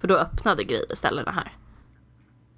För 0.00 0.08
då 0.08 0.14
öppnade 0.16 0.64
grejer 0.64 0.94
ställena 0.94 1.30
här. 1.30 1.52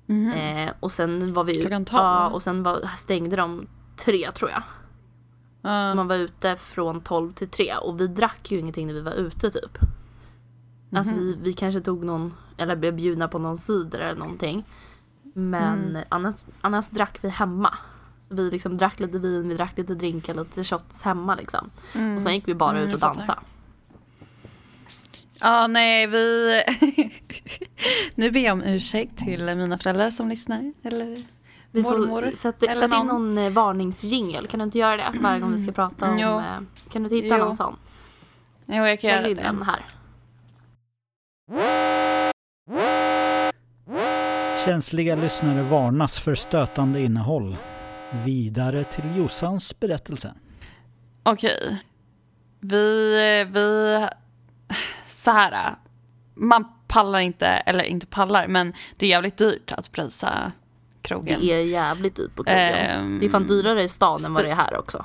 Mhm. 0.07 0.33
Eh, 0.33 0.73
och 0.81 0.93
sen 0.93 1.33
var 1.35 1.45
vi 1.45 1.61
Klockan 1.61 1.83
ut, 1.83 1.89
12? 1.89 2.03
ja, 2.03 2.29
och 2.29 2.43
sen 2.43 2.63
var, 2.63 2.81
stängde 2.97 3.37
de 3.37 3.67
tre 3.97 4.31
tror 4.31 4.51
jag. 4.51 4.63
Ja. 5.63 5.95
Man 5.95 6.09
var 6.09 6.17
ute 6.17 6.57
från 6.57 7.01
12 7.01 7.33
till 7.33 7.49
3 7.49 7.77
och 7.77 8.01
vi 8.01 8.07
drack 8.07 8.51
ju 8.51 8.59
ingenting 8.59 8.87
när 8.87 8.95
vi 8.95 9.01
var 9.01 9.13
ute 9.13 9.51
typ. 9.51 9.79
Alltså 10.95 11.15
vi, 11.15 11.37
vi 11.43 11.53
kanske 11.53 11.81
tog 11.81 12.05
någon, 12.05 12.35
eller 12.63 12.77
blev 12.77 12.95
bjudna 12.97 13.29
på 13.29 13.39
någon 13.39 13.57
cider 13.57 13.99
eller 14.01 14.19
någonting. 14.19 14.65
Men 15.35 15.99
annars, 16.09 16.35
annars 16.61 16.89
drack 16.91 17.19
vi 17.23 17.29
hemma. 17.29 17.79
Så 18.29 18.35
vi 18.35 18.51
liksom 18.51 18.77
drack 18.79 19.01
lite 19.01 19.19
vin, 19.19 19.49
vi 19.49 19.55
drack 19.55 19.79
lite 19.79 19.95
drinkar, 19.95 20.35
lite 20.35 20.65
shots 20.65 21.03
hemma 21.03 21.35
liksom. 21.35 21.71
Mm. 21.95 22.17
Och 22.17 22.23
sen 22.23 22.35
gick 22.35 22.49
vi 22.49 22.55
bara 22.55 22.77
Mm, 22.77 22.89
ut 22.89 22.95
och 22.95 23.01
dansa. 23.01 23.39
Ja, 25.41 25.67
nej, 25.67 26.07
vi... 26.07 26.63
nu 28.15 28.31
ber 28.31 28.41
jag 28.41 28.53
om 28.53 28.63
ursäkt 28.63 29.19
till 29.19 29.45
mina 29.45 29.79
föräldrar 29.79 30.11
som 30.11 30.29
lyssnar. 30.29 30.73
Eller 30.83 31.17
Vi 31.71 31.83
mormor. 31.83 32.23
får 32.23 32.31
sätt, 32.37 32.63
eller 32.63 32.75
sätt 32.75 32.83
in 32.83 33.07
någon. 33.07 33.07
någon 33.35 33.39
eh, 33.39 33.51
varningsjingel, 33.53 34.47
kan 34.47 34.59
du 34.59 34.65
inte 34.65 34.79
göra 34.79 34.97
det 34.97 35.19
varje 35.21 35.41
gång 35.41 35.53
vi 35.53 35.59
ska 35.59 35.73
prata 35.73 36.11
om... 36.11 36.19
Jo. 36.19 36.29
Eh, 36.39 36.45
kan 36.93 37.03
du 37.03 37.09
hitta 37.15 37.39
Jo. 37.39 37.45
någon 37.45 37.57
sån? 37.57 37.77
Jo, 38.67 38.75
jag 38.75 39.01
kan 39.01 39.11
Lägg 39.11 39.21
göra 39.21 39.29
in 39.31 39.39
en 39.39 39.59
det. 39.59 39.65
här. 39.65 39.85
Känsliga 44.65 45.17
lyssnare 45.17 45.63
varnas 45.63 46.21
för 46.21 46.35
stötande 46.35 47.01
innehåll. 47.01 47.57
Vidare 48.25 48.85
till 48.85 49.17
Jossans 49.17 49.81
berättelse. 49.81 50.35
Okej. 51.23 51.83
Vi, 52.61 53.45
vi... 53.51 53.99
Så 55.07 55.31
här. 55.31 55.75
Man 56.35 56.65
pallar 56.89 57.19
inte, 57.19 57.47
eller 57.47 57.85
inte 57.85 58.07
pallar, 58.07 58.47
men 58.47 58.73
det 58.97 59.07
är 59.07 59.11
jävligt 59.11 59.37
dyrt 59.37 59.73
att 59.73 59.93
prisa 59.93 60.53
krogen. 61.03 61.41
Det 61.41 61.53
är 61.53 61.65
jävligt 61.65 62.17
dyrt 62.17 62.35
på 62.35 62.45
krogen. 62.45 62.75
Ehm, 62.75 63.19
det 63.21 63.27
är 63.27 63.31
fan 63.31 63.47
dyrare 63.47 63.83
i 63.83 63.89
stan 63.89 64.25
än 64.25 64.35
vad 64.35 64.45
det 64.45 64.51
är 64.51 64.55
här 64.55 64.79
också. 64.79 65.05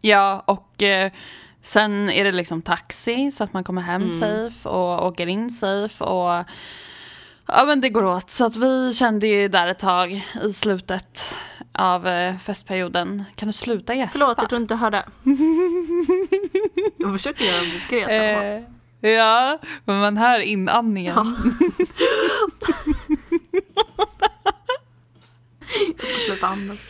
Ja, 0.00 0.42
och 0.46 0.82
eh, 0.82 1.12
sen 1.62 2.10
är 2.10 2.24
det 2.24 2.32
liksom 2.32 2.62
taxi 2.62 3.30
så 3.32 3.44
att 3.44 3.52
man 3.52 3.64
kommer 3.64 3.82
hem 3.82 4.02
Mm. 4.02 4.20
safe 4.20 4.68
och 4.68 5.06
åker 5.06 5.26
in 5.26 5.50
safe 5.50 6.04
och 6.04 6.44
ja 7.46 7.64
men 7.66 7.80
det 7.80 7.88
går 7.88 8.04
åt. 8.04 8.30
Så 8.30 8.44
att 8.44 8.56
vi 8.56 8.94
kände 8.94 9.26
ju 9.26 9.48
där 9.48 9.66
ett 9.66 9.78
tag 9.78 10.24
i 10.44 10.52
slutet 10.52 11.34
av 11.72 12.06
eh, 12.08 12.38
festperioden. 12.38 13.24
Kan 13.34 13.46
du 13.46 13.52
sluta 13.52 13.94
gäspa? 13.94 14.12
Förlåt, 14.18 14.38
jag 14.38 14.48
tror 14.48 14.60
inte 14.60 14.74
jag 14.74 14.78
hörde. 14.78 15.04
Jag 16.98 17.12
försöker 17.12 17.44
göra 17.44 17.56
dem 17.60 17.70
diskret. 17.70 18.08
i 18.10 18.18
alla 18.18 18.34
fall. 18.40 18.44
Eh, 19.02 19.10
ja, 19.10 19.58
men 19.84 19.98
man 20.00 20.16
hör 20.16 20.38
inandningen. 20.38 21.14
Ja. 21.16 21.26
jag 25.98 26.06
ska 26.06 26.16
sluta 26.26 26.46
andas. 26.46 26.80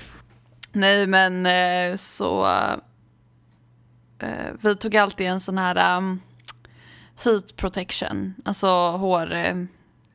Nej 0.72 1.06
men 1.06 1.46
eh, 1.46 1.96
så 1.96 2.46
vi 4.60 4.76
tog 4.76 4.96
alltid 4.96 5.26
en 5.26 5.40
sån 5.40 5.58
här 5.58 5.96
um, 5.98 6.20
heat 7.24 7.56
protection, 7.56 8.34
alltså 8.44 8.66
hår 8.90 9.32
eh, 9.32 9.64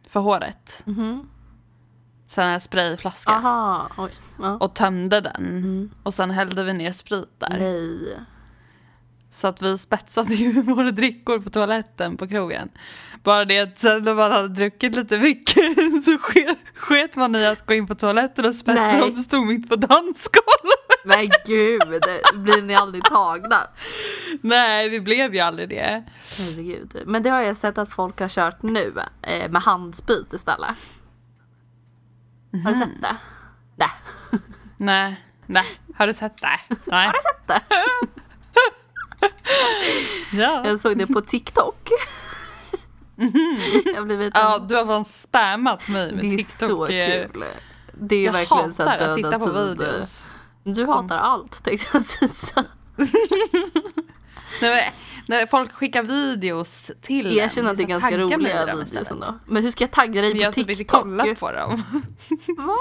för 0.08 0.20
håret. 0.20 0.82
Mhm. 0.86 1.30
Sån 2.28 2.44
här 2.44 2.60
sprayflaska. 2.60 3.32
Aha. 3.32 3.90
Ja. 4.40 4.58
Och 4.58 4.74
tömde 4.74 5.22
den. 5.22 5.44
Mhm. 5.44 5.92
Och 6.04 6.14
sen 6.14 6.32
hällde 6.32 6.64
vi 6.64 6.74
ner 6.74 6.92
sprit 6.92 7.40
där. 7.40 7.50
Nej. 7.60 8.18
Så 9.30 9.48
att 9.48 9.62
vi 9.62 9.78
spetsade 9.78 10.34
ju 10.34 10.52
våra 10.62 10.92
drickor 10.92 11.40
på 11.40 11.50
toaletten 11.50 12.18
på 12.18 12.28
krogen. 12.28 12.70
Bara 13.24 13.46
det 13.46 13.60
att 13.60 13.80
sen 13.80 14.04
när 14.04 14.14
man 14.14 14.32
hade 14.32 14.48
druckit 14.48 14.96
lite 14.96 15.18
mycket 15.18 15.76
så 16.06 16.18
sket, 16.18 16.58
sket 16.76 17.16
man 17.16 17.36
i 17.36 17.46
att 17.46 17.66
gå 17.66 17.74
in 17.74 17.88
på 17.88 17.96
toaletten 17.96 18.46
och 18.46 18.56
spetsa 18.56 19.04
om 19.04 19.16
det 19.16 19.22
stod 19.22 19.48
mitt 19.48 19.70
på 19.70 19.76
dansgolvet. 19.76 20.77
Men 21.08 21.32
gud, 21.46 22.04
blir 22.34 22.62
ni 22.62 22.76
aldrig 22.76 23.04
tagna? 23.04 23.68
Nej, 24.42 24.90
vi 24.90 25.00
blev 25.02 25.34
ju 25.34 25.40
aldrig 25.40 25.70
det. 25.70 26.04
Herregud. 26.38 27.04
Men 27.06 27.24
det 27.24 27.30
har 27.30 27.42
jag 27.42 27.58
sett 27.58 27.78
att 27.78 27.90
folk 27.90 28.20
har 28.20 28.30
kört 28.30 28.62
nu 28.62 28.94
eh, 29.22 29.52
med 29.52 29.62
handsprit 29.62 30.34
istället. 30.34 30.70
Har 32.64 32.72
du 32.72 32.76
sett 32.78 33.02
det? 33.02 33.18
Nej. 33.76 33.90
Nej, 34.78 35.26
nej. 35.46 35.66
Har 35.96 36.08
du 36.08 36.14
sett 36.14 36.42
det? 36.42 36.60
Nej. 36.86 37.06
Har 37.06 37.14
du 37.14 37.20
sett 37.20 37.48
det? 37.48 37.62
Ja. 40.34 40.62
Jag 40.66 40.80
såg 40.80 40.98
det 40.98 41.08
på 41.08 41.22
TikTok. 41.22 41.90
Jag 43.86 43.96
har 43.96 44.06
blivit 44.06 44.34
ja, 44.36 44.60
du 44.70 44.76
har 44.76 44.86
fan 44.86 45.06
spammat 45.06 45.88
mig 45.88 46.12
med 46.12 46.24
Det 46.24 46.34
är 46.34 46.38
TikTok. 46.38 46.70
så 46.70 46.88
eh, 46.88 47.06
kul. 47.28 47.44
Det 47.94 48.16
är 48.16 48.26
Jag 48.26 48.34
verkligen 48.34 48.74
så 48.74 48.84
att 48.84 49.00
döda 49.00 49.16
titta 49.16 49.40
på 49.40 49.52
videos. 49.52 50.28
Du 50.74 50.86
Som- 50.86 50.88
hatar 50.88 51.18
allt 51.18 51.64
tänkte 51.64 51.88
jag 51.94 52.02
säga. 52.06 52.66
När 55.28 55.46
folk 55.46 55.72
skickar 55.74 56.04
videos 56.04 56.92
till 57.02 57.36
Jag 57.36 57.52
känner 57.52 57.72
att 57.72 57.78
det 57.78 57.84
är 57.84 57.86
så 57.86 57.90
ganska 57.90 58.18
roliga 58.18 58.66
videos 58.76 59.12
ändå. 59.12 59.34
Men 59.46 59.64
hur 59.64 59.72
ska 59.72 59.84
jag 59.84 59.92
tagga 59.92 60.22
dig 60.22 60.32
på 60.32 60.38
jag 60.38 60.48
har 60.48 60.52
typ 60.52 60.70
inte 60.70 60.76
TikTok? 60.76 61.02
kollat 61.04 61.40
på 61.40 61.52
dem. 61.52 61.84
Va? 62.58 62.76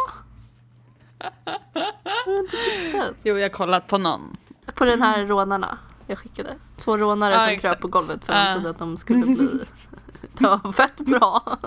Har 2.05 2.33
du 2.33 2.39
inte 2.39 2.57
tittat? 2.57 3.15
Jo, 3.23 3.37
jag 3.39 3.45
har 3.45 3.55
kollat 3.55 3.87
på 3.87 3.99
någon. 3.99 4.37
På 4.75 4.85
den 4.85 5.03
här 5.03 5.27
rånarna 5.27 5.79
jag 6.07 6.19
skickade. 6.19 6.55
Två 6.79 6.97
rånare 6.97 7.35
Ja, 7.35 7.41
som 7.41 7.49
exakt. 7.49 7.73
kröp 7.73 7.81
på 7.81 7.89
golvet 7.89 8.25
för 8.27 8.33
Ja. 8.33 8.45
de 8.45 8.53
trodde 8.55 8.71
att 8.71 8.79
de 8.79 8.97
skulle 8.97 9.27
bli... 9.27 9.49
Det 10.39 10.45
var 10.45 10.73
fett 10.73 10.97
bra. 11.01 11.59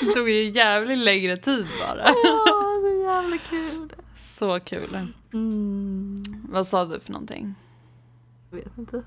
Det 0.00 0.14
tog 0.14 0.28
ju 0.30 0.50
jävligt 0.50 0.98
längre 0.98 1.36
tid 1.36 1.66
bara. 1.80 1.98
Ja, 2.24 2.44
så 2.82 3.02
jävla 3.02 3.38
kul. 3.38 3.92
Så 4.38 4.60
kul. 4.60 5.08
Mm, 5.32 6.22
Vad 6.48 6.66
sa 6.66 6.84
du 6.84 7.00
för 7.00 7.12
någonting? 7.12 7.54
jag 8.50 8.56
vet 8.58 8.78
inte. 8.78 9.02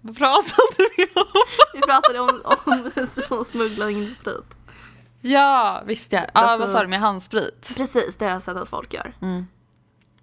Vad 0.00 0.16
pratade 0.18 0.88
vi 0.96 1.04
om? 1.14 1.42
Vi 1.74 1.80
pratade 1.80 2.18
om, 2.20 2.40
om, 2.44 2.90
om 3.38 3.44
smuggla 3.44 3.90
in 3.90 4.14
sprit. 4.20 4.56
Ja, 5.20 5.82
visst 5.86 6.12
ja. 6.12 6.20
Alltså- 6.32 6.58
vad 6.58 6.70
sa 6.70 6.82
du 6.82 6.88
med 6.88 7.00
handsprit? 7.00 7.72
Precis, 7.76 8.16
det 8.16 8.24
har 8.24 8.32
jag 8.32 8.42
sett 8.42 8.56
att 8.56 8.68
folk 8.68 8.94
gör. 8.94 9.14
Mm. 9.22 9.46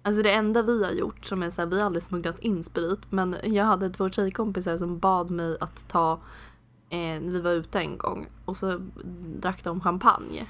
Alltså 0.02 0.22
det 0.22 0.30
enda 0.32 0.62
vi 0.62 0.84
har 0.84 0.92
gjort 0.92 1.24
som 1.24 1.42
är 1.42 1.50
så 1.50 1.60
här, 1.62 1.68
vi 1.68 1.78
har 1.78 1.86
aldrig 1.86 2.02
smugglat 2.02 2.38
in 2.38 2.64
sprit 2.64 3.00
men 3.12 3.36
jag 3.42 3.64
hade 3.64 3.90
två 3.90 4.10
tjejkompisar 4.10 4.78
som 4.78 4.98
bad 4.98 5.30
mig 5.30 5.56
att 5.60 5.88
ta, 5.88 6.20
eh, 6.90 7.20
vi 7.20 7.40
var 7.40 7.50
ute 7.50 7.78
en 7.80 7.98
gång 7.98 8.26
och 8.44 8.56
så 8.56 8.80
drack 9.40 9.64
de 9.64 9.80
champagne. 9.80 10.46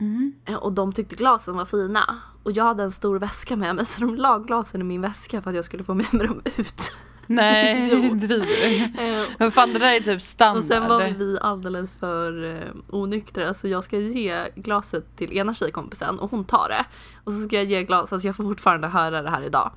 Mm. 0.00 0.32
Eh, 0.44 0.54
Och 0.54 0.72
de 0.72 0.92
tyckte 0.92 1.16
glasen 1.16 1.56
var 1.56 1.64
fina. 1.64 2.20
Och 2.42 2.52
jag 2.52 2.64
hade 2.64 2.82
en 2.82 2.90
stor 2.90 3.18
väska 3.18 3.56
med 3.56 3.76
mig 3.76 3.84
så 3.86 4.00
de 4.00 4.16
la 4.16 4.38
glasen 4.38 4.80
i 4.80 4.84
min 4.84 5.00
väska 5.00 5.42
för 5.42 5.50
att 5.50 5.56
jag 5.56 5.64
skulle 5.64 5.84
få 5.84 5.94
med 5.94 6.14
mig 6.14 6.26
dem 6.26 6.42
ut. 6.56 6.92
Nej, 7.26 8.10
driver? 8.14 9.00
Eh, 9.00 9.24
Men 9.38 9.50
fan 9.52 9.72
det 9.72 9.78
där 9.78 9.92
är 9.92 10.00
typ 10.00 10.22
standard. 10.22 10.58
Och 10.62 10.64
sen 10.68 10.88
var 10.88 11.08
vi 11.18 11.38
alldeles 11.40 11.96
för 11.96 12.44
eh, 12.44 12.60
onyktra 12.90 13.54
så 13.54 13.68
jag 13.68 13.84
ska 13.84 13.98
ge 13.98 14.48
glaset 14.56 15.16
till 15.16 15.32
ena 15.32 15.54
tjejkompisen 15.54 16.18
och 16.18 16.30
hon 16.30 16.44
tar 16.44 16.68
det. 16.68 16.84
Och 17.24 17.32
så 17.32 17.40
ska 17.40 17.56
jag 17.56 17.64
ge 17.64 17.82
glaset, 17.84 18.12
alltså 18.12 18.28
jag 18.28 18.36
får 18.36 18.44
fortfarande 18.44 18.88
höra 18.88 19.22
det 19.22 19.30
här 19.30 19.42
idag. 19.42 19.70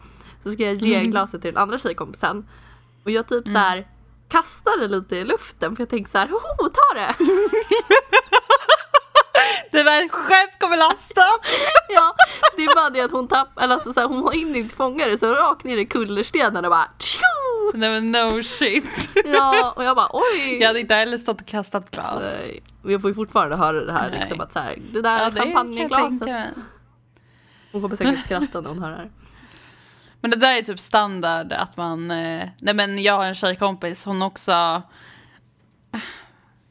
Så 0.43 0.51
ska 0.51 0.63
jag 0.63 0.73
ge 0.73 0.95
Mm. 0.95 1.11
glaset 1.11 1.41
till 1.41 1.53
den 1.53 1.63
andra 1.63 1.77
tjejkompisen. 1.77 2.45
Och 3.03 3.11
jag 3.11 3.27
typ 3.27 3.47
så 3.47 3.57
här 3.57 3.87
kastar 4.31 4.79
det 4.79 4.87
lite 4.87 5.15
i 5.15 5.23
luften 5.23 5.75
för 5.75 5.81
jag 5.83 5.89
tänker 5.89 6.11
så 6.11 6.17
här, 6.17 6.27
hoho 6.27 6.69
ta 6.69 6.93
det! 6.93 7.15
Det 9.71 9.83
var 9.83 10.01
en 10.01 10.09
skepp 10.09 10.59
kommer 10.59 10.77
lasta! 10.77 11.21
ja, 11.89 12.15
det 12.55 12.63
är 12.63 12.75
bara 12.75 12.89
det 12.89 13.01
att 13.01 13.11
hon 13.11 13.27
tappar, 13.27 13.63
eller 13.63 13.73
alltså 13.73 13.93
så 13.93 13.99
här, 13.99 14.07
hon 14.07 14.31
hinner 14.31 14.59
inte 14.59 14.75
fånga 14.75 15.07
det 15.07 15.17
så 15.17 15.33
rakt 15.33 15.63
ner 15.63 15.77
i 15.77 15.85
kullerstenen 15.85 16.65
och 16.65 16.71
bara 16.71 16.87
tjo! 16.99 17.71
Nej 17.73 17.89
men 17.89 18.11
no 18.11 18.43
shit. 18.43 19.09
Ja, 19.25 19.73
och 19.75 19.83
jag 19.83 19.95
bara 19.95 20.09
oj! 20.13 20.57
Jag 20.59 20.67
hade 20.67 20.79
inte 20.79 20.93
heller 20.93 21.17
stått 21.17 21.41
och 21.41 21.47
kastat 21.47 21.91
glas. 21.91 22.23
Nej. 22.39 22.63
Och 22.83 22.91
jag 22.91 23.01
får 23.01 23.09
ju 23.09 23.13
fortfarande 23.13 23.55
höra 23.55 23.85
det 23.85 23.93
här 23.93 24.09
Nej. 24.09 24.19
liksom 24.19 24.41
att 24.41 24.51
så 24.51 24.59
här, 24.59 24.77
det 24.93 25.01
där 25.01 25.19
Ja, 25.19 25.31
champagneglaset. 25.31 26.29
Hon 27.71 27.81
kommer 27.81 27.95
säkert 27.95 28.23
skratta 28.23 28.61
när 28.61 28.69
hon 28.69 28.83
hör 28.83 28.91
det 28.91 28.97
här. 28.97 29.11
Men 30.21 30.31
det 30.31 30.37
där 30.37 30.57
är 30.57 30.61
typ 30.61 30.79
standard 30.79 31.53
att 31.53 31.77
man, 31.77 32.11
eh, 32.11 32.49
nej 32.59 32.73
men 32.73 33.03
jag 33.03 33.13
har 33.13 33.25
en 33.25 33.35
tjejkompis, 33.35 34.05
hon 34.05 34.21
också, 34.21 34.81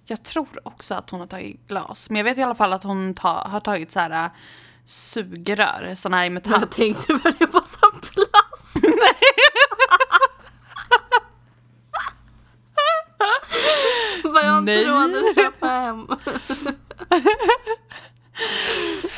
jag 0.04 0.22
tror 0.22 0.48
också 0.62 0.94
att 0.94 1.10
hon 1.10 1.20
har 1.20 1.26
tagit 1.26 1.68
glas. 1.68 2.10
Men 2.10 2.16
jag 2.16 2.24
vet 2.24 2.38
i 2.38 2.42
alla 2.42 2.54
fall 2.54 2.72
att 2.72 2.84
hon 2.84 3.14
ta, 3.14 3.48
har 3.48 3.60
tagit 3.60 3.90
så 3.90 4.00
här 4.00 4.24
äh, 4.24 4.30
sugrör, 4.84 5.94
sådana 5.96 6.16
här 6.16 6.24
i 6.24 6.30
metall. 6.30 6.60
jag 6.60 6.70
tänkte 6.70 7.12
väl 7.12 7.34
det 7.38 7.46
var 7.46 7.64
så 7.66 7.90
plast. 7.90 8.76
Vad 14.24 14.44
jag 14.44 14.50
har 14.50 14.58
inte 14.58 14.72
Nej. 14.72 14.84
råd 14.84 15.16
att 15.16 15.34
köpa 15.34 15.66
hem. 15.66 16.06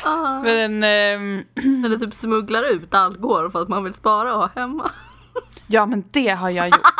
ah. 0.03 0.39
Men, 0.39 0.83
ehm, 0.83 1.43
Eller 1.85 1.97
typ 1.97 2.13
smugglar 2.13 2.63
ut 2.63 2.93
alkohol 2.93 3.51
för 3.51 3.61
att 3.61 3.69
man 3.69 3.83
vill 3.83 3.93
spara 3.93 4.33
och 4.35 4.39
ha 4.41 4.49
hemma. 4.55 4.91
ja 5.67 5.85
men 5.85 6.03
det 6.11 6.29
har 6.29 6.49
jag 6.49 6.67
gjort. 6.67 6.91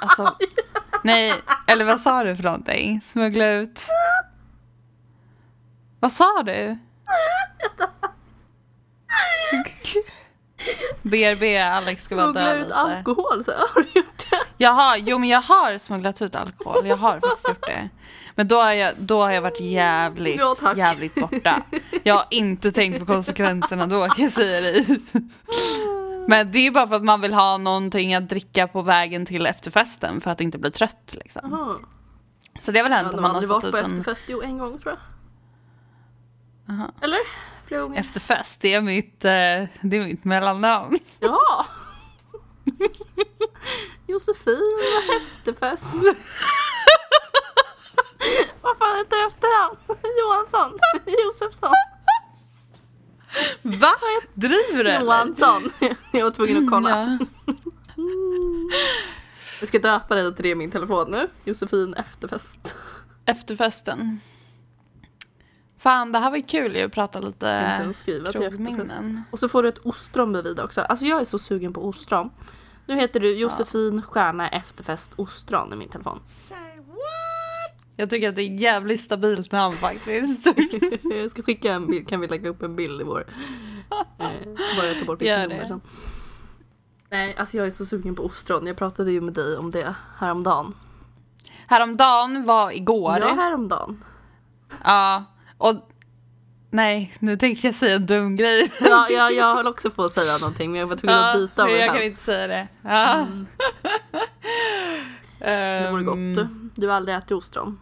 Alltså, 0.00 0.36
nej, 1.02 1.34
eller 1.66 1.84
vad 1.84 2.00
sa 2.00 2.24
du 2.24 2.36
för 2.36 2.42
någonting? 2.44 3.00
Smuggla 3.00 3.48
ut? 3.48 3.80
Vad 6.00 6.12
sa 6.12 6.42
du? 6.42 6.78
BRB, 11.02 11.56
Alex 11.58 12.04
ska 12.04 12.16
vara 12.16 12.26
Smuggla 12.26 12.44
död 12.48 12.58
ut 12.58 12.64
lite. 12.64 12.76
alkohol 12.76 13.44
så 13.44 13.50
har 13.52 13.82
du 13.82 14.00
gjort 14.00 14.30
det. 14.30 14.36
Jag 14.56 14.70
har, 14.70 14.96
jo 14.96 15.18
men 15.18 15.28
jag 15.28 15.42
har 15.42 15.78
smugglat 15.78 16.22
ut 16.22 16.36
alkohol, 16.36 16.86
jag 16.86 16.96
har 16.96 17.20
faktiskt 17.20 17.48
gjort 17.48 17.66
det. 17.66 17.88
Men 18.38 18.48
då 18.48 18.56
har 18.60 18.72
jag, 18.72 18.94
då 18.98 19.22
har 19.22 19.30
jag 19.30 19.42
varit 19.42 19.60
jävligt, 19.60 20.38
Ja, 20.38 20.74
jävligt 20.76 21.14
borta. 21.14 21.62
Jag 22.02 22.14
har 22.14 22.26
inte 22.30 22.72
tänkt 22.72 22.98
på 22.98 23.06
konsekvenserna 23.06 23.86
då 23.86 24.08
kan 24.08 24.24
jag 24.24 24.32
säga 24.32 24.60
dig. 24.60 25.00
Men 26.28 26.50
det 26.52 26.58
är 26.58 26.70
bara 26.70 26.88
för 26.88 26.94
att 26.94 27.04
man 27.04 27.20
vill 27.20 27.34
ha 27.34 27.58
någonting 27.58 28.14
att 28.14 28.28
dricka 28.28 28.68
på 28.68 28.82
vägen 28.82 29.26
till 29.26 29.46
efterfesten 29.46 30.20
för 30.20 30.30
att 30.30 30.40
inte 30.40 30.58
bli 30.58 30.70
trött 30.70 31.14
liksom. 31.24 31.42
Jaha. 31.50 31.76
Så 32.60 32.72
det 32.72 32.78
har 32.78 32.84
väl 32.84 32.92
hänt 32.92 33.08
har 33.08 33.16
om 33.16 33.22
man 33.22 33.34
har 33.34 33.46
fått 33.46 33.64
ut 33.64 33.74
en 33.74 33.92
efterfest. 33.92 34.24
Jo, 34.28 34.42
en 34.42 34.58
gång 34.58 34.78
tror 34.78 34.94
jag. 34.94 36.74
Aha. 36.74 36.92
Eller? 37.00 37.18
Flera 37.66 37.82
gånger. 37.82 38.00
efterfest. 38.00 38.60
Det 38.60 38.74
är 38.74 38.80
mitt, 38.80 39.24
eh, 39.24 39.30
det 39.80 39.96
är 39.96 40.04
mitt 40.04 40.24
mellannamn. 40.24 40.98
Ja! 41.20 41.66
Josefin 44.06 44.78
efterfest. 45.20 45.86
Vad 48.62 48.78
fan 48.78 48.98
heter 48.98 49.16
du 49.16 49.26
efternamn? 49.26 49.76
Johansson? 50.20 50.78
Josefsson? 51.24 51.74
Va? 53.62 53.90
Driver 54.34 54.84
du? 54.84 54.94
Johansson. 54.94 55.70
Jag 56.12 56.24
var 56.24 56.30
tvungen 56.30 56.64
att 56.64 56.70
kolla. 56.70 57.18
Ja. 57.46 57.54
Jag 59.60 59.68
ska 59.68 59.78
döpa 59.78 60.14
dig 60.14 60.34
till 60.34 60.42
det 60.42 60.48
i 60.48 60.54
min 60.54 60.70
telefon 60.70 61.10
nu. 61.10 61.28
Josefin 61.44 61.94
efterfest. 61.94 62.76
Efterfesten. 63.24 64.20
Fan, 65.78 66.12
det 66.12 66.18
här 66.18 66.30
var 66.30 66.36
ju 66.36 66.42
kul 66.42 66.76
ju 66.76 66.82
att 66.82 66.92
prata 66.92 67.20
lite 67.20 67.94
krogminnen. 68.32 69.22
Och 69.30 69.38
så 69.38 69.48
får 69.48 69.62
du 69.62 69.68
ett 69.68 69.78
ostron 69.78 70.32
bredvid 70.32 70.60
också. 70.60 70.80
Alltså 70.80 71.06
jag 71.06 71.20
är 71.20 71.24
så 71.24 71.38
sugen 71.38 71.72
på 71.72 71.84
ostron. 71.88 72.30
Nu 72.86 72.96
heter 72.96 73.20
du 73.20 73.34
Josefin 73.34 74.02
Stjärna 74.02 74.48
Efterfest 74.48 75.12
Ostron 75.16 75.72
i 75.72 75.76
min 75.76 75.88
telefon. 75.88 76.20
Jag 77.96 78.10
tycker 78.10 78.28
att 78.28 78.34
det 78.36 78.42
är 78.42 78.60
jävligt 78.60 79.00
stabilt 79.00 79.52
namn 79.52 79.76
faktiskt. 79.76 80.46
Jag 81.02 81.30
ska 81.30 81.42
skicka 81.42 81.72
en 81.72 81.86
bild, 81.86 82.08
kan 82.08 82.20
vi 82.20 82.28
lägga 82.28 82.50
upp 82.50 82.62
en 82.62 82.76
bild 82.76 83.00
i 83.00 83.04
vår... 83.04 83.24
Eh, 84.18 84.26
bara 84.76 84.86
jag 84.86 84.98
tar 84.98 85.06
bort 85.06 85.18
ditt 85.18 85.28
Gör 85.28 85.46
nummer 85.46 85.66
sen. 85.66 85.80
Nej, 87.10 87.34
alltså 87.38 87.56
jag 87.56 87.66
är 87.66 87.70
så 87.70 87.86
sugen 87.86 88.14
på 88.14 88.22
ostron. 88.24 88.66
Jag 88.66 88.76
pratade 88.76 89.12
ju 89.12 89.20
med 89.20 89.34
dig 89.34 89.56
om 89.56 89.70
det 89.70 89.94
häromdagen. 90.18 90.74
Häromdagen 91.66 92.44
var 92.44 92.70
igår. 92.70 93.18
Ja, 93.20 93.34
häromdagen. 93.34 94.04
Ja, 94.84 95.24
och 95.58 95.74
nej, 96.70 97.12
nu 97.18 97.36
tänkte 97.36 97.66
jag 97.66 97.74
säga 97.74 97.94
en 97.96 98.06
dum 98.06 98.36
grej. 98.36 98.72
Ja, 98.80 99.08
jag, 99.10 99.32
jag 99.32 99.54
höll 99.56 99.66
också 99.66 99.90
på 99.90 100.04
att 100.04 100.12
säga 100.12 100.38
någonting 100.38 100.70
men 100.70 100.80
jag 100.80 100.86
var 100.86 100.96
tvungen 100.96 101.18
att 101.18 101.34
byta 101.34 101.64
men 101.64 101.72
vad 101.72 101.80
jag 101.82 101.94
kan 101.94 102.02
inte 102.02 102.22
säga 102.22 102.46
det. 102.46 102.68
Ja. 102.82 103.12
Mm. 103.14 103.46
Det 105.38 105.88
vore 105.90 106.02
Ehm, 106.02 106.34
gott. 106.34 106.46
Du 106.74 106.88
har 106.88 106.94
aldrig 106.94 107.16
ätit 107.16 107.30
ostron? 107.32 107.78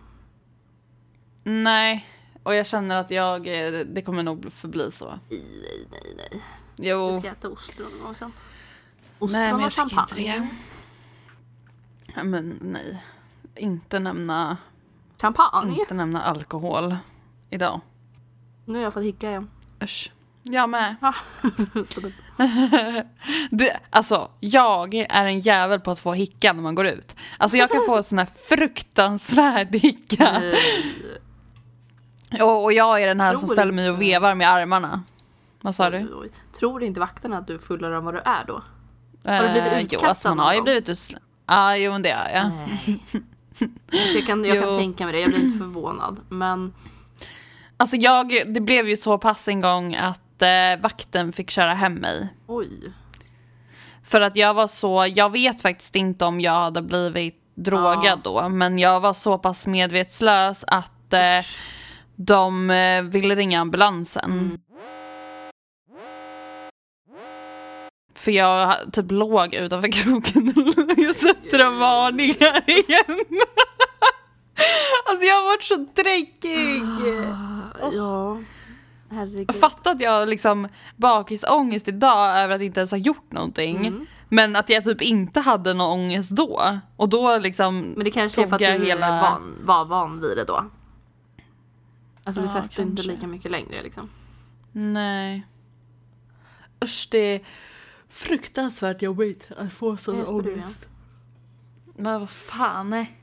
Nej, 1.45 2.07
och 2.43 2.55
jag 2.55 2.67
känner 2.67 2.97
att 2.97 3.11
jag, 3.11 3.47
eh, 3.47 3.81
det 3.87 4.03
kommer 4.03 4.23
nog 4.23 4.53
förbli 4.53 4.93
så. 4.93 5.19
Nej, 5.31 5.87
nej, 5.91 6.15
nej. 6.17 6.43
Jo, 6.77 7.11
Jag 7.11 7.19
ska 7.21 7.29
äta 7.31 7.49
ostron 7.49 7.91
någon 7.93 8.03
gång 8.05 8.15
sen. 8.15 8.33
Ostron 9.19 9.41
nej 9.41 9.53
men 9.53 9.55
och 9.55 9.61
jag 9.61 9.67
inte 9.85 9.95
champagne. 9.97 10.39
det. 10.39 10.49
Ja, 12.17 12.23
men 12.25 12.59
nej, 12.61 13.05
inte 13.57 13.99
nämna, 13.99 14.57
Champagne? 15.21 15.77
inte 15.79 15.95
nämna 15.95 16.23
alkohol 16.23 16.97
idag. 17.51 17.81
Nu 18.65 18.75
har 18.79 18.83
jag 18.85 18.95
fått 18.95 19.03
hicka 19.05 19.29
igen. 19.31 19.51
Usch. 19.83 20.11
Jag 20.43 20.71
med. 20.71 20.95
Det- 22.37 23.07
Det, 23.51 23.81
alltså, 23.91 24.31
jag 24.41 24.95
är 24.95 25.27
en 25.27 25.41
jävel 25.41 25.81
på 25.81 25.91
att 25.91 26.01
få 26.01 26.13
hicka 26.13 26.53
när 26.53 26.63
man 26.63 26.75
går 26.75 26.87
ut. 26.87 27.17
Alltså 27.39 27.57
jag 27.57 27.71
kan 27.71 27.81
få 27.87 27.97
en 27.97 28.05
sån 28.05 28.19
här 28.19 28.29
fruktansvärd 28.49 29.75
hicka. 29.75 30.39
Nej. 30.41 30.59
Och, 32.43 32.63
och 32.65 32.73
jag 32.73 33.03
är 33.03 33.07
den 33.07 33.21
här 33.21 33.33
som 33.33 33.41
Tror 33.41 33.53
ställer 33.55 33.73
mig 33.73 33.91
och 33.91 34.01
vevar 34.01 34.35
med 34.35 34.51
armarna. 34.51 35.03
Vad 35.61 35.75
sa 35.75 35.91
du? 35.91 36.31
Tror 36.59 36.83
inte 36.83 37.01
vakterna 37.01 37.39
att 37.39 37.47
du 37.47 37.55
är 37.55 37.59
fullare 37.59 37.97
än 37.97 38.05
vad 38.05 38.15
du 38.15 38.19
är 38.25 38.45
då? 38.47 38.63
du 39.23 39.53
blivit 39.53 39.73
Eh, 39.73 39.79
utkastad 39.85 39.99
Jo, 40.03 40.09
alltså 40.09 40.29
man 40.29 40.39
har 40.39 40.55
ju 40.55 40.63
blivit 40.63 40.89
utslängd. 40.89 41.25
Ja, 41.47 41.77
jo 41.77 41.93
men 41.93 42.03
det 42.03 42.11
har 42.13 42.29
jag. 42.29 42.51
Nej. 42.51 43.01
Så 44.13 44.19
jag 44.19 44.27
kan, 44.27 44.45
jag 44.45 44.61
kan 44.61 44.69
Jo. 44.73 44.79
tänka 44.79 45.05
mig 45.05 45.13
det, 45.13 45.21
jag 45.21 45.31
blir 45.31 45.41
inte 45.45 45.59
förvånad. 45.59 46.21
Men 46.29 46.75
Alltså 47.77 47.97
jag, 47.97 48.43
det 48.47 48.61
blev 48.61 48.89
ju 48.89 48.97
så 48.97 49.19
pass 49.19 49.49
en 49.49 49.61
gång 49.61 49.95
att 49.95 50.43
eh, 50.43 50.81
vakten 50.83 51.33
fick 51.33 51.51
köra 51.51 51.75
hem 51.75 51.95
mig. 51.95 52.29
oj. 52.47 52.93
För 54.05 54.21
att 54.21 54.37
jag 54.37 54.55
var 54.55 54.67
så, 54.67 55.07
jag 55.15 55.33
vet 55.33 55.63
faktiskt 55.63 55.97
inte 55.97 56.25
om 56.25 56.41
jag 56.41 56.53
hade 56.53 56.83
blivit 56.83 57.41
drogad 57.55 58.21
då, 58.25 58.49
men 58.49 58.79
jag 58.79 59.01
var 59.01 59.13
så 59.13 59.39
pass 59.39 59.67
medvetslös 59.67 60.65
att 60.69 61.13
eh, 61.13 61.21
de 62.17 62.71
eh, 62.71 63.03
ville 63.03 63.35
ringa 63.35 63.61
ambulansen. 63.61 64.31
Mm. 64.31 64.59
För 68.15 68.31
jag 68.31 68.77
typ 68.93 69.11
låg 69.11 69.55
utanför 69.55 69.89
kroken 69.93 70.49
och 70.89 70.99
jag 70.99 71.17
sätter 71.17 71.59
en 71.59 71.79
varning 71.79 72.35
här 72.41 72.71
igen. 72.71 73.19
alltså 75.09 75.25
jag 75.27 75.35
har 75.35 75.45
varit 75.45 75.63
så 75.63 75.87
dräckig. 76.03 76.83
Ah, 77.83 77.91
Ja. 77.93 78.39
Herregud. 79.11 79.45
Jag 79.49 79.57
fattar 79.57 79.91
att 79.91 80.01
jag 80.01 80.11
har 80.11 80.27
liksom 80.27 80.69
bakisångest 80.97 81.89
idag 81.89 82.39
över 82.41 82.55
att 82.55 82.61
inte 82.63 82.81
ens 82.81 82.91
ha 82.91 82.99
gjort 82.99 83.33
någonting. 83.33 83.77
Mm. 83.87 84.07
Men 84.29 84.57
att 84.57 84.69
jag 84.69 84.85
typ 84.85 85.03
inte 85.03 85.41
hade 85.41 85.75
någon 85.75 85.91
ångest 86.01 86.31
då. 86.31 86.79
Och 86.97 87.09
då 87.09 87.39
liksom 87.39 87.81
Men 87.81 88.05
det 88.05 88.11
kanske 88.11 88.43
är 88.43 88.47
för 88.47 88.55
att 88.55 88.59
du 88.79 88.85
hela- 88.87 89.21
van, 89.21 89.59
var 89.65 89.85
van 89.85 90.21
vid 90.21 90.37
det 90.37 90.45
då. 90.45 90.65
Alltså 92.27 92.41
du 92.41 92.47
Ja, 92.47 92.53
fäster 92.53 92.83
inte 92.83 93.03
lika 93.03 93.27
mycket 93.27 93.51
längre 93.51 93.83
liksom. 93.83 94.11
Nej. 94.73 95.47
Usch 96.85 97.09
det 97.11 97.19
är 97.19 97.45
fruktansvärt 98.09 99.03
jobbigt 99.03 99.49
att 99.57 99.73
få 99.73 99.97
sån 99.97 100.27
ångest. 100.27 100.87
Men 101.97 102.21
vad 102.21 102.31
fan 102.31 102.91
nej. 102.91 103.21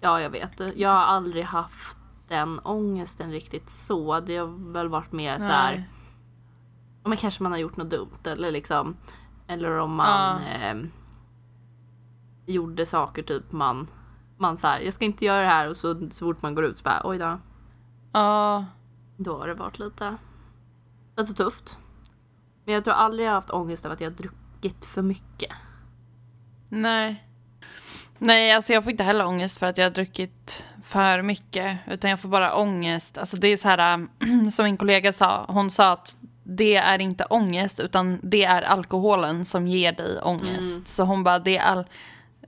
Ja, 0.00 0.20
jag 0.20 0.30
vet. 0.30 0.60
Jag 0.76 0.88
har 0.88 0.96
aldrig 1.04 1.44
haft 1.44 1.96
den 2.28 2.58
ångesten 2.64 3.30
riktigt 3.30 3.70
så. 3.70 4.20
Det 4.20 4.36
har 4.36 4.72
väl 4.72 4.88
varit 4.88 5.12
mer 5.12 5.38
så 5.38 5.44
här. 5.44 5.88
Men 7.04 7.16
kanske 7.16 7.42
man 7.42 7.52
har 7.52 7.58
gjort 7.58 7.76
något 7.76 7.90
dumt 7.90 8.18
eller 8.24 8.50
liksom. 8.52 8.96
Eller 9.46 9.70
om 9.78 9.94
man 9.94 10.40
Ja. 10.42 10.68
eh, 10.68 10.76
gjorde 12.46 12.86
saker 12.86 13.22
typ 13.22 13.52
man. 13.52 13.86
Man 14.36 14.58
så 14.58 14.66
här, 14.66 14.80
jag 14.80 14.94
ska 14.94 15.04
inte 15.04 15.24
göra 15.24 15.40
det 15.42 15.48
här 15.48 15.68
och 15.68 15.76
så, 15.76 16.10
så 16.10 16.24
fort 16.24 16.42
man 16.42 16.54
går 16.54 16.64
ut 16.64 16.76
så 16.78 16.84
bara 16.84 17.00
oj 17.04 17.18
då. 17.18 17.38
Ja. 18.14 18.64
Då 19.16 19.38
har 19.38 19.46
det 19.46 19.54
varit 19.54 19.78
lite, 19.78 20.16
lite 21.16 21.34
tufft. 21.34 21.78
Men 22.64 22.74
jag 22.74 22.84
tror 22.84 22.94
aldrig 22.94 23.26
jag 23.26 23.30
har 23.30 23.34
haft 23.34 23.50
ångest 23.50 23.84
över 23.84 23.94
att 23.94 24.00
jag 24.00 24.10
har 24.10 24.16
druckit 24.16 24.84
för 24.84 25.02
mycket. 25.02 25.52
Nej. 26.68 27.24
Nej, 28.18 28.52
alltså 28.52 28.72
jag 28.72 28.84
får 28.84 28.90
inte 28.90 29.04
heller 29.04 29.26
ångest 29.26 29.58
för 29.58 29.66
att 29.66 29.78
jag 29.78 29.84
har 29.84 29.90
druckit 29.90 30.64
för 30.84 31.22
mycket. 31.22 31.78
Utan 31.86 32.10
jag 32.10 32.20
får 32.20 32.28
bara 32.28 32.56
ångest. 32.56 33.18
Alltså 33.18 33.36
det 33.36 33.48
är 33.48 33.56
så 33.56 33.68
här, 33.68 33.98
äh, 33.98 34.48
som 34.50 34.64
min 34.64 34.76
kollega 34.76 35.12
sa. 35.12 35.44
Hon 35.48 35.70
sa 35.70 35.92
att 35.92 36.16
det 36.44 36.76
är 36.76 36.98
inte 36.98 37.24
ångest 37.24 37.80
utan 37.80 38.20
det 38.22 38.44
är 38.44 38.62
alkoholen 38.62 39.44
som 39.44 39.66
ger 39.66 39.92
dig 39.92 40.20
ångest. 40.22 40.76
Mm. 40.76 40.84
Så 40.86 41.02
hon 41.02 41.24
bara, 41.24 41.38
det 41.38 41.56
är 41.56 41.62
all, 41.62 41.84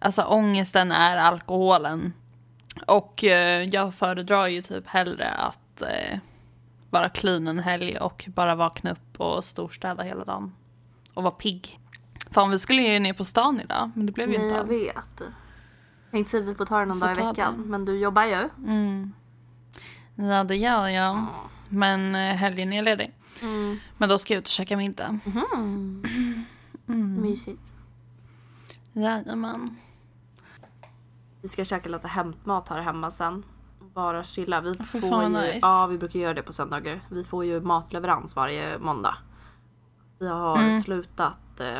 alltså 0.01 0.23
ångesten 0.23 0.93
är 0.93 1.17
alkoholen. 1.17 2.13
Och 2.87 3.25
eh, 3.25 3.63
jag 3.63 3.95
föredrar 3.95 4.47
ju 4.47 4.63
typ 4.63 4.87
hellre 4.87 5.31
att 5.31 5.83
eh, 5.83 6.19
vara 6.91 7.09
clean 7.09 7.47
en 7.49 7.59
helg 7.59 7.99
och 7.99 8.25
bara 8.35 8.55
vakna 8.55 8.91
upp 8.91 9.21
och 9.21 9.45
storstäda 9.45 10.03
hela 10.03 10.25
dagen. 10.25 10.53
Och 11.15 11.23
vara 11.23 11.35
pigg. 11.35 11.81
Fan 12.31 12.51
vi 12.51 12.59
skulle 12.59 12.83
ju 12.83 12.99
ner 12.99 13.13
på 13.13 13.25
stan 13.25 13.61
idag 13.61 13.91
men 13.95 14.07
det 14.07 14.13
blev 14.13 14.31
ju 14.33 14.39
Nej, 14.39 14.47
inte 14.47 14.57
jag 14.57 14.63
av. 14.63 14.69
vet. 14.69 15.23
Tänkte 16.11 16.31
säga 16.31 16.43
att 16.43 16.49
vi 16.49 16.55
får 16.55 16.67
ta 16.67 16.79
det 16.79 16.85
någon 16.85 17.01
Får 17.01 17.07
dag 17.07 17.17
i 17.17 17.21
veckan. 17.27 17.55
det. 17.63 17.69
Men 17.69 17.85
du 17.85 17.99
jobbar 17.99 18.25
ju. 18.25 18.49
Mm. 18.67 19.13
Ja 20.15 20.45
det 20.45 20.57
gör 20.57 20.89
jag. 20.89 21.27
Men 21.69 22.15
eh, 22.15 22.35
helgen 22.35 22.73
är 22.73 22.83
ledig. 22.83 23.13
Mm. 23.43 23.79
Men 23.99 24.09
då 24.09 24.19
ska 24.19 24.35
jag 24.35 24.39
ut 24.39 24.45
och 24.45 24.51
käka 24.51 24.77
middag. 24.77 25.19
Mhm. 25.25 26.03
Mm. 26.89 27.21
Mysigt. 27.21 27.73
Jajamän. 28.93 29.77
Vi 31.47 31.51
ska 31.51 31.65
käka 31.65 31.89
lite 31.89 32.09
hämtmat 32.09 32.69
här 32.69 32.81
hemma 32.81 33.11
sen. 33.11 33.45
Bara 33.95 34.25
chilla. 34.25 34.61
Vi 34.61 34.75
får 34.79 35.01
fan, 35.01 35.33
ju, 35.33 35.39
nice. 35.41 35.59
ja 35.63 35.87
vi 35.91 35.99
brukar 35.99 36.19
göra 36.21 36.35
det 36.35 36.43
på 36.43 36.53
söndagar. 36.53 37.01
Vi 37.11 37.25
får 37.25 37.45
ju 37.45 37.61
matleverans 37.61 38.37
varje 38.37 38.79
måndag. 38.79 39.15
Vi 40.19 40.29
har 40.29 40.59
Mm. 40.59 40.83
slutat. 40.83 41.61
Eh, 41.61 41.79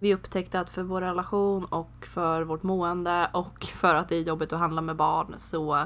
vi 0.00 0.14
upptäckte 0.14 0.60
att 0.60 0.70
för 0.70 0.82
vår 0.82 1.00
relation 1.00 1.64
och 1.64 2.06
för 2.14 2.42
vårt 2.42 2.62
mående 2.62 3.30
och 3.32 3.64
för 3.74 3.94
att 3.94 4.08
det 4.08 4.16
är 4.16 4.22
jobbigt 4.22 4.52
att 4.52 4.58
handla 4.58 4.80
med 4.80 4.96
barn 4.96 5.34
så 5.38 5.82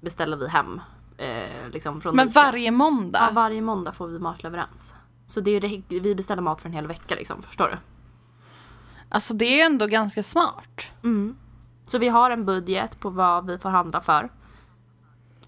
beställer 0.00 0.36
vi 0.36 0.48
hem. 0.48 0.80
Eh, 1.16 1.68
liksom 1.72 2.00
från 2.00 2.16
Men 2.16 2.28
Ica. 2.28 2.40
varje 2.42 2.70
måndag? 2.70 3.18
Ja, 3.28 3.30
varje 3.34 3.60
måndag 3.60 3.92
får 3.92 4.06
vi 4.06 4.18
matleverans. 4.18 4.94
Så 5.26 5.40
det 5.40 5.50
är, 5.50 5.60
det- 5.60 6.00
vi 6.00 6.14
beställer 6.14 6.42
mat 6.42 6.60
för 6.62 6.68
en 6.68 6.74
hel 6.74 6.86
vecka 6.86 7.14
liksom, 7.14 7.42
förstår 7.42 7.68
du? 7.68 7.76
Alltså 9.08 9.34
det 9.34 9.60
är 9.60 9.66
ändå 9.66 9.86
ganska 9.86 10.22
smart. 10.22 10.80
Mm. 11.04 11.36
Så 11.86 11.98
vi 11.98 12.08
har 12.08 12.30
en 12.30 12.44
budget 12.44 13.00
på 13.00 13.10
vad 13.10 13.46
vi 13.46 13.58
får 13.58 13.70
handla 13.70 14.00
för. 14.00 14.30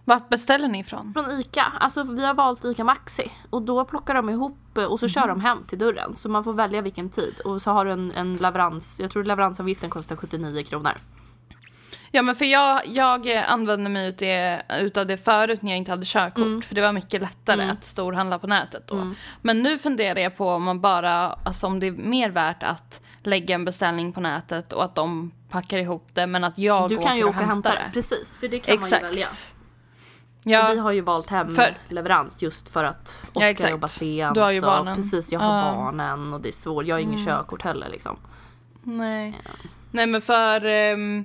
Vart 0.05 0.29
beställer 0.29 0.69
ni 0.69 0.79
ifrån? 0.79 1.13
Från 1.13 1.41
ICA. 1.41 1.73
Alltså 1.81 2.03
vi 2.03 2.25
har 2.25 2.35
valt 2.35 2.65
ICA 2.65 2.85
Maxi. 2.85 3.33
Och 3.51 3.63
då 3.63 3.85
plockar 3.85 4.15
de 4.15 4.31
ihop 4.31 4.79
eh, 4.79 4.85
och 4.85 5.01
så 5.01 5.09
kör 5.09 5.29
de 5.29 5.41
hem 5.41 5.65
till 5.65 5.79
dörren. 5.79 6.17
Så 6.17 6.29
man 6.29 6.45
får 6.45 6.53
välja 6.53 6.81
vilken 6.83 7.11
tid. 7.11 7.41
Och 7.45 7.63
så 7.63 7.71
har 7.71 7.85
du 7.85 7.91
en, 7.93 8.13
en 8.13 8.37
leverans. 8.37 9.01
Jag 9.01 9.11
tror 9.11 9.25
leveransavgiften 9.25 9.91
kostar 9.91 10.17
79 10.17 10.65
kronor. 10.65 10.93
Ja 12.15 12.23
men 12.23 12.37
för 12.37 12.45
jag, 12.45 12.87
jag 12.87 13.37
eh, 13.37 13.53
använde 13.53 13.91
mig 13.91 14.09
ut 14.09 14.19
det, 14.19 14.63
utav 14.81 15.07
det 15.07 15.17
förut 15.17 15.63
när 15.63 15.71
jag 15.71 15.79
inte 15.79 15.91
hade 15.91 16.05
körkort. 16.05 16.39
Mm. 16.45 16.63
För 16.63 16.75
det 16.75 16.81
var 16.81 16.93
mycket 16.93 17.21
lättare 17.21 17.63
Mm. 17.63 17.73
att 17.77 17.85
storhandla 17.85 18.39
på 18.39 18.47
nätet 18.47 18.87
då. 18.87 18.95
Mm. 18.95 19.15
Men 19.43 19.63
nu 19.63 19.79
funderar 19.79 20.21
jag 20.21 20.37
på 20.37 20.49
om 20.49 20.63
man 20.63 20.81
bara, 20.81 21.27
alltså 21.27 21.67
om 21.67 21.81
det 21.81 21.87
är 21.87 21.93
mer 21.93 22.31
värt 22.31 22.63
att 22.63 23.01
lägga 23.23 23.55
en 23.55 23.65
beställning 23.65 24.13
på 24.13 24.21
nätet 24.21 24.73
och 24.73 24.85
att 24.85 24.95
de 24.95 25.33
packar 25.49 25.79
ihop 25.79 26.09
det 26.13 26.27
men 26.27 26.45
att 26.45 26.59
jag 26.59 26.89
Du 26.89 26.97
åker 26.97 27.07
kan 27.07 27.17
ju 27.17 27.25
och 27.25 27.31
åka 27.31 27.39
och 27.41 27.45
hämta 27.47 27.71
det. 27.71 27.91
Precis, 27.93 28.37
för 28.37 28.49
det 28.49 28.59
kan 28.59 28.81
man 28.81 28.89
ju 28.91 28.97
välja. 28.99 29.27
Exakt. 29.27 29.53
Och 30.45 30.47
vi 30.47 30.53
Ja, 30.53 30.81
har 30.83 30.93
ju 30.93 31.01
valt 31.01 31.31
hem 31.31 31.55
För- 31.55 31.75
leverans 31.89 32.43
just 32.43 32.69
för 32.69 32.85
att 32.85 33.19
Ja, 33.23 33.29
Oskar 33.33 33.47
exakt. 33.49 33.71
jobbar 33.71 33.89
sent. 33.89 34.35
Du 34.35 34.41
har 34.41 34.51
ju 34.51 34.59
och 34.59 34.65
barnen. 34.67 34.97
Precis, 34.97 35.33
jag 35.33 35.41
har 35.41 35.57
Ja. 35.59 35.75
barnen 35.75 36.35
och 36.35 36.41
det 36.41 36.49
är 36.49 36.53
svårt. 36.53 36.87
Jag 36.87 36.95
har 36.97 37.01
ingen 37.01 37.27
körkort 37.27 37.63
heller 37.63 37.89
liksom. 37.89 38.17
nej. 38.83 39.41
Nej 39.91 40.07
men 40.07 40.21
för 40.21 40.65
ehm, 40.65 41.25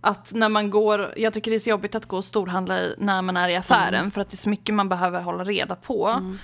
att 0.00 0.32
när 0.34 0.48
man 0.48 0.70
går, 0.70 1.12
jag 1.16 1.32
tycker 1.32 1.50
det 1.50 1.56
är 1.56 1.58
så 1.60 1.70
jobbigt 1.70 1.94
att 1.94 2.06
gå 2.06 2.16
och 2.16 2.24
storhandla 2.24 2.80
i, 2.80 2.94
när 2.98 3.22
man 3.22 3.36
är 3.36 3.48
i 3.48 3.56
affären 3.56 4.10
för 4.10 4.20
att 4.20 4.30
det 4.30 4.34
är 4.34 4.38
så 4.38 4.48
mycket 4.48 4.74
man 4.74 4.88
behöver 4.88 5.20
hålla 5.20 5.44
reda 5.44 5.74
på. 5.74 6.08
Mm. 6.08 6.38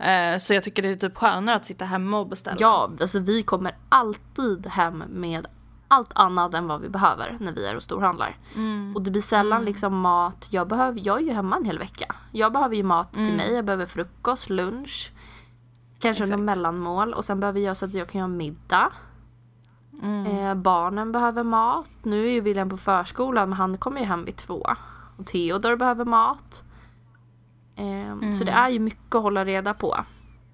Eh, 0.00 0.38
så 0.38 0.54
jag 0.54 0.62
tycker 0.62 0.82
det 0.82 0.88
är 0.88 0.96
typ 0.96 1.16
skönare 1.16 1.56
att 1.56 1.66
sitta 1.66 1.84
hemma 1.84 2.18
och 2.18 2.28
beställa. 2.28 2.56
Ja, 2.60 2.90
alltså 3.00 3.18
vi 3.18 3.42
kommer 3.42 3.76
alltid 3.88 4.66
hem 4.66 5.04
med 5.08 5.46
allt 5.88 6.10
annat 6.14 6.54
än 6.54 6.68
vad 6.68 6.80
vi 6.80 6.88
behöver 6.88 7.36
när 7.40 7.52
vi 7.52 7.66
är 7.66 7.76
och 7.76 7.82
storhandlar. 7.82 8.36
Mm. 8.56 8.96
Och 8.96 9.02
det 9.02 9.10
blir 9.10 9.22
sällan 9.22 9.64
liksom 9.64 9.98
mat. 10.00 10.48
Jag, 10.50 10.68
behöver, 10.68 11.00
jag 11.04 11.18
är 11.20 11.24
ju 11.24 11.32
hemma 11.32 11.56
en 11.56 11.64
hel 11.64 11.78
vecka. 11.78 12.14
Jag 12.32 12.52
behöver 12.52 12.76
ju 12.76 12.82
mat 12.82 13.12
till 13.12 13.22
Mm. 13.22 13.36
mig. 13.36 13.52
Jag 13.54 13.64
behöver 13.64 13.86
frukost, 13.86 14.50
lunch. 14.50 15.12
Kanske 15.98 16.26
något 16.26 16.40
mellanmål. 16.40 17.14
Och 17.14 17.24
sen 17.24 17.40
behöver 17.40 17.60
jag 17.60 17.76
så 17.76 17.84
att 17.84 17.94
jag 17.94 18.08
kan 18.08 18.18
göra 18.18 18.28
middag. 18.28 18.92
Mm. 20.02 20.26
Eh, 20.26 20.54
barnen 20.54 21.12
behöver 21.12 21.42
mat. 21.42 21.90
Nu 22.02 22.26
är 22.26 22.30
ju 22.30 22.40
William 22.40 22.70
på 22.70 22.76
förskolan 22.76 23.48
men 23.48 23.58
han 23.58 23.78
kommer 23.78 24.00
ju 24.00 24.06
hem 24.06 24.24
vid 24.24 24.36
två. 24.36 24.66
Och 25.16 25.26
Theodor 25.26 25.76
behöver 25.76 26.04
mat. 26.04 26.64
Eh, 27.80 28.32
Så 28.32 28.44
det 28.44 28.52
är 28.52 28.68
ju 28.68 28.78
mycket 28.78 29.14
att 29.14 29.22
hålla 29.22 29.44
reda 29.44 29.74
på. 29.74 29.96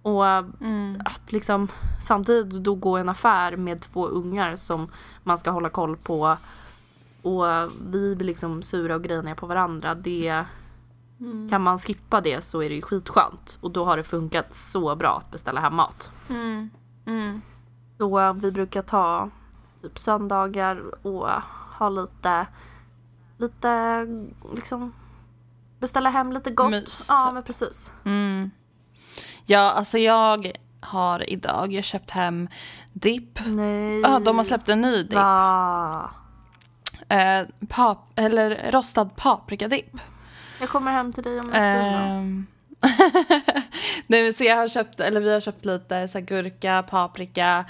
Och 0.03 0.27
Mm. 0.27 1.01
att 1.05 1.33
liksom 1.33 1.69
samtidigt 2.03 2.65
då 2.65 2.75
gå 2.75 2.97
en 2.97 3.09
affär 3.09 3.57
med 3.57 3.81
två 3.81 4.07
ungar 4.07 4.57
som 4.57 4.89
man 5.23 5.39
ska 5.39 5.51
hålla 5.51 5.69
koll 5.69 5.97
på 5.97 6.37
och 7.23 7.45
vi 7.91 8.17
blir 8.17 8.27
liksom 8.27 8.63
sura 8.63 8.95
och 8.95 9.05
griniga 9.05 9.35
på 9.35 9.47
varandra. 9.47 9.95
Det, 9.95 10.45
Mm. 11.21 11.49
Kan 11.51 11.63
man 11.63 11.79
skippa 11.79 12.21
det 12.21 12.45
så 12.45 12.63
är 12.63 12.69
det 12.69 12.75
ju 12.75 12.83
skitskönt. 12.83 13.59
Och 13.61 13.71
då 13.71 13.85
har 13.85 13.97
det 13.97 14.03
funkat 14.05 14.53
så 14.53 14.95
bra 14.97 15.17
att 15.19 15.31
beställa 15.31 15.61
hem 15.61 15.75
mat. 15.75 16.11
Mm. 16.31 16.71
Mm. 17.07 17.41
Så 17.99 18.21
eh, 18.21 18.33
vi 18.35 18.53
brukar 18.53 18.83
ta 18.83 19.31
typ 19.83 19.99
söndagar 19.99 21.07
och 21.07 21.29
ha 21.79 21.89
lite, 21.89 22.47
lite 23.39 24.01
liksom 24.55 24.93
beställa 25.81 26.11
hem 26.11 26.33
lite 26.33 26.51
gott. 26.51 26.71
Mys, 26.71 27.05
ja 27.09 27.31
men 27.33 27.43
precis. 27.43 27.91
Mm. 28.05 28.51
Ja, 29.47 29.59
alltså 29.73 29.99
jag 29.99 30.53
har 30.81 31.31
idag 31.31 31.73
jag 31.73 31.85
köpt 31.85 32.11
hem 32.11 32.49
dipp. 32.93 33.39
Nej. 33.47 34.01
Ja, 34.01 34.19
de 34.19 34.39
har 34.39 34.45
släppt 34.45 34.69
en 34.69 34.81
ny 34.81 34.97
dipp. 35.03 35.13
Va? 35.13 36.11
Eh, 37.09 37.43
pap- 37.61 38.13
eller 38.17 38.73
rostad 38.73 39.05
paprikadipp. 39.17 39.97
Jag 40.61 40.69
kommer 40.69 40.93
hem 40.93 41.13
till 41.13 41.23
dig 41.23 41.41
om 41.41 41.53
en 41.53 41.73
stund. 41.73 41.97
Ehm. 41.97 42.47
Nej, 44.07 44.23
men 44.23 44.33
så 44.33 44.45
jag 44.45 44.57
har 44.57 44.69
köpt, 44.69 45.01
eller 45.01 45.21
vi 45.21 45.33
har 45.33 45.41
köpt 45.41 45.65
lite 45.65 46.09
så 46.09 46.21
gurka, 46.21 46.83
paprika, 46.91 47.65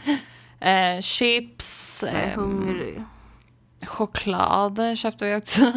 eh, 0.61 1.00
chips, 1.00 1.98
Jag 2.07 2.12
är 2.14 2.32
ehm, 2.32 2.40
hungrig. 2.40 3.04
choklad 3.86 4.98
köpte 4.98 5.24
vi 5.24 5.34
också. 5.36 5.61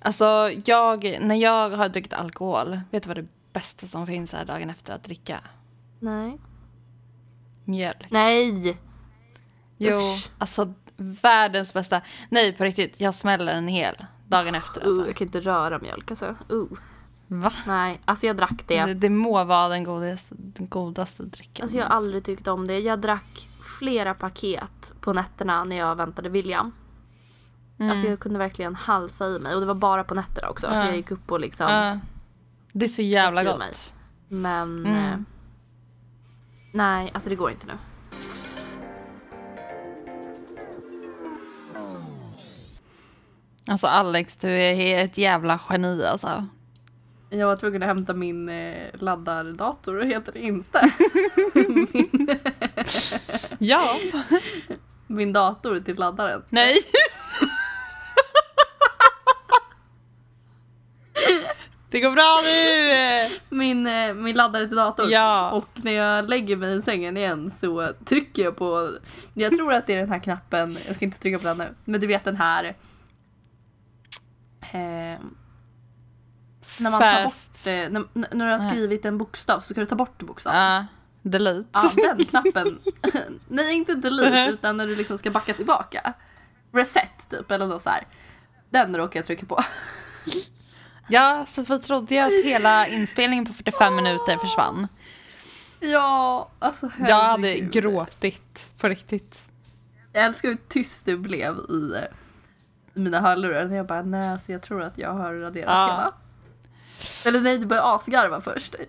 alltså 0.00 0.50
jag, 0.64 1.18
när 1.20 1.34
jag 1.34 1.70
har 1.70 1.88
druckit 1.88 2.12
alkohol, 2.12 2.80
vet 2.90 3.02
du 3.02 3.08
vad 3.08 3.16
det 3.16 3.26
bästa 3.52 3.86
som 3.86 4.06
finns 4.06 4.32
här 4.32 4.44
dagen 4.44 4.70
efter 4.70 4.94
att 4.94 5.04
dricka? 5.04 5.40
Nej. 6.00 6.38
Mjölk. 7.64 8.06
Nej! 8.10 8.78
Jo, 9.76 9.96
Usch. 9.96 10.30
alltså 10.38 10.74
världens 10.96 11.72
bästa. 11.72 12.00
Nej 12.28 12.52
på 12.52 12.64
riktigt, 12.64 13.00
jag 13.00 13.14
smäller 13.14 13.52
en 13.52 13.68
hel 13.68 13.94
dagen 14.28 14.54
efter 14.54 14.80
Uh, 14.80 14.86
alltså. 14.86 15.06
jag 15.06 15.16
kan 15.16 15.26
inte 15.26 15.40
röra 15.40 15.78
mjölk 15.78 16.10
alltså. 16.10 16.36
Uh. 16.52 16.78
Va? 17.26 17.52
Nej, 17.66 18.00
alltså 18.04 18.26
jag 18.26 18.36
drack 18.36 18.62
det. 18.66 18.84
Det, 18.84 18.94
det 18.94 19.10
må 19.10 19.44
vara 19.44 19.68
den 19.68 19.84
godaste, 19.84 20.34
den 20.38 20.68
godaste 20.68 21.22
drycken. 21.22 21.62
Alltså 21.62 21.76
jag 21.76 21.84
har 21.84 21.96
aldrig 21.96 22.24
tyckt 22.24 22.48
om 22.48 22.66
det. 22.66 22.78
Jag 22.78 23.00
drack 23.00 23.48
flera 23.78 24.14
paket 24.14 24.92
på 25.00 25.12
nätterna 25.12 25.64
när 25.64 25.76
jag 25.76 25.96
väntade 25.96 26.28
William. 26.28 26.72
Mm. 27.78 27.90
Alltså 27.90 28.06
jag 28.06 28.20
kunde 28.20 28.38
verkligen 28.38 28.74
halsa 28.74 29.26
i 29.26 29.38
mig 29.38 29.54
och 29.54 29.60
det 29.60 29.66
var 29.66 29.74
bara 29.74 30.04
på 30.04 30.14
nätterna 30.14 30.48
också. 30.48 30.66
Ja. 30.66 30.86
Jag 30.86 30.96
gick 30.96 31.10
upp 31.10 31.32
och 31.32 31.40
liksom. 31.40 31.72
Ja. 31.72 31.98
det 32.72 32.86
är 32.86 32.88
så 32.88 33.02
jävla 33.02 33.44
gott. 33.44 33.58
mig. 33.58 33.72
Men 34.28 34.86
Mm. 34.86 35.12
eh, 35.12 35.18
nej, 36.72 37.10
alltså 37.14 37.30
det 37.30 37.36
går 37.36 37.50
inte 37.50 37.66
nu. 37.66 37.72
Alltså 43.66 43.86
Alex, 43.86 44.36
du 44.36 44.48
är 44.50 45.04
ett 45.04 45.18
jävla 45.18 45.60
geni 45.70 46.04
alltså. 46.04 46.46
Jag 47.30 47.46
var 47.46 47.56
tvungen 47.56 47.82
att 47.82 47.88
hämta 47.88 48.14
min 48.14 48.48
eh, 48.48 48.86
laddardator, 48.94 50.00
heter 50.02 50.32
det 50.32 50.38
inte. 50.38 50.92
min, 51.54 52.28
Ja. 53.58 53.96
min 55.06 55.32
dator 55.32 55.80
till 55.80 55.96
laddaren. 55.96 56.42
Nej. 56.48 56.76
det 61.90 62.00
går 62.00 62.10
bra 62.10 62.40
nu! 62.44 63.38
Min, 63.56 63.86
eh, 63.86 64.14
min 64.14 64.36
laddare 64.36 64.68
till 64.68 64.76
datorn. 64.76 65.10
Ja. 65.10 65.50
Och 65.50 65.68
när 65.74 65.92
jag 65.92 66.28
lägger 66.28 66.56
mig 66.56 66.76
i 66.76 66.82
sängen 66.82 67.16
igen 67.16 67.50
så 67.50 67.92
trycker 68.04 68.42
jag 68.42 68.56
på, 68.56 68.90
jag 69.34 69.56
tror 69.56 69.72
att 69.72 69.86
det 69.86 69.94
är 69.94 69.98
den 69.98 70.10
här 70.10 70.18
knappen, 70.18 70.78
jag 70.86 70.94
ska 70.94 71.04
inte 71.04 71.18
trycka 71.18 71.38
på 71.38 71.44
den 71.44 71.58
nu, 71.58 71.74
men 71.84 72.00
du 72.00 72.06
vet 72.06 72.24
den 72.24 72.36
här 72.36 72.64
eh, 74.60 75.18
när 76.78 76.90
man 76.90 77.00
tar 77.00 77.24
bort, 77.24 77.66
eh, 77.66 77.72
när, 77.72 78.34
när 78.36 78.46
du 78.46 78.52
har 78.52 78.58
skrivit 78.58 79.04
en 79.04 79.18
bokstav 79.18 79.60
så 79.60 79.72
ska 79.72 79.80
du 79.80 79.86
ta 79.86 79.96
bort 79.96 80.22
bokstaven. 80.22 80.60
Ja, 80.60 80.86
delete. 81.22 81.68
Ja, 81.72 81.90
den 81.96 82.24
knappen. 82.24 82.78
Nej, 83.48 83.74
inte 83.76 83.94
delete 83.94 84.50
utan 84.52 84.76
när 84.76 84.86
du 84.86 84.96
liksom 84.96 85.18
ska 85.18 85.30
backa 85.30 85.54
tillbaka. 85.54 86.12
Reset 86.72 87.30
typ 87.30 87.50
eller 87.50 87.66
något 87.66 87.82
så 87.82 87.90
här. 87.90 88.06
Den 88.70 88.96
råkar 88.96 89.18
jag 89.20 89.26
trycka 89.26 89.46
på. 89.46 89.60
Ja, 91.08 91.46
så 91.48 91.62
vi 91.62 91.78
trodde 91.78 92.14
ju 92.14 92.20
att 92.20 92.44
hela 92.44 92.86
inspelningen 92.86 93.46
på 93.46 93.52
45 93.52 93.96
minuter 93.96 94.36
försvann. 94.36 94.88
Ja, 95.80 96.50
alltså 96.58 96.86
herregud. 96.86 97.10
Jag 97.10 97.22
hade 97.24 97.54
gråtit 97.54 98.68
på 98.80 98.88
riktigt. 98.88 99.48
Jag 100.12 100.24
älskar 100.24 100.48
hur 100.48 100.58
tyst 100.68 101.04
det 101.06 101.16
blev 101.16 101.54
i, 101.58 101.94
mina 102.94 103.20
hörlurar. 103.20 103.68
Jag 103.68 103.86
bara, 103.86 104.02
nej 104.02 104.28
alltså 104.28 104.52
jag 104.52 104.62
tror 104.62 104.82
att 104.82 104.98
jag 104.98 105.10
har 105.12 105.34
raderat 105.34 105.66
Ja. 105.68 105.86
hela. 105.86 106.14
Eller 107.24 107.40
nej, 107.40 107.58
du 107.58 107.66
började 107.66 107.88
asgarva 107.88 108.40
först. 108.40 108.74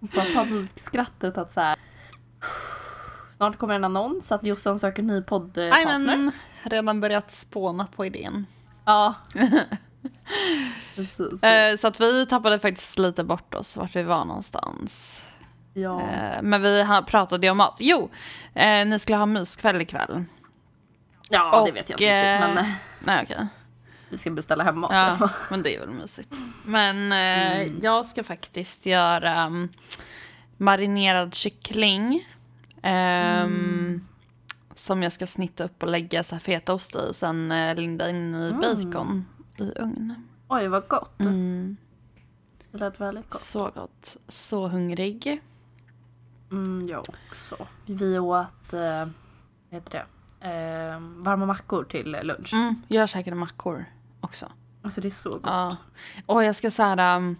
Bara 0.00 0.24
panikskrattet 0.34 1.38
att 1.38 1.52
så 1.52 1.60
här. 1.60 1.76
Snart 3.36 3.56
kommer 3.56 3.74
en 3.74 3.84
annons 3.84 4.32
att 4.32 4.46
Jossan 4.46 4.78
söker 4.78 5.02
ny 5.02 5.12
Nej 5.12 5.22
poddpartner. 5.22 5.98
men, 5.98 6.30
redan 6.62 7.00
börjat 7.00 7.30
spåna 7.30 7.86
på 7.96 8.06
idén. 8.06 8.46
Ja. 8.90 9.14
Precis. 10.96 11.42
Eh, 11.42 11.76
så 11.76 11.86
att 11.88 12.00
vi 12.00 12.26
tappade 12.26 12.58
faktiskt 12.58 12.98
lite 12.98 13.24
bort 13.24 13.54
oss 13.54 13.76
vart 13.76 13.96
vi 13.96 14.02
var 14.02 14.24
någonstans. 14.24 15.22
ja. 15.74 16.00
Eh, 16.00 16.42
men 16.42 16.62
vi 16.62 16.86
pratade 17.06 17.46
ju 17.46 17.50
om 17.50 17.56
mat. 17.56 17.76
Jo, 17.80 18.10
eh, 18.54 18.86
ni 18.86 18.98
skulle 18.98 19.18
ha 19.18 19.26
myskväll 19.26 19.80
ikväll. 19.80 20.24
ja, 21.30 21.50
det 21.64 21.70
och, 21.70 21.76
vet 21.76 21.90
jag 21.90 22.00
inte 22.00 22.34
riktigt. 22.40 22.54
Men 22.54 22.64
Nej 23.04 23.22
okej. 23.24 23.46
vi 24.08 24.18
ska 24.18 24.30
beställa 24.30 24.64
hem 24.64 24.78
mat. 24.80 24.90
Ja, 24.92 25.28
men 25.50 25.62
det 25.62 25.74
är 25.76 25.80
väl 25.80 25.88
mysigt. 25.90 26.34
Men 26.64 27.12
Mm. 27.12 27.78
jag 27.82 28.06
ska 28.06 28.24
faktiskt 28.24 28.86
göra 28.86 29.46
um, 29.46 29.68
marinerad 30.56 31.34
kyckling. 31.34 32.28
Mm. 32.82 34.06
Som 34.80 35.02
jag 35.02 35.12
ska 35.12 35.26
snitta 35.26 35.64
upp 35.64 35.82
och 35.82 35.88
lägga 35.88 36.22
så 36.22 36.34
här 36.34 36.40
fetaost 36.40 36.94
i 36.94 36.98
och 37.10 37.16
sen 37.16 37.52
eh, 37.52 37.74
linda 37.74 38.10
in 38.10 38.34
i 38.34 38.48
Mm. 38.48 38.60
bacon 38.60 39.24
i 39.56 39.72
ugn. 39.80 40.14
Oj, 40.48 40.68
vad 40.68 40.88
gott. 40.88 41.20
Mm, 41.20 41.76
Det 42.70 42.78
lät 42.78 43.00
väldigt 43.00 43.30
gott. 43.30 43.42
så 43.42 43.70
gott. 43.74 44.16
Så 44.28 44.68
hungrig. 44.68 45.40
Mm, 46.50 46.88
jag 46.88 47.00
också. 47.28 47.56
Vi 47.86 48.18
åt, 48.18 48.72
eh, 48.72 48.80
vad 49.04 49.12
heter 49.70 49.90
det? 49.90 50.06
Eh, 50.48 51.00
varma 51.00 51.46
mackor 51.46 51.84
till 51.84 52.10
lunch. 52.22 52.52
Mm, 52.52 52.82
jag 52.88 53.08
käkade 53.08 53.36
mackor 53.36 53.84
också. 54.20 54.52
Alltså 54.82 55.00
det 55.00 55.08
är 55.08 55.10
så 55.10 55.30
gott. 55.30 55.40
Ja. 55.44 55.76
Och 56.26 56.44
jag 56.44 56.56
ska 56.56 56.70
så 56.70 56.82
här 56.82 57.16
um, 57.16 57.36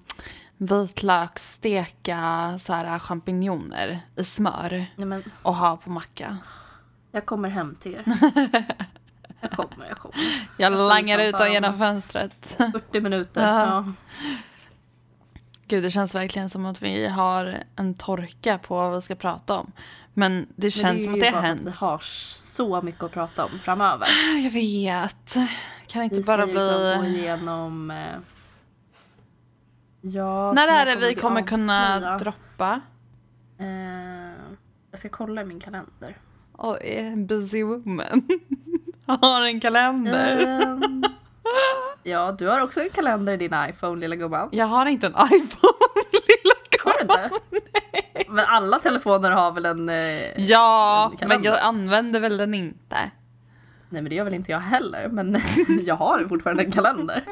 vitlökssteka 0.57 2.19
så 2.61 2.73
här 2.73 2.99
champinjoner 2.99 4.01
i 4.17 4.25
smör 4.25 4.71
Nej, 4.97 5.07
men 5.07 5.23
och 5.43 5.55
ha 5.55 5.77
på 5.77 5.91
macka. 5.91 6.39
Jag 7.13 7.27
kommer 7.27 7.49
hem 7.49 7.75
till 7.75 7.95
er. 7.95 8.03
Jag 9.43 9.51
kommer, 9.51 9.87
jag 9.89 9.99
kommer. 9.99 10.17
Jag 10.57 10.73
Jag 10.73 10.89
langar 10.89 11.19
ut 11.19 11.39
dem 11.39 11.53
genom 11.53 11.73
om- 11.73 11.79
fönstret. 11.79 12.57
40 12.73 13.01
minuter. 13.01 13.43
Ja. 13.47 13.65
Ja. 13.67 13.93
Gud, 15.67 15.83
det 15.83 15.91
känns 15.91 16.15
verkligen 16.15 16.51
som 16.51 16.67
att 16.67 16.83
vi 16.83 17.07
har 17.07 17.63
en 17.77 17.95
torka 17.95 18.59
på 18.59 18.75
vad 18.75 18.95
vi 18.95 19.01
ska 19.03 19.15
prata 19.15 19.55
om. 19.59 19.73
Men 20.15 20.47
det 20.57 20.63
Men 20.67 20.71
känns 20.71 20.99
är 21.01 21.05
som 21.05 21.15
att 21.15 21.21
det 21.21 21.31
bara 21.31 21.41
har 21.41 21.49
hänt. 21.49 21.63
Vi 21.65 21.71
har 21.71 21.99
så 22.03 22.83
mycket 22.83 23.03
att 23.03 23.13
prata 23.13 23.45
om 23.45 23.59
framöver. 23.59 24.09
Jag 24.45 24.51
vet. 24.51 25.35
Kan 25.87 26.03
inte 26.03 26.17
Vi 26.17 26.23
ska 26.23 26.33
bara 26.37 26.47
ju 26.47 26.55
liksom 26.55 26.95
gå 26.97 27.01
bli... 27.01 27.19
igenom... 27.19 27.91
Eh, 27.91 28.17
ja, 30.01 30.53
När 30.53 30.69
är 30.69 30.87
det 30.87 30.97
vi 30.97 31.15
kommer 31.15 31.43
kunna 31.43 31.95
avslöja? 31.95 32.19
droppa? 32.19 32.81
Eh, 33.59 33.67
jag 34.91 34.99
ska 34.99 35.09
kolla 35.09 35.43
i 35.43 35.45
min 35.45 35.61
kalender. 35.61 36.17
Oj, 36.63 37.15
busy 37.17 37.63
woman. 37.63 38.29
har 39.07 39.43
en 39.47 39.61
kalender. 39.61 40.47
Ehm, 40.63 41.03
ja, 42.03 42.33
du 42.39 42.47
har 42.49 42.61
också 42.61 42.81
en 42.81 42.91
kalender 42.91 43.33
i 43.33 43.37
din 43.37 43.55
iPhone, 43.71 44.01
lilla 44.01 44.17
gumman. 44.17 44.49
Jag 44.53 44.67
har 44.67 44.87
inte 44.87 45.07
en 45.07 45.13
iPhone, 45.13 45.79
lilla 46.13 46.55
Har 46.85 46.93
du 46.99 47.03
inte? 47.03 47.31
Men 48.29 48.45
alla 48.49 48.79
telefoner 48.79 49.31
har 49.31 49.53
väl 49.53 49.65
en... 49.67 49.89
Eh, 49.89 50.41
Ja, 50.41 51.13
En 51.21 51.29
men 51.29 51.43
jag 51.43 51.59
använder 51.59 52.21
väl 52.21 52.37
den 52.37 52.55
inte. 52.55 53.11
Nej 53.89 54.03
men 54.03 54.05
det 54.05 54.15
gör 54.15 54.25
väl 54.25 54.35
inte 54.35 54.53
jag 54.53 54.59
heller, 54.59 55.09
men 55.09 55.37
jag 55.85 55.95
har 55.95 56.25
fortfarande 56.29 56.63
en 56.63 56.73
kalender. 56.73 57.25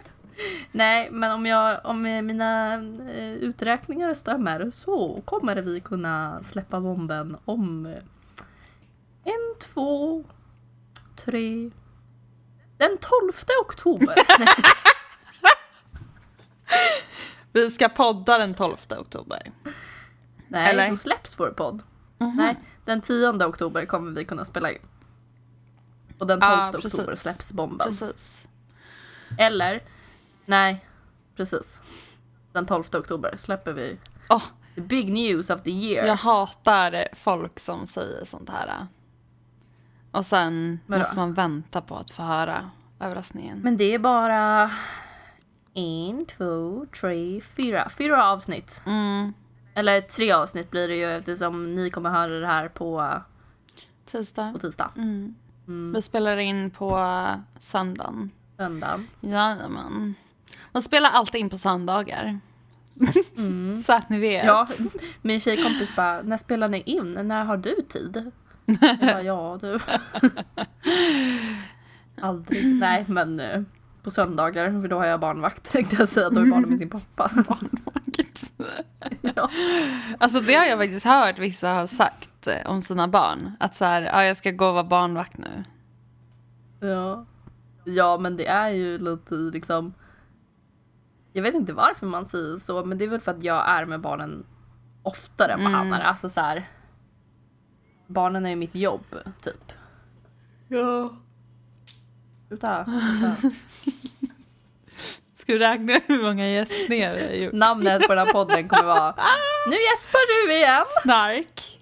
Nej, 0.72 1.09
men 1.11 1.33
om, 1.33 1.47
jag, 1.47 1.81
om 1.85 2.03
mina 2.03 2.74
eh, 3.14 3.33
uträkningar 3.33 4.14
stämmer 4.14 4.70
så 4.70 5.22
kommer 5.24 5.57
vi 5.57 5.81
kunna 5.81 6.43
släppa 6.43 6.81
bomben 6.81 7.37
om 7.45 7.95
en, 9.29 9.59
två, 9.61 10.24
tre... 11.16 11.70
Den 12.79 12.99
12 12.99 13.33
oktober. 13.61 14.14
Vi 17.53 17.70
ska 17.70 17.89
podda 17.89 18.39
den 18.39 18.55
12 18.55 18.76
oktober. 18.91 19.53
Nej 20.49 20.70
Eller? 20.70 20.91
då 20.91 20.97
släpps 20.97 21.41
vår 21.41 21.51
podd. 21.51 21.83
Mhm. 22.18 22.37
Nej, 22.37 22.57
den 22.85 23.01
10 23.01 23.45
oktober 23.47 23.87
kommer 23.87 24.12
vi 24.12 24.24
kunna 24.24 24.45
spela 24.45 24.70
in. 24.70 24.79
Och 26.18 26.26
den 26.26 26.41
12 26.41 26.53
Ja, 26.53 26.72
oktober 26.74 27.14
släpps 27.14 27.53
bomben. 27.53 27.89
Precis. 27.89 28.47
Eller, 29.39 29.83
nej, 30.47 30.85
precis. 31.37 31.81
Den 32.53 32.66
12 32.66 32.85
oktober 32.93 33.35
släpper 33.37 33.72
vi 33.72 33.99
Åh, 34.29 34.43
the 34.74 34.81
big 34.81 35.12
news 35.12 35.51
of 35.51 35.62
the 35.62 35.70
year. 35.70 36.07
jag 36.07 36.16
hatar 36.16 37.09
folk 37.14 37.61
som 37.61 37.87
säger 37.87 38.24
sånt 38.24 38.51
här. 38.51 38.87
Och 40.11 40.26
sen 40.26 40.80
Vadå? 40.86 40.98
måste 40.98 41.16
man 41.16 41.34
vänta 41.34 41.80
på 41.80 41.96
att 41.96 42.11
få 42.11 42.22
höra 42.22 42.70
överraskningen. 43.00 43.59
Men 43.59 43.76
det 43.76 43.94
är 43.94 43.98
bara... 43.98 44.70
en, 45.74 46.26
två, 46.26 46.86
tre, 47.00 47.40
fyra. 47.40 47.88
Fyra 47.98 48.24
avsnitt. 48.26 48.82
Mm. 48.86 49.32
Eller 49.74 50.00
tre 50.00 50.32
avsnitt 50.32 50.70
blir 50.70 50.88
det 50.88 50.96
ju 50.96 51.16
eftersom 51.16 51.74
ni 51.74 51.90
kommer 51.90 52.11
höra 52.11 52.40
det 52.40 52.46
här 52.46 52.68
på, 52.68 53.22
Tisdag. 54.11 54.52
på 54.52 54.59
tisdag. 54.59 54.90
Mm. 54.96 55.34
Mm. 55.68 55.92
Vi 55.92 56.02
spelar 56.02 56.36
in 56.36 56.70
på 56.70 56.98
söndagen. 57.59 58.30
Söndagen. 58.56 59.09
Jajamän. 59.20 60.14
Man 60.72 60.82
spelar 60.82 61.11
alltid 61.11 61.40
in 61.40 61.50
på 61.50 61.59
söndagar. 61.59 62.40
Mm. 63.36 63.76
Så 63.86 63.92
att 63.92 64.09
ni 64.09 64.18
vet. 64.18 64.46
Ja, 64.46 64.68
min 65.22 65.40
tjejkompis 65.40 65.96
bara, 65.96 66.22
när 66.22 66.36
spelar 66.36 66.68
ni 66.68 66.80
in? 66.80 67.12
När 67.22 67.44
har 67.44 67.56
du 67.56 67.74
tid? 67.88 68.30
Bara, 69.00 69.22
ja 69.22 69.58
du. 69.60 69.80
Aldrig. 72.20 72.66
Nej 72.66 73.04
men 73.08 73.40
eh, 73.40 73.62
på 74.02 74.10
söndagar, 74.10 74.80
för 74.82 74.88
då 74.88 74.98
har 74.98 75.06
jag 75.06 75.20
barnvakt 75.20 75.72
tänkte 75.72 75.96
jag 75.96 76.08
säga. 76.08 76.30
Då 76.30 76.40
är 76.40 76.46
barnen 76.46 76.68
med 76.68 76.78
sin 76.78 76.90
pappa. 76.90 77.30
ja. 79.34 79.50
Alltså 80.18 80.40
det 80.40 80.54
har 80.54 80.64
jag 80.64 80.78
faktiskt 80.78 81.06
hört 81.06 81.38
vissa 81.38 81.72
ha 81.72 81.86
sagt 81.86 82.46
eh, 82.46 82.70
om 82.70 82.82
sina 82.82 83.08
barn. 83.08 83.52
Att 83.60 83.76
så 83.76 83.84
här, 83.84 84.02
ja 84.02 84.24
jag 84.24 84.36
ska 84.36 84.50
gå 84.50 84.66
och 84.66 84.74
vara 84.74 84.84
barnvakt 84.84 85.38
nu. 85.38 85.64
ja. 86.80 87.26
Ja 87.84 88.18
men 88.18 88.36
det 88.36 88.46
är 88.46 88.68
ju 88.68 88.98
lite 88.98 89.34
liksom. 89.34 89.94
Jag 91.32 91.42
vet 91.42 91.54
inte 91.54 91.72
varför 91.72 92.06
man 92.06 92.26
säger 92.26 92.56
så 92.56 92.84
men 92.84 92.98
det 92.98 93.04
är 93.04 93.08
väl 93.08 93.20
för 93.20 93.32
att 93.32 93.42
jag 93.42 93.68
är 93.68 93.86
med 93.86 94.00
barnen 94.00 94.46
oftare 95.02 95.52
än 95.52 95.62
vad 95.62 95.72
han 95.72 95.92
är. 95.92 96.00
Alltså 96.00 96.30
så 96.30 96.40
här. 96.40 96.66
Barnen 98.09 98.46
är 98.46 98.50
ju 98.50 98.56
mitt 98.56 98.74
jobb 98.74 99.04
typ. 99.42 99.72
Ja. 100.68 101.11
Sluta. 102.48 102.84
Ska 105.36 105.52
vi 105.52 105.59
räkna 105.59 106.00
hur 106.06 106.22
många 106.22 106.48
gästningar 106.48 107.14
vi 107.14 107.22
har 107.26 107.32
gjort? 107.44 107.52
Namnet 107.52 108.02
på 108.06 108.14
den 108.14 108.26
här 108.26 108.32
podden 108.32 108.68
kommer 108.68 108.84
vara 108.84 109.14
Nu 109.70 109.76
gäspar 109.76 110.46
du 110.46 110.52
igen! 110.54 110.84
Snark. 111.02 111.80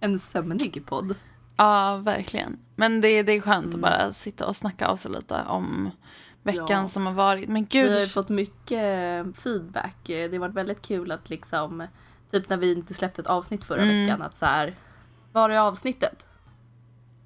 En 0.00 0.18
sömnig 0.18 0.82
podd. 0.86 1.14
Ja, 1.56 1.96
verkligen. 1.96 2.58
Men 2.76 3.00
det, 3.00 3.22
det 3.22 3.32
är 3.32 3.40
skönt 3.40 3.74
att 3.74 3.80
bara 3.80 4.12
sitta 4.12 4.46
och 4.46 4.56
snacka 4.56 4.86
av 4.86 4.96
sig 4.96 5.10
lite 5.10 5.42
om 5.48 5.90
veckan 6.42 6.66
Ja. 6.68 6.88
som 6.88 7.06
har 7.06 7.12
varit. 7.12 7.48
Men 7.48 7.62
Vi 7.62 7.68
gud, 7.80 7.92
har 7.92 8.00
ju 8.00 8.06
fått 8.06 8.28
mycket 8.28 9.36
feedback. 9.36 9.96
Det 10.04 10.32
har 10.32 10.38
varit 10.38 10.54
väldigt 10.54 10.82
kul 10.82 11.12
att 11.12 11.30
liksom 11.30 11.86
Typ 12.30 12.48
när 12.48 12.56
vi 12.56 12.72
inte 12.72 12.94
släppte 12.94 13.22
ett 13.22 13.26
avsnitt 13.28 13.64
förra 13.64 13.82
Mm. 13.82 14.00
veckan 14.06 14.22
att 14.22 14.36
så 14.36 14.46
här 14.46 14.74
Var 15.32 15.50
är 15.50 15.58
avsnittet? 15.58 16.26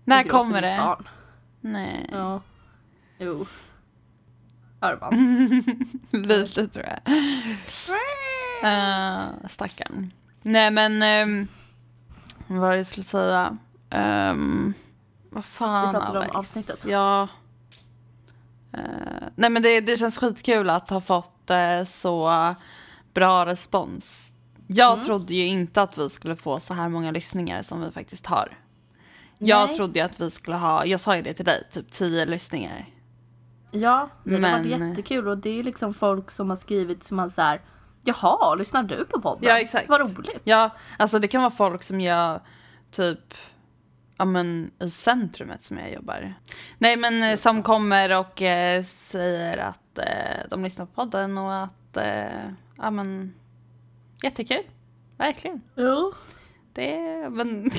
när 0.04 0.24
kommer 0.24 0.62
det? 0.62 0.76
Barn. 0.84 1.08
Nej, 1.60 2.10
Ja. 2.12 2.40
Jo. 3.18 3.46
Hör 4.80 4.98
man. 5.00 5.64
lite 6.22 6.68
tror 6.68 6.84
jag. 6.84 7.14
Uh, 8.64 9.48
stackarn. 9.48 10.10
Nej 10.42 10.70
men, 10.70 11.02
um, 11.28 11.48
vad 12.46 12.78
jag 12.78 12.86
skulle 12.86 13.04
säga? 13.04 13.56
Um, 13.90 14.74
vad 15.30 15.44
fan 15.44 15.86
Vi 15.86 15.92
pratade 15.92 16.18
om 16.18 16.22
Alex? 16.22 16.36
avsnittet. 16.36 16.84
Ja. 16.86 17.28
Eh, 18.72 19.28
nej 19.36 19.50
men 19.50 19.62
det, 19.62 19.80
det 19.80 19.96
känns 19.96 20.18
skitkul 20.18 20.70
att 20.70 20.90
ha 20.90 21.00
fått 21.00 21.50
eh, 21.50 21.84
så 21.84 22.54
bra 23.14 23.46
respons. 23.46 24.23
Jag 24.66 24.92
Mm. 24.92 25.04
trodde 25.04 25.34
ju 25.34 25.46
inte 25.46 25.82
att 25.82 25.98
vi 25.98 26.10
skulle 26.10 26.36
få 26.36 26.60
så 26.60 26.74
här 26.74 26.88
många 26.88 27.10
lyssningar 27.10 27.62
som 27.62 27.80
vi 27.80 27.90
faktiskt 27.90 28.26
har. 28.26 28.58
Jag 29.38 29.68
Nej. 29.68 29.76
trodde 29.76 29.98
ju 29.98 30.04
att 30.04 30.20
vi 30.20 30.30
skulle 30.30 30.56
ha, 30.56 30.86
jag 30.86 31.00
sa 31.00 31.16
ju 31.16 31.22
det 31.22 31.34
till 31.34 31.44
dig, 31.44 31.62
typ 31.70 31.90
10 31.90 32.26
lyssningar. 32.26 32.86
Ja, 33.70 34.08
det 34.24 34.34
har 34.34 34.40
varit 34.40 34.66
Men- 34.66 34.88
jättekul 34.90 35.28
och 35.28 35.38
det 35.38 35.58
är 35.58 35.62
liksom 35.64 35.94
folk 35.94 36.30
som 36.30 36.50
har 36.50 36.56
skrivit 36.56 37.04
som 37.04 37.16
man 37.16 37.30
så 37.30 37.42
här 37.42 37.60
Jaha, 38.06 38.54
lyssnar 38.54 38.82
du 38.82 39.04
på 39.04 39.20
podden? 39.20 39.44
Ja, 39.48 39.58
exakt. 39.60 39.88
Vad 39.88 40.00
roligt. 40.00 40.40
Ja, 40.44 40.70
alltså 40.98 41.18
det 41.18 41.28
kan 41.28 41.42
vara 41.42 41.50
folk 41.50 41.82
som 41.82 42.00
jag 42.00 42.40
typ 42.90 43.34
ja 44.16 44.24
men 44.24 44.70
i 44.80 44.90
centrumet 44.90 45.62
som 45.64 45.78
jag 45.78 45.92
jobbar. 45.92 46.34
Nej 46.78 46.96
men 46.96 47.22
eh, 47.22 47.36
som 47.36 47.62
kommer 47.62 48.18
och 48.18 48.42
eh, 48.42 48.82
säger 48.84 49.58
att 49.58 49.98
eh, 49.98 50.48
de 50.50 50.62
lyssnar 50.64 50.86
på 50.86 50.92
podden 50.92 51.38
och 51.38 51.62
att 51.62 51.96
eh, 51.96 52.50
ja 52.76 52.90
men 52.90 53.34
jättekul. 54.24 54.62
Verkligen. 55.16 55.62
Ja. 55.74 56.12
Det 56.72 56.98
men 57.30 57.70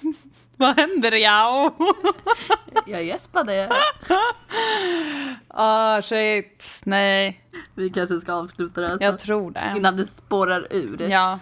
vad 0.56 0.76
händer 0.76 1.12
ja? 1.12 1.74
Jag 2.86 3.04
gäspade. 3.04 3.68
Ah 5.48 6.02
shit. 6.02 6.80
Nej, 6.84 7.44
Vi 7.74 7.90
kanske 7.90 8.20
ska 8.20 8.32
avsluta 8.32 8.80
det 8.80 8.86
här 8.88 8.98
jag 9.00 9.18
tror 9.18 9.50
det. 9.50 9.72
innan 9.76 9.96
det 9.96 10.04
spårar 10.04 10.66
ur. 10.70 11.00
Ja. 11.02 11.38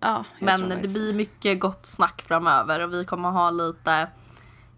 Ja, 0.00 0.24
jag 0.38 0.46
Men 0.46 0.68
det 0.82 0.88
blir 0.88 1.14
mycket 1.14 1.60
gott 1.60 1.86
snack 1.86 2.22
framöver 2.22 2.80
och 2.80 2.92
vi 2.92 3.04
kommer 3.04 3.30
ha 3.30 3.50
lite 3.50 4.08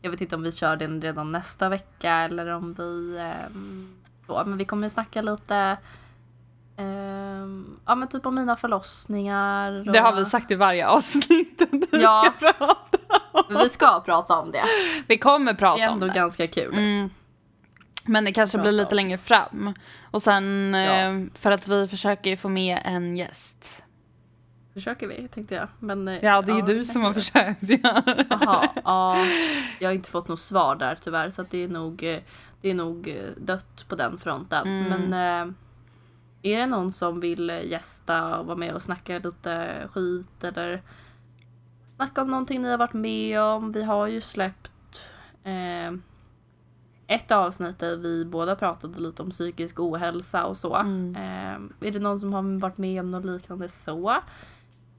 Jag 0.02 0.10
vet 0.10 0.20
inte 0.20 0.34
om 0.36 0.42
vi 0.42 0.52
kör 0.52 0.76
den 0.76 1.02
redan 1.02 1.32
nästa 1.32 1.68
vecka 1.68 2.12
eller 2.12 2.46
om 2.54 2.74
vi 2.74 3.18
ehm, 3.18 3.96
då, 4.26 4.42
men 4.46 4.58
vi 4.58 4.64
kommer 4.64 4.88
snacka 4.88 5.22
lite 5.22 5.76
ehm, 6.76 7.78
Ja 7.86 7.94
men 7.94 8.08
typ 8.08 8.26
om 8.26 8.34
mina 8.34 8.56
förlossningar. 8.56 9.86
Och, 9.86 9.92
Det 9.92 9.98
har 9.98 10.16
vi 10.16 10.24
sagt 10.24 10.50
i 10.50 10.54
varje 10.54 10.86
avsnitt. 10.88 11.62
att 11.62 11.68
vi 11.72 12.02
Ja. 12.02 12.32
ska 12.36 12.52
prata. 12.52 12.98
Men 13.48 13.62
vi 13.62 13.68
ska 13.68 14.00
prata 14.00 14.38
om 14.38 14.50
det. 14.50 14.64
Vi 15.08 15.18
kommer 15.18 15.52
Det 15.52 15.58
prata 15.58 15.82
är 15.82 15.88
om 15.88 15.94
ändå 15.94 16.06
det. 16.06 16.12
ganska 16.12 16.46
kul. 16.46 16.72
Mm. 16.74 17.10
Men 18.04 18.24
det 18.24 18.32
kanske 18.32 18.58
Prata 18.58 18.62
blir 18.62 18.72
lite 18.72 18.90
om. 18.90 18.96
längre 18.96 19.18
fram. 19.18 19.74
Och 20.10 20.22
sen 20.22 20.74
Ja. 20.74 20.80
eh, 20.92 21.22
för 21.34 21.50
att 21.50 21.68
vi 21.68 21.88
försöker 21.88 22.36
få 22.36 22.48
med 22.48 22.78
en 22.84 23.16
gäst. 23.16 23.82
Försöker 24.74 25.06
vi 25.06 25.28
tänkte 25.28 25.54
jag. 25.54 25.68
Men, 25.78 26.08
eh, 26.08 26.24
Ja, 26.24 26.42
det 26.42 26.52
är 26.52 26.56
ju 26.56 26.62
du 26.62 26.78
det 26.78 26.84
som 26.84 27.02
har 27.02 27.12
försökt. 27.12 27.62
Jaha, 28.30 28.68
ja. 28.84 29.16
Jag 29.78 29.88
har 29.88 29.94
inte 29.94 30.10
fått 30.10 30.28
något 30.28 30.38
svar 30.38 30.76
där 30.76 30.98
tyvärr 31.02 31.30
så 31.30 31.44
det 31.50 31.64
är 31.64 31.68
nog, 31.68 32.04
eh, 32.04 32.18
det 32.60 32.70
är 32.70 32.74
nog 32.74 33.16
dött 33.36 33.84
på 33.88 33.94
den 33.96 34.18
fronten. 34.18 34.66
Mm. 34.68 35.02
Men 35.10 35.54
är 36.42 36.58
det 36.58 36.66
någon 36.66 36.92
som 36.92 37.20
vill 37.20 37.50
eh, 37.50 37.64
gästa 37.66 38.38
och 38.38 38.46
vara 38.46 38.56
med 38.56 38.74
och 38.74 38.82
snacka 38.82 39.18
lite 39.18 39.82
skit 39.92 40.44
eller 40.44 40.82
snacka 41.96 42.22
om 42.22 42.30
någonting 42.30 42.62
ni 42.62 42.70
har 42.70 42.78
varit 42.78 42.92
med 42.92 43.40
om. 43.40 43.72
Vi 43.72 43.82
har 43.82 44.06
ju 44.06 44.20
släppt 44.20 45.00
eh, 45.44 45.92
ett 47.06 47.30
avsnitt 47.30 47.78
där 47.78 47.96
vi 47.96 48.24
båda 48.24 48.56
pratade 48.56 49.00
lite 49.00 49.22
om 49.22 49.30
psykisk 49.30 49.80
ohälsa 49.80 50.44
och 50.46 50.56
så. 50.56 50.74
Mm. 50.74 51.16
Eh, 51.16 51.88
är 51.88 51.92
det 51.92 51.98
någon 51.98 52.20
som 52.20 52.32
har 52.32 52.60
varit 52.60 52.78
med 52.78 53.00
om 53.00 53.10
något 53.10 53.24
liknande 53.24 53.68
så? 53.68 54.20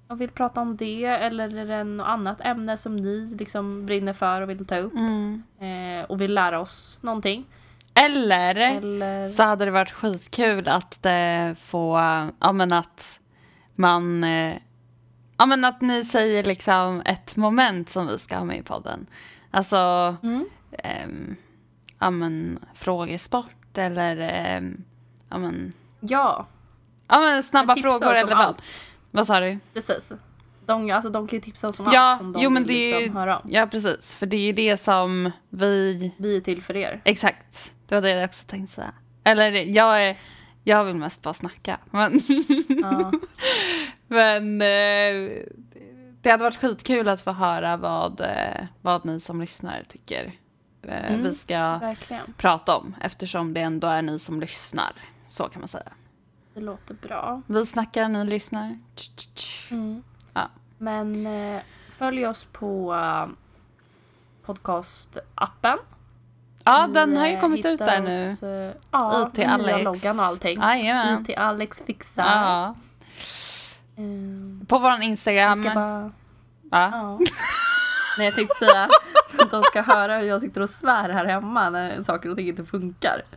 Och 0.08 0.22
vill 0.22 0.30
prata 0.30 0.62
om 0.62 0.78
det 0.78 1.06
eller 1.06 1.56
är 1.56 1.66
det 1.66 1.84
något 1.84 2.08
annat 2.08 2.42
ämne 2.42 2.78
som 2.78 2.96
ni 2.96 3.36
liksom 3.40 3.86
brinner 3.86 4.14
för 4.14 4.42
och 4.42 4.50
vill 4.50 4.66
ta 4.66 4.78
upp 4.78 4.94
Mm. 4.94 5.44
eh, 5.60 6.06
och 6.06 6.22
vill 6.22 6.34
lära 6.34 6.60
oss 6.60 6.98
någonting? 7.02 7.46
Eller 7.94 8.56
Eller... 8.56 9.30
så 9.30 9.44
hade 9.44 9.66
det 9.66 9.72
varit 9.72 9.92
skitkul 9.92 10.68
att 10.68 11.06
eh, 11.06 11.54
få, 11.54 11.98
ja 12.40 12.52
men 12.52 12.74
att 12.74 13.20
man, 13.76 14.24
eh, 14.24 14.56
ja 15.38 15.46
men 15.46 15.66
att 15.66 15.82
ni 15.82 16.06
säger 16.06 16.44
liksom 16.44 17.02
ett 17.06 17.36
moment 17.36 17.90
som 17.90 18.08
vi 18.08 18.20
ska 18.20 18.38
ha 18.38 18.46
med 18.46 18.58
i 18.58 18.64
podden. 18.64 19.06
Alltså, 19.52 20.16
Mm. 20.24 20.46
ehm, 20.72 21.36
ja 22.00 22.10
men 22.10 22.60
frågesport 22.76 23.78
eller, 23.78 24.18
ehm, 24.18 24.84
ja 25.30 25.38
men, 25.38 25.74
Ja, 26.00 26.46
ja 27.08 27.20
men 27.20 27.44
snabba 27.44 27.76
frågor 27.76 28.12
eller 28.14 28.36
vad. 28.36 28.46
allt. 28.46 28.80
Vad 29.12 29.28
sa 29.28 29.40
du? 29.40 29.60
Precis. 29.74 30.12
De, 30.66 30.92
alltså, 30.92 31.10
de 31.10 31.28
kan 31.28 31.38
ju 31.38 31.42
tipsa 31.42 31.68
oss 31.68 31.80
om 31.80 31.90
Ja, 31.94 32.00
allt 32.02 32.18
som 32.20 32.34
de 32.34 32.42
jo, 32.44 32.50
men 32.50 32.64
vill 32.64 32.76
är 32.76 32.90
ju- 32.90 33.00
liksom 33.00 33.18
höra 33.18 33.38
om. 33.40 33.50
Ja 33.52 33.68
precis, 33.68 34.16
för 34.16 34.26
det 34.26 34.38
är 34.38 34.42
ju 34.42 34.52
det 34.54 34.78
som 34.78 35.32
vi, 35.50 36.12
Vi 36.18 36.38
är 36.38 36.42
till 36.42 36.62
för 36.62 36.76
er. 36.78 37.02
exakt, 37.04 37.72
det 37.88 37.96
var 37.96 38.02
det 38.02 38.10
jag 38.10 38.26
också 38.26 38.46
tänkte 38.48 38.74
säga. 38.74 38.94
Eller 39.24 39.52
jag 39.52 40.04
är, 40.04 40.18
jag 40.64 40.86
vill 40.86 40.96
mest 40.96 41.22
bara 41.22 41.34
snacka. 41.34 41.80
Men, 41.92 42.22
Ja. 42.82 43.12
men 44.08 44.62
eh, 44.62 45.32
det 46.22 46.30
hade 46.32 46.44
varit 46.44 46.58
skitkul 46.60 47.08
att 47.10 47.22
få 47.22 47.32
höra 47.32 47.78
vad, 47.78 48.22
eh, 48.22 48.66
vad 48.82 49.06
ni 49.06 49.20
som 49.20 49.42
lyssnar 49.42 49.84
tycker 49.90 50.26
eh, 50.82 51.06
Mm. 51.14 51.24
vi 51.24 51.36
ska 51.36 51.78
Verkligen. 51.78 52.34
prata 52.38 52.78
om. 52.78 52.96
Eftersom 53.02 53.54
det 53.54 53.62
ändå 53.62 53.88
är 53.88 54.02
ni 54.02 54.20
som 54.20 54.40
lyssnar. 54.40 54.92
Så 55.28 55.50
kan 55.50 55.62
man 55.62 55.68
säga. 55.68 55.92
Det 56.54 56.62
låter 56.62 56.94
bra. 56.94 57.42
Vi 57.48 57.66
snackar, 57.66 58.10
ni 58.10 58.26
lyssnar. 58.26 58.80
Mm. 59.72 60.04
Ja. 60.34 60.50
Men 60.78 61.28
följ 61.90 62.28
oss 62.28 62.44
på 62.52 62.96
podcastappen. 64.46 65.78
Ja, 66.64 66.88
den 66.88 67.18
har 67.18 67.28
ju 67.28 67.34
eh, 67.34 67.42
kommit 67.42 67.66
ut 67.66 67.80
där 67.80 68.00
nu. 68.00 68.32
oss, 68.32 68.44
eh, 68.44 68.72
ja, 68.92 69.28
IT 69.34 69.38
med 69.38 69.60
nya 69.60 69.74
Alex. 69.76 69.84
loggan 69.86 70.20
och 70.20 70.26
allting. 70.26 70.60
Jajamän. 70.62 71.26
IT 71.30 71.38
Alex 71.38 71.82
fixar. 71.88 72.24
Ja. 72.26 72.76
Eh, 73.98 74.68
På 74.68 74.80
vår 74.80 74.92
jag 74.92 75.04
Instagram. 75.04 75.64
ska 75.64 75.74
bara... 75.74 76.12
Ja. 76.72 76.90
Ja. 76.92 77.20
Nej 78.18 78.26
jag 78.28 78.36
tänkte 78.36 78.56
säga 78.56 78.90
att 79.40 79.52
de 79.52 79.64
ska 79.64 79.82
höra 79.82 80.18
hur 80.18 80.28
jag 80.28 80.42
sitter 80.42 80.62
och 80.62 80.70
svär 80.70 81.10
här 81.10 81.26
hemma 81.26 81.70
när 81.70 82.02
saker 82.02 82.30
och 82.30 82.38
ting 82.38 82.48
inte 82.48 82.66
funkar. 82.66 83.22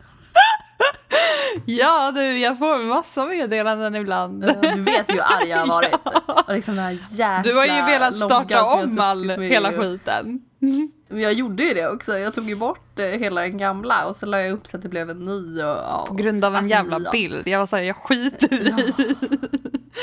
Ja 1.65 2.11
du, 2.15 2.37
jag 2.37 2.59
får 2.59 2.83
massa 2.85 3.25
meddelanden 3.25 3.95
ibland. 3.95 4.41
Du 4.61 4.81
vet 4.81 5.09
ju 5.09 5.13
hur 5.13 5.21
arg 5.21 5.47
jag 5.49 5.57
har 5.57 5.67
varit. 5.67 5.95
Och 6.47 6.53
liksom 6.53 6.75
den 6.75 6.83
här 6.85 6.91
jäkla 7.11 7.41
Du 7.43 7.55
har 7.55 7.65
ju 7.65 7.81
velat 7.85 8.15
starta 8.15 8.53
jag 8.53 8.83
om 8.83 8.99
all, 8.99 9.29
hela 9.29 9.71
ju. 9.71 9.77
skiten. 9.77 10.41
Men 10.59 11.19
jag 11.21 11.33
gjorde 11.33 11.63
ju 11.63 11.73
det 11.73 11.87
också. 11.87 12.17
Jag 12.17 12.33
tog 12.33 12.49
ju 12.49 12.55
bort 12.55 12.99
eh, 12.99 13.05
hela 13.05 13.41
den 13.41 13.57
gamla 13.57 14.05
och 14.07 14.15
så 14.15 14.25
la 14.25 14.41
jag 14.41 14.51
upp 14.51 14.67
så 14.67 14.77
att 14.77 14.83
det 14.83 14.89
blev 14.89 15.09
en 15.09 15.25
ny. 15.25 15.61
Och, 15.61 15.77
ja. 15.77 16.05
På 16.07 16.13
grund 16.13 16.45
av 16.45 16.53
en 16.53 16.57
Alltså, 16.57 16.69
jävla 16.69 16.99
ja. 16.99 17.11
bild. 17.11 17.47
Jag 17.47 17.59
var 17.59 17.65
såhär, 17.65 17.83
jag 17.83 17.95
skiter 17.95 18.53
i. 18.53 18.73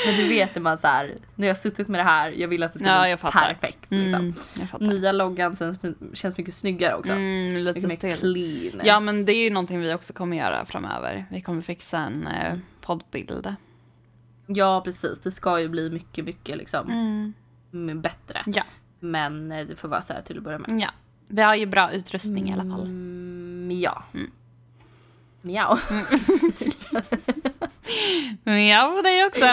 Men 0.05 0.15
du 0.15 0.27
vet 0.27 0.55
när 0.55 0.61
man 0.61 0.77
så 0.77 0.87
här, 0.87 1.11
nu 1.35 1.43
har 1.45 1.47
jag 1.47 1.57
suttit 1.57 1.87
med 1.87 1.99
det 1.99 2.03
här, 2.03 2.29
jag 2.37 2.47
vill 2.47 2.63
att 2.63 2.73
det 2.73 2.79
ska 2.79 2.87
Ja, 2.87 3.17
bli 3.17 3.31
perfekt. 3.31 3.91
Liksom. 3.91 4.33
Mm. 4.79 4.89
Nya 4.89 5.11
loggan 5.11 5.55
känns, 5.55 5.79
känns 6.13 6.37
mycket 6.37 6.53
snyggare 6.53 6.95
också. 6.95 7.11
Mm, 7.11 7.57
lite 7.57 7.87
mycket 7.87 8.03
mer 8.03 8.15
clean. 8.15 8.81
Ja 8.85 8.99
men 8.99 9.25
det 9.25 9.33
är 9.33 9.43
ju 9.43 9.49
någonting 9.49 9.79
vi 9.79 9.93
också 9.93 10.13
kommer 10.13 10.37
göra 10.37 10.65
framöver. 10.65 11.25
Vi 11.31 11.41
kommer 11.41 11.61
fixa 11.61 11.97
en 11.97 12.27
eh, 12.27 12.57
poddbild. 12.81 13.55
ja 14.47 14.81
precis, 14.85 15.19
det 15.19 15.31
ska 15.31 15.59
ju 15.59 15.67
bli 15.69 15.89
mycket, 15.89 16.25
mycket 16.25 16.57
liksom 16.57 17.33
mm, 17.73 18.01
bättre. 18.01 18.41
Ja. 18.45 18.63
Men 19.11 19.51
eh, 19.51 19.65
det 19.67 19.75
får 19.75 19.87
vara 19.87 20.01
så 20.01 20.13
här 20.13 20.21
till 20.21 20.37
att 20.37 20.43
börja 20.43 20.57
med. 20.59 20.79
ja. 20.79 20.89
Vi 21.27 21.41
har 21.41 21.55
ju 21.55 21.65
bra 21.65 21.91
utrustning 21.91 22.49
i 22.49 22.53
alla 22.53 22.63
fall. 22.63 22.81
Mm, 22.81 23.69
ja. 23.81 24.03
Miau. 25.41 25.77
Ja, 28.43 28.93
på 28.95 29.01
dig 29.01 29.25
också. 29.25 29.45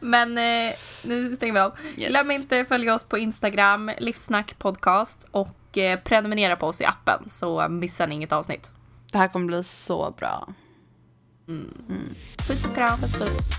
Men 0.00 0.38
eh, 0.38 0.74
nu 1.04 1.36
stänger 1.36 1.54
vi 1.54 1.60
av. 1.60 1.78
Yes. 1.96 2.08
Glöm 2.10 2.30
inte 2.30 2.60
att 2.60 2.68
följa 2.68 2.94
oss 2.94 3.02
på 3.04 3.18
Instagram, 3.18 3.90
Livsnack 3.98 4.58
podcast 4.58 5.26
och 5.30 5.78
eh, 5.78 5.98
prenumerera 6.00 6.56
på 6.56 6.66
oss 6.66 6.80
i 6.80 6.84
appen 6.84 7.28
så 7.28 7.68
missar 7.68 8.06
ni 8.06 8.14
inget 8.14 8.32
avsnitt. 8.32 8.70
Det 9.12 9.18
här 9.18 9.28
kommer 9.28 9.46
bli 9.46 9.64
så 9.64 10.14
bra. 10.18 10.48
Puss 12.48 12.64
och 12.64 12.74
kram. 12.74 12.98
Puss 13.00 13.12
puss. 13.12 13.50